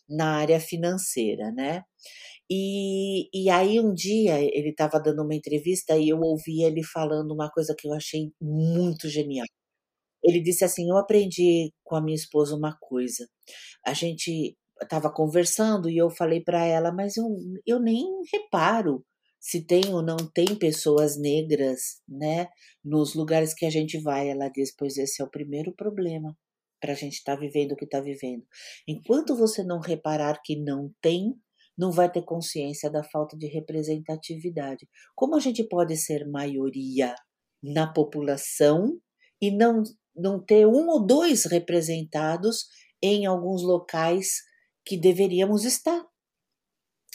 na 0.10 0.38
área 0.38 0.60
financeira, 0.60 1.52
né? 1.52 1.84
E, 2.52 3.30
e 3.34 3.50
aí 3.50 3.80
um 3.80 3.94
dia 3.94 4.42
ele 4.42 4.70
estava 4.72 5.00
dando 5.00 5.24
uma 5.24 5.36
entrevista 5.36 5.98
e 5.98 6.10
eu 6.10 6.20
ouvi 6.20 6.64
ele 6.64 6.84
falando 6.84 7.32
uma 7.32 7.50
coisa 7.52 7.76
que 7.78 7.88
eu 7.88 7.94
achei 7.94 8.32
muito 8.42 9.08
genial. 9.10 9.46
Ele 10.24 10.42
disse 10.42 10.66
assim: 10.66 10.90
Eu 10.90 10.98
aprendi 10.98 11.74
com 11.84 11.96
a 11.96 12.02
minha 12.02 12.16
esposa 12.16 12.56
uma 12.56 12.76
coisa. 12.80 13.28
A 13.86 13.94
gente 13.94 14.58
estava 14.82 15.12
conversando 15.12 15.90
e 15.90 15.98
eu 15.98 16.10
falei 16.10 16.42
para 16.42 16.66
ela, 16.66 16.92
mas 16.92 17.18
eu, 17.18 17.26
eu 17.66 17.80
nem 17.80 18.06
reparo 18.34 19.06
se 19.40 19.66
tem 19.66 19.94
ou 19.94 20.02
não 20.04 20.18
tem 20.18 20.56
pessoas 20.56 21.18
negras, 21.20 22.02
né, 22.08 22.48
nos 22.84 23.16
lugares 23.16 23.54
que 23.54 23.66
a 23.66 23.70
gente 23.70 24.00
vai. 24.00 24.30
Ela 24.30 24.50
diz: 24.50 24.74
Pois 24.76 24.98
esse 24.98 25.22
é 25.22 25.26
o 25.26 25.30
primeiro 25.32 25.74
problema 25.74 26.36
para 26.80 26.94
a 26.94 26.96
gente 26.96 27.14
estar 27.14 27.36
vivendo 27.36 27.74
o 27.74 27.76
que 27.76 27.86
está 27.86 28.00
vivendo. 28.00 28.44
Enquanto 28.88 29.36
você 29.36 29.64
não 29.64 29.80
reparar 29.80 30.42
que 30.44 30.56
não 30.56 30.92
tem, 31.02 31.36
não 31.78 31.92
vai 31.92 32.12
ter 32.12 32.24
consciência 32.24 32.90
da 32.90 33.04
falta 33.04 33.38
de 33.38 33.48
representatividade. 33.48 34.88
Como 35.16 35.36
a 35.36 35.40
gente 35.40 35.64
pode 35.64 35.96
ser 35.96 36.28
maioria 36.28 37.16
na 37.64 37.92
população 37.92 39.00
e 39.42 39.50
não, 39.50 39.84
não 40.16 40.44
ter 40.44 40.66
um 40.68 40.88
ou 40.90 41.06
dois 41.06 41.46
representados 41.46 42.66
em 43.02 43.26
alguns 43.26 43.64
locais 43.64 44.42
que 44.86 44.98
deveríamos 44.98 45.64
estar, 45.64 46.06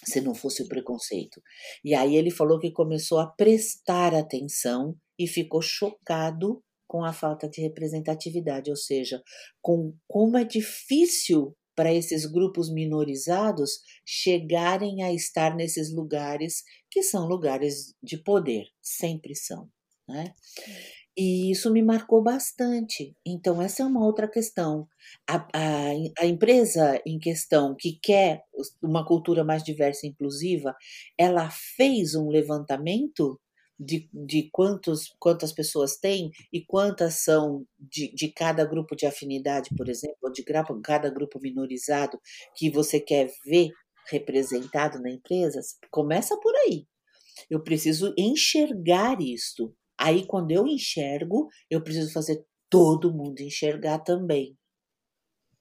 se 0.03 0.21
não 0.21 0.35
fosse 0.35 0.63
o 0.63 0.69
preconceito. 0.69 1.43
E 1.85 1.95
aí 1.95 2.17
ele 2.17 2.31
falou 2.31 2.59
que 2.59 2.71
começou 2.71 3.19
a 3.19 3.27
prestar 3.27 4.15
atenção 4.15 4.97
e 5.19 5.27
ficou 5.27 5.61
chocado 5.61 6.63
com 6.95 7.05
a 7.05 7.13
falta 7.13 7.49
de 7.49 7.61
representatividade, 7.61 8.71
ou 8.71 8.77
seja, 8.77 9.21
com 9.61 9.93
como 10.07 10.37
é 10.37 10.45
difícil 10.45 11.53
para 11.75 11.93
esses 11.93 12.25
grupos 12.25 12.73
minorizados 12.73 13.81
chegarem 14.07 15.03
a 15.03 15.13
estar 15.13 15.57
nesses 15.57 15.93
lugares 15.93 16.63
que 16.89 17.03
são 17.03 17.27
lugares 17.27 17.97
de 18.01 18.17
poder, 18.23 18.67
sempre 18.81 19.35
são, 19.35 19.69
né? 20.09 20.33
E 21.17 21.51
isso 21.51 21.73
me 21.73 21.83
marcou 21.83 22.23
bastante. 22.23 23.17
Então, 23.27 23.61
essa 23.61 23.83
é 23.83 23.87
uma 23.87 24.05
outra 24.07 24.29
questão. 24.29 24.87
A, 25.29 25.49
a, 25.53 25.91
a 26.21 26.27
empresa 26.27 27.03
em 27.05 27.19
questão 27.19 27.75
que 27.77 27.99
quer 28.01 28.43
uma 28.81 29.05
cultura 29.05 29.43
mais 29.43 29.65
diversa 29.65 30.07
e 30.07 30.11
inclusiva, 30.11 30.77
ela 31.19 31.51
fez 31.51 32.15
um 32.15 32.29
levantamento 32.29 33.41
de, 33.79 34.09
de 34.13 34.49
quantos, 34.53 35.15
quantas 35.19 35.53
pessoas 35.53 35.97
tem 35.97 36.31
e 36.53 36.65
quantas 36.65 37.23
são 37.23 37.67
de, 37.79 38.15
de 38.15 38.33
cada 38.33 38.65
grupo 38.65 38.95
de 38.97 39.07
afinidade, 39.07 39.71
por 39.77 39.89
exemplo, 39.89 40.17
ou 40.23 40.33
de 40.33 40.45
cada 40.83 41.11
grupo 41.11 41.41
minorizado 41.41 42.21
que 42.57 42.71
você 42.71 43.01
quer 43.01 43.31
ver 43.45 43.71
representado 44.11 45.01
na 45.01 45.11
empresa. 45.11 45.61
Começa 45.91 46.39
por 46.41 46.55
aí. 46.57 46.87
Eu 47.51 47.63
preciso 47.63 48.15
enxergar 48.19 49.21
isto. 49.21 49.75
Aí, 49.99 50.27
quando 50.27 50.51
eu 50.53 50.67
enxergo, 50.67 51.49
eu 51.71 51.83
preciso 51.83 52.13
fazer 52.13 52.45
todo 52.71 53.15
mundo 53.15 53.41
enxergar 53.41 54.01
também. 54.01 54.57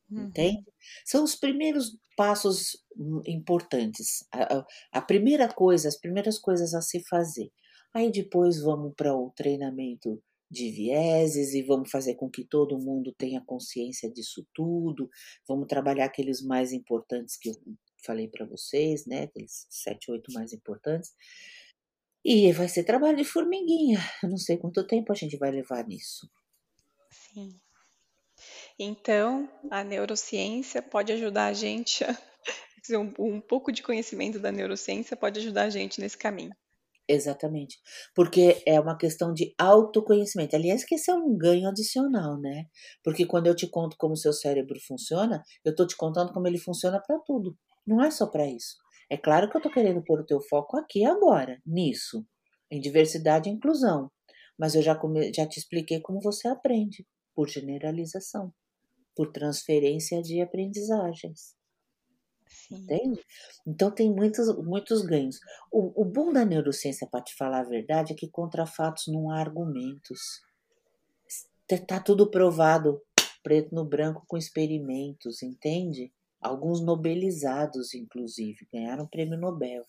Uhum. 0.10 0.30
Entende? 0.30 0.64
São 1.06 1.24
os 1.24 1.36
primeiros 1.36 1.98
passos 2.16 2.78
hum, 2.96 3.22
importantes. 3.26 4.24
A, 4.32 4.60
a- 4.60 4.66
a 4.94 5.02
primeira 5.02 5.52
coisa, 5.52 5.88
as 5.88 5.98
primeiras 6.00 6.38
coisas 6.38 6.74
a 6.76 6.82
se 6.82 7.02
fazer. 7.10 7.52
Aí 7.94 8.12
depois 8.12 8.60
vamos 8.60 8.94
para 8.96 9.16
o 9.16 9.30
treinamento 9.32 10.22
de 10.50 10.70
vieses 10.70 11.54
e 11.54 11.64
vamos 11.64 11.90
fazer 11.90 12.16
com 12.16 12.30
que 12.30 12.46
todo 12.46 12.80
mundo 12.80 13.14
tenha 13.18 13.44
consciência 13.46 14.12
disso 14.12 14.46
tudo. 14.54 15.10
Vamos 15.48 15.68
trabalhar 15.68 16.06
aqueles 16.06 16.42
mais 16.42 16.72
importantes 16.72 17.38
que 17.38 17.50
eu 17.50 17.56
falei 18.06 18.28
para 18.28 18.46
vocês, 18.46 19.06
né? 19.06 19.24
Aqueles 19.24 19.66
sete, 19.70 20.12
oito 20.12 20.32
mais 20.32 20.54
importantes. 20.54 21.12
E 22.24 22.52
vai 22.54 22.70
ser 22.70 22.84
trabalho 22.84 23.18
de 23.18 23.24
formiguinha. 23.24 24.00
Eu 24.24 24.30
não 24.30 24.38
sei 24.38 24.58
quanto 24.58 24.86
tempo 24.86 25.12
a 25.12 25.16
gente 25.16 25.38
vai 25.38 25.52
levar 25.52 25.86
nisso. 25.86 26.30
Sim. 27.12 27.60
Então, 28.78 29.50
a 29.70 29.84
neurociência 29.84 30.82
pode 30.82 31.12
ajudar 31.12 31.48
a 31.48 31.54
gente 31.54 32.04
a 32.04 32.18
um, 32.98 33.14
um 33.20 33.42
pouco 33.42 33.72
de 33.72 33.84
conhecimento 33.84 34.40
da 34.40 34.52
neurociência 34.52 35.18
pode 35.18 35.40
ajudar 35.40 35.64
a 35.64 35.70
gente 35.70 36.00
nesse 36.00 36.18
caminho. 36.18 36.56
Exatamente. 37.08 37.78
Porque 38.16 38.64
é 38.66 38.80
uma 38.80 38.98
questão 38.98 39.34
de 39.34 39.54
autoconhecimento. 39.58 40.56
Aliás, 40.56 40.86
que 40.86 40.96
esse 40.96 41.12
é 41.12 41.14
um 41.14 41.38
ganho 41.38 41.68
adicional, 41.70 42.40
né? 42.40 42.66
Porque 43.04 43.26
quando 43.26 43.48
eu 43.48 43.56
te 43.56 43.68
conto 43.68 43.98
como 43.98 44.14
o 44.14 44.18
seu 44.18 44.32
cérebro 44.32 44.80
funciona, 44.88 45.44
eu 45.66 45.72
estou 45.72 45.86
te 45.86 45.98
contando 45.98 46.32
como 46.34 46.48
ele 46.48 46.58
funciona 46.58 47.02
para 47.06 47.20
tudo. 47.20 47.58
Não 47.86 48.02
é 48.02 48.10
só 48.10 48.28
para 48.28 48.48
isso. 48.48 48.78
É 49.10 49.18
claro 49.18 49.50
que 49.50 49.58
eu 49.58 49.60
estou 49.60 49.72
querendo 49.72 50.04
pôr 50.04 50.22
o 50.22 50.26
teu 50.26 50.40
foco 50.42 50.78
aqui 50.78 51.04
agora, 51.06 51.62
nisso, 51.66 52.26
em 52.72 52.80
diversidade 52.80 53.50
e 53.50 53.52
inclusão. 53.54 54.10
Mas 54.58 54.74
eu 54.76 54.82
já, 54.82 54.96
come- 54.96 55.34
já 55.34 55.46
te 55.48 55.60
expliquei 55.60 56.00
como 56.02 56.22
você 56.22 56.48
aprende, 56.48 57.06
por 57.36 57.50
generalização, 57.50 58.54
por 59.16 59.32
transferência 59.32 60.22
de 60.22 60.42
aprendizagens. 60.42 61.56
Sim. 62.54 62.76
Entende? 62.76 63.20
Então 63.66 63.92
tem 63.92 64.14
muitos, 64.14 64.56
muitos 64.64 65.02
ganhos. 65.02 65.40
O, 65.72 66.02
o 66.02 66.06
bom 66.06 66.32
da 66.32 66.46
neurociência, 66.46 67.08
para 67.08 67.24
te 67.24 67.36
falar 67.36 67.62
a 67.62 67.70
verdade, 67.70 68.14
é 68.14 68.16
que 68.16 68.30
contra 68.30 68.66
fatos 68.66 69.08
não 69.08 69.30
há 69.30 69.40
argumentos. 69.40 70.20
Está 71.70 72.00
tudo 72.00 72.30
provado, 72.30 73.02
preto 73.42 73.74
no 73.74 73.84
branco, 73.84 74.24
com 74.28 74.38
experimentos, 74.38 75.42
entende? 75.42 76.12
Alguns 76.40 76.82
nobelizados, 76.82 77.94
inclusive, 77.94 78.68
ganharam 78.72 79.08
prêmio 79.08 79.40
Nobel. 79.40 79.84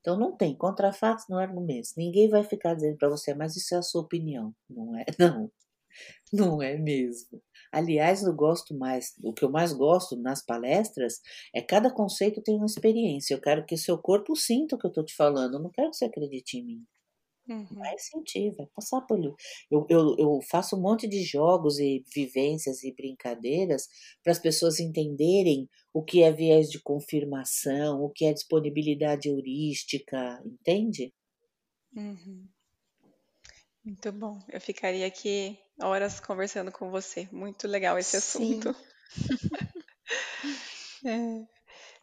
Então 0.00 0.18
não 0.18 0.36
tem 0.36 0.54
contra 0.56 0.92
fatos, 0.92 1.24
não 1.28 1.38
há 1.38 1.42
argumentos. 1.42 1.94
Ninguém 1.96 2.28
vai 2.28 2.44
ficar 2.44 2.74
dizendo 2.74 2.96
para 2.98 3.08
você, 3.08 3.34
mas 3.34 3.56
isso 3.56 3.74
é 3.74 3.78
a 3.78 3.82
sua 3.82 4.02
opinião. 4.02 4.54
Não 4.68 4.96
é, 4.96 5.04
não. 5.18 5.50
Não 6.32 6.62
é 6.62 6.76
mesmo. 6.76 7.42
Aliás, 7.72 8.22
eu 8.22 8.34
gosto 8.34 8.76
mais, 8.76 9.14
o 9.24 9.32
que 9.32 9.44
eu 9.44 9.50
mais 9.50 9.72
gosto 9.72 10.14
nas 10.16 10.44
palestras 10.44 11.20
é 11.54 11.62
cada 11.62 11.90
conceito 11.90 12.42
tem 12.42 12.56
uma 12.56 12.66
experiência. 12.66 13.34
Eu 13.34 13.40
quero 13.40 13.64
que 13.64 13.74
o 13.74 13.78
seu 13.78 13.96
corpo 13.96 14.36
sinta 14.36 14.76
o 14.76 14.78
que 14.78 14.86
eu 14.86 14.90
estou 14.90 15.04
te 15.04 15.16
falando. 15.16 15.54
Eu 15.54 15.62
não 15.62 15.70
quero 15.70 15.90
que 15.90 15.96
você 15.96 16.04
acredite 16.04 16.58
em 16.58 16.64
mim. 16.64 16.84
Uhum. 17.48 17.66
Vai 17.72 17.98
sentir, 17.98 18.54
vai 18.54 18.66
passar 18.74 19.00
por. 19.00 19.18
Eu, 19.18 19.86
eu, 19.88 20.16
eu 20.18 20.40
faço 20.48 20.76
um 20.76 20.80
monte 20.80 21.08
de 21.08 21.24
jogos 21.24 21.78
e 21.78 22.04
vivências 22.14 22.84
e 22.84 22.94
brincadeiras 22.94 23.88
para 24.22 24.32
as 24.32 24.38
pessoas 24.38 24.78
entenderem 24.78 25.68
o 25.92 26.04
que 26.04 26.22
é 26.22 26.30
viés 26.30 26.70
de 26.70 26.80
confirmação, 26.80 28.02
o 28.02 28.10
que 28.10 28.26
é 28.26 28.32
disponibilidade 28.32 29.28
heurística, 29.28 30.40
entende? 30.44 31.12
Uhum. 31.96 32.46
Muito 33.84 34.12
bom. 34.12 34.38
Eu 34.48 34.60
ficaria 34.60 35.06
aqui 35.06 35.58
horas 35.80 36.20
conversando 36.20 36.70
com 36.70 36.90
você. 36.90 37.28
Muito 37.32 37.66
legal 37.66 37.98
esse 37.98 38.20
Sim. 38.20 38.60
assunto. 38.60 38.76
é. 41.04 41.46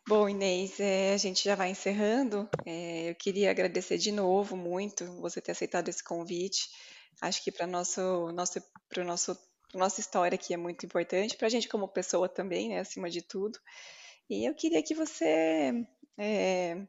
Bom, 0.07 0.27
Inês, 0.27 0.79
é, 0.79 1.13
a 1.13 1.17
gente 1.17 1.43
já 1.43 1.55
vai 1.55 1.69
encerrando. 1.69 2.49
É, 2.65 3.11
eu 3.11 3.15
queria 3.15 3.51
agradecer 3.51 3.97
de 3.97 4.11
novo 4.11 4.57
muito 4.57 5.05
você 5.21 5.39
ter 5.39 5.51
aceitado 5.51 5.87
esse 5.87 6.03
convite. 6.03 6.69
Acho 7.21 7.43
que 7.43 7.51
para 7.51 7.67
nosso, 7.67 8.31
nosso, 8.31 8.59
para 8.89 9.03
nosso, 9.03 9.37
nossa 9.73 9.99
história 9.99 10.35
aqui 10.35 10.53
é 10.53 10.57
muito 10.57 10.85
importante, 10.85 11.37
para 11.37 11.47
a 11.47 11.49
gente 11.49 11.67
como 11.67 11.87
pessoa 11.87 12.27
também, 12.27 12.69
né, 12.69 12.79
acima 12.79 13.09
de 13.09 13.21
tudo. 13.21 13.59
E 14.29 14.47
eu 14.47 14.55
queria 14.55 14.81
que 14.81 14.95
você 14.95 15.85
é, 16.17 16.87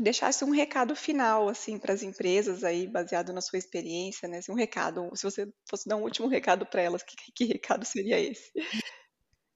deixasse 0.00 0.44
um 0.44 0.50
recado 0.50 0.94
final 0.94 1.48
assim 1.48 1.78
para 1.78 1.92
as 1.92 2.02
empresas 2.02 2.64
aí, 2.64 2.86
baseado 2.86 3.32
na 3.32 3.40
sua 3.40 3.58
experiência, 3.58 4.28
né? 4.28 4.38
Assim, 4.38 4.52
um 4.52 4.56
recado, 4.56 5.10
se 5.14 5.22
você 5.22 5.48
fosse 5.68 5.88
dar 5.88 5.96
um 5.96 6.02
último 6.02 6.28
recado 6.28 6.66
para 6.66 6.82
elas, 6.82 7.02
que, 7.02 7.16
que 7.34 7.44
recado 7.44 7.84
seria 7.84 8.18
esse? 8.18 8.50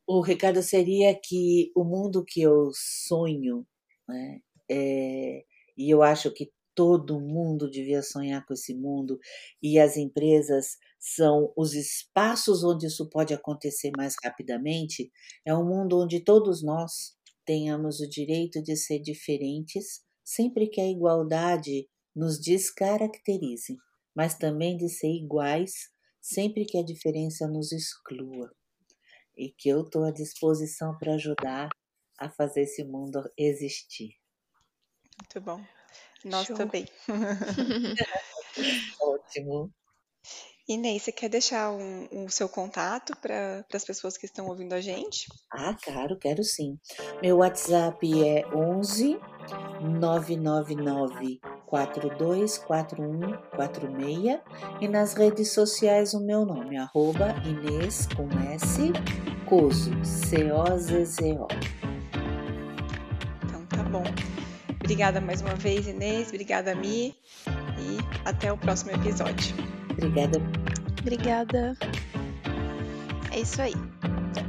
o 0.07 0.20
recado 0.20 0.62
seria 0.62 1.18
que 1.18 1.70
o 1.74 1.84
mundo 1.84 2.24
que 2.24 2.43
eu 2.43 2.70
sonho, 2.74 3.66
né, 4.09 4.40
é, 4.70 5.45
e 5.76 5.90
eu 5.90 6.03
acho 6.03 6.32
que 6.32 6.51
todo 6.74 7.20
mundo 7.20 7.70
devia 7.70 8.03
sonhar 8.03 8.45
com 8.47 8.55
esse 8.55 8.74
mundo, 8.74 9.18
e 9.62 9.78
as 9.78 9.97
empresas 9.97 10.76
são 10.99 11.53
os 11.57 11.74
espaços 11.74 12.64
onde 12.64 12.86
isso 12.86 13.09
pode 13.11 13.34
acontecer 13.34 13.90
mais 13.97 14.14
rapidamente, 14.22 15.11
é 15.47 15.55
um 15.55 15.64
mundo 15.66 16.01
onde 16.01 16.20
todos 16.20 16.62
nós 16.62 17.14
tenhamos 17.45 18.01
o 18.01 18.09
direito 18.09 18.62
de 18.62 18.76
ser 18.76 19.01
diferentes, 19.01 20.03
sempre 20.24 20.68
que 20.68 20.80
a 20.80 20.88
igualdade 20.88 21.88
nos 22.14 22.38
descaracterize, 22.40 23.76
mas 24.14 24.36
também 24.36 24.76
de 24.76 24.88
ser 24.88 25.08
iguais, 25.08 25.90
sempre 26.20 26.64
que 26.64 26.78
a 26.78 26.84
diferença 26.84 27.48
nos 27.48 27.72
exclua 27.72 28.52
e 29.36 29.50
que 29.50 29.68
eu 29.68 29.82
estou 29.82 30.04
à 30.04 30.10
disposição 30.10 30.96
para 30.98 31.14
ajudar 31.14 31.68
a 32.18 32.28
fazer 32.30 32.62
esse 32.62 32.84
mundo 32.84 33.22
existir. 33.36 34.14
Muito 35.18 35.40
bom. 35.40 35.64
Nós 36.24 36.46
Show. 36.46 36.56
também. 36.56 36.86
Ótimo. 39.00 39.72
Inês, 40.68 41.02
você 41.02 41.12
quer 41.12 41.28
deixar 41.28 41.70
o 41.72 41.78
um, 41.78 42.08
um 42.12 42.28
seu 42.28 42.48
contato 42.48 43.16
para 43.16 43.66
as 43.74 43.84
pessoas 43.84 44.16
que 44.16 44.26
estão 44.26 44.46
ouvindo 44.46 44.72
a 44.74 44.80
gente? 44.80 45.26
Ah, 45.50 45.74
claro, 45.74 46.16
quero 46.16 46.44
sim. 46.44 46.78
Meu 47.20 47.38
WhatsApp 47.38 48.06
é 48.24 48.46
11 48.54 49.18
999 49.83 51.41
424146 51.66 54.41
e 54.80 54.89
nas 54.89 55.14
redes 55.14 55.53
sociais 55.53 56.12
o 56.12 56.20
meu 56.20 56.45
nome, 56.45 56.76
arroba 56.76 57.35
Inês 57.45 58.09
com 58.14 58.28
S, 58.53 58.93
Cozo, 59.47 59.93
C-O-Z-Z-O. 60.05 61.49
Então 63.45 63.64
tá 63.66 63.83
bom. 63.85 64.03
Obrigada 64.80 65.20
mais 65.20 65.41
uma 65.41 65.55
vez, 65.55 65.87
Inês. 65.87 66.28
Obrigada, 66.28 66.74
Mi. 66.74 67.16
E 67.78 67.99
até 68.24 68.53
o 68.53 68.59
próximo 68.59 68.91
episódio. 68.93 69.55
Obrigada. 69.91 70.39
Obrigada. 71.01 71.76
É 73.30 73.41
isso 73.41 73.62
aí. 73.62 73.74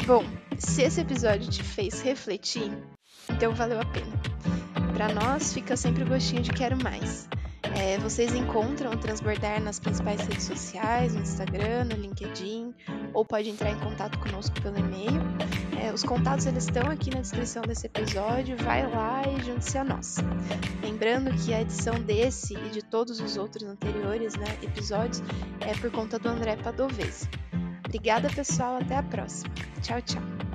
Bom, 0.06 0.24
se 0.58 0.82
esse 0.82 1.02
episódio 1.02 1.50
te 1.50 1.64
fez 1.64 2.02
refletir, 2.02 2.72
então 3.30 3.56
valeu 3.56 3.80
a 3.80 3.86
pena. 3.86 4.33
Para 4.94 5.14
nós 5.14 5.54
fica 5.54 5.76
sempre 5.76 6.04
o 6.04 6.08
gostinho 6.08 6.41
de 6.41 6.52
quero 6.52 6.82
mais. 6.82 7.28
É, 7.76 7.98
vocês 7.98 8.36
encontram 8.36 8.91
o 8.91 8.98
Transbordar 8.98 9.60
nas 9.62 9.80
principais 9.80 10.22
redes 10.22 10.44
sociais, 10.44 11.16
no 11.16 11.22
Instagram, 11.22 11.86
no 11.86 11.96
LinkedIn, 11.96 12.74
ou 13.14 13.26
pode 13.26 13.50
entrar 13.50 13.72
em 13.72 13.80
contato 13.80 14.20
conosco 14.20 14.62
pelo 14.62 14.78
e-mail. 14.78 15.22
É, 15.82 15.91
os 15.91 16.04
contatos 16.04 16.46
eles 16.46 16.66
estão 16.66 16.89
aqui 16.89 17.10
na 17.10 17.22
descrição 17.22 17.64
desse 17.64 17.88
episódio, 17.88 18.56
vai 18.58 18.88
lá 18.88 19.24
e 19.28 19.44
junte-se 19.44 19.78
a 19.78 19.84
nós. 19.84 20.18
Lembrando 20.84 21.32
que 21.44 21.54
a 21.54 21.62
edição 21.62 22.00
desse 22.00 22.54
e 22.54 22.70
de 22.70 22.84
todos 22.84 23.20
os 23.20 23.38
outros 23.38 23.64
anteriores 23.64 24.36
né, 24.36 24.58
episódios 24.62 25.24
é 25.60 25.74
por 25.74 25.89
conta 25.89 26.20
do 26.20 26.30
André 26.30 26.56
Padovese. 26.58 27.28
Obrigada, 27.86 28.30
pessoal. 28.30 28.78
Até 28.78 28.98
a 28.98 29.04
próxima. 29.04 29.54
Tchau, 29.82 30.02
tchau. 30.02 30.53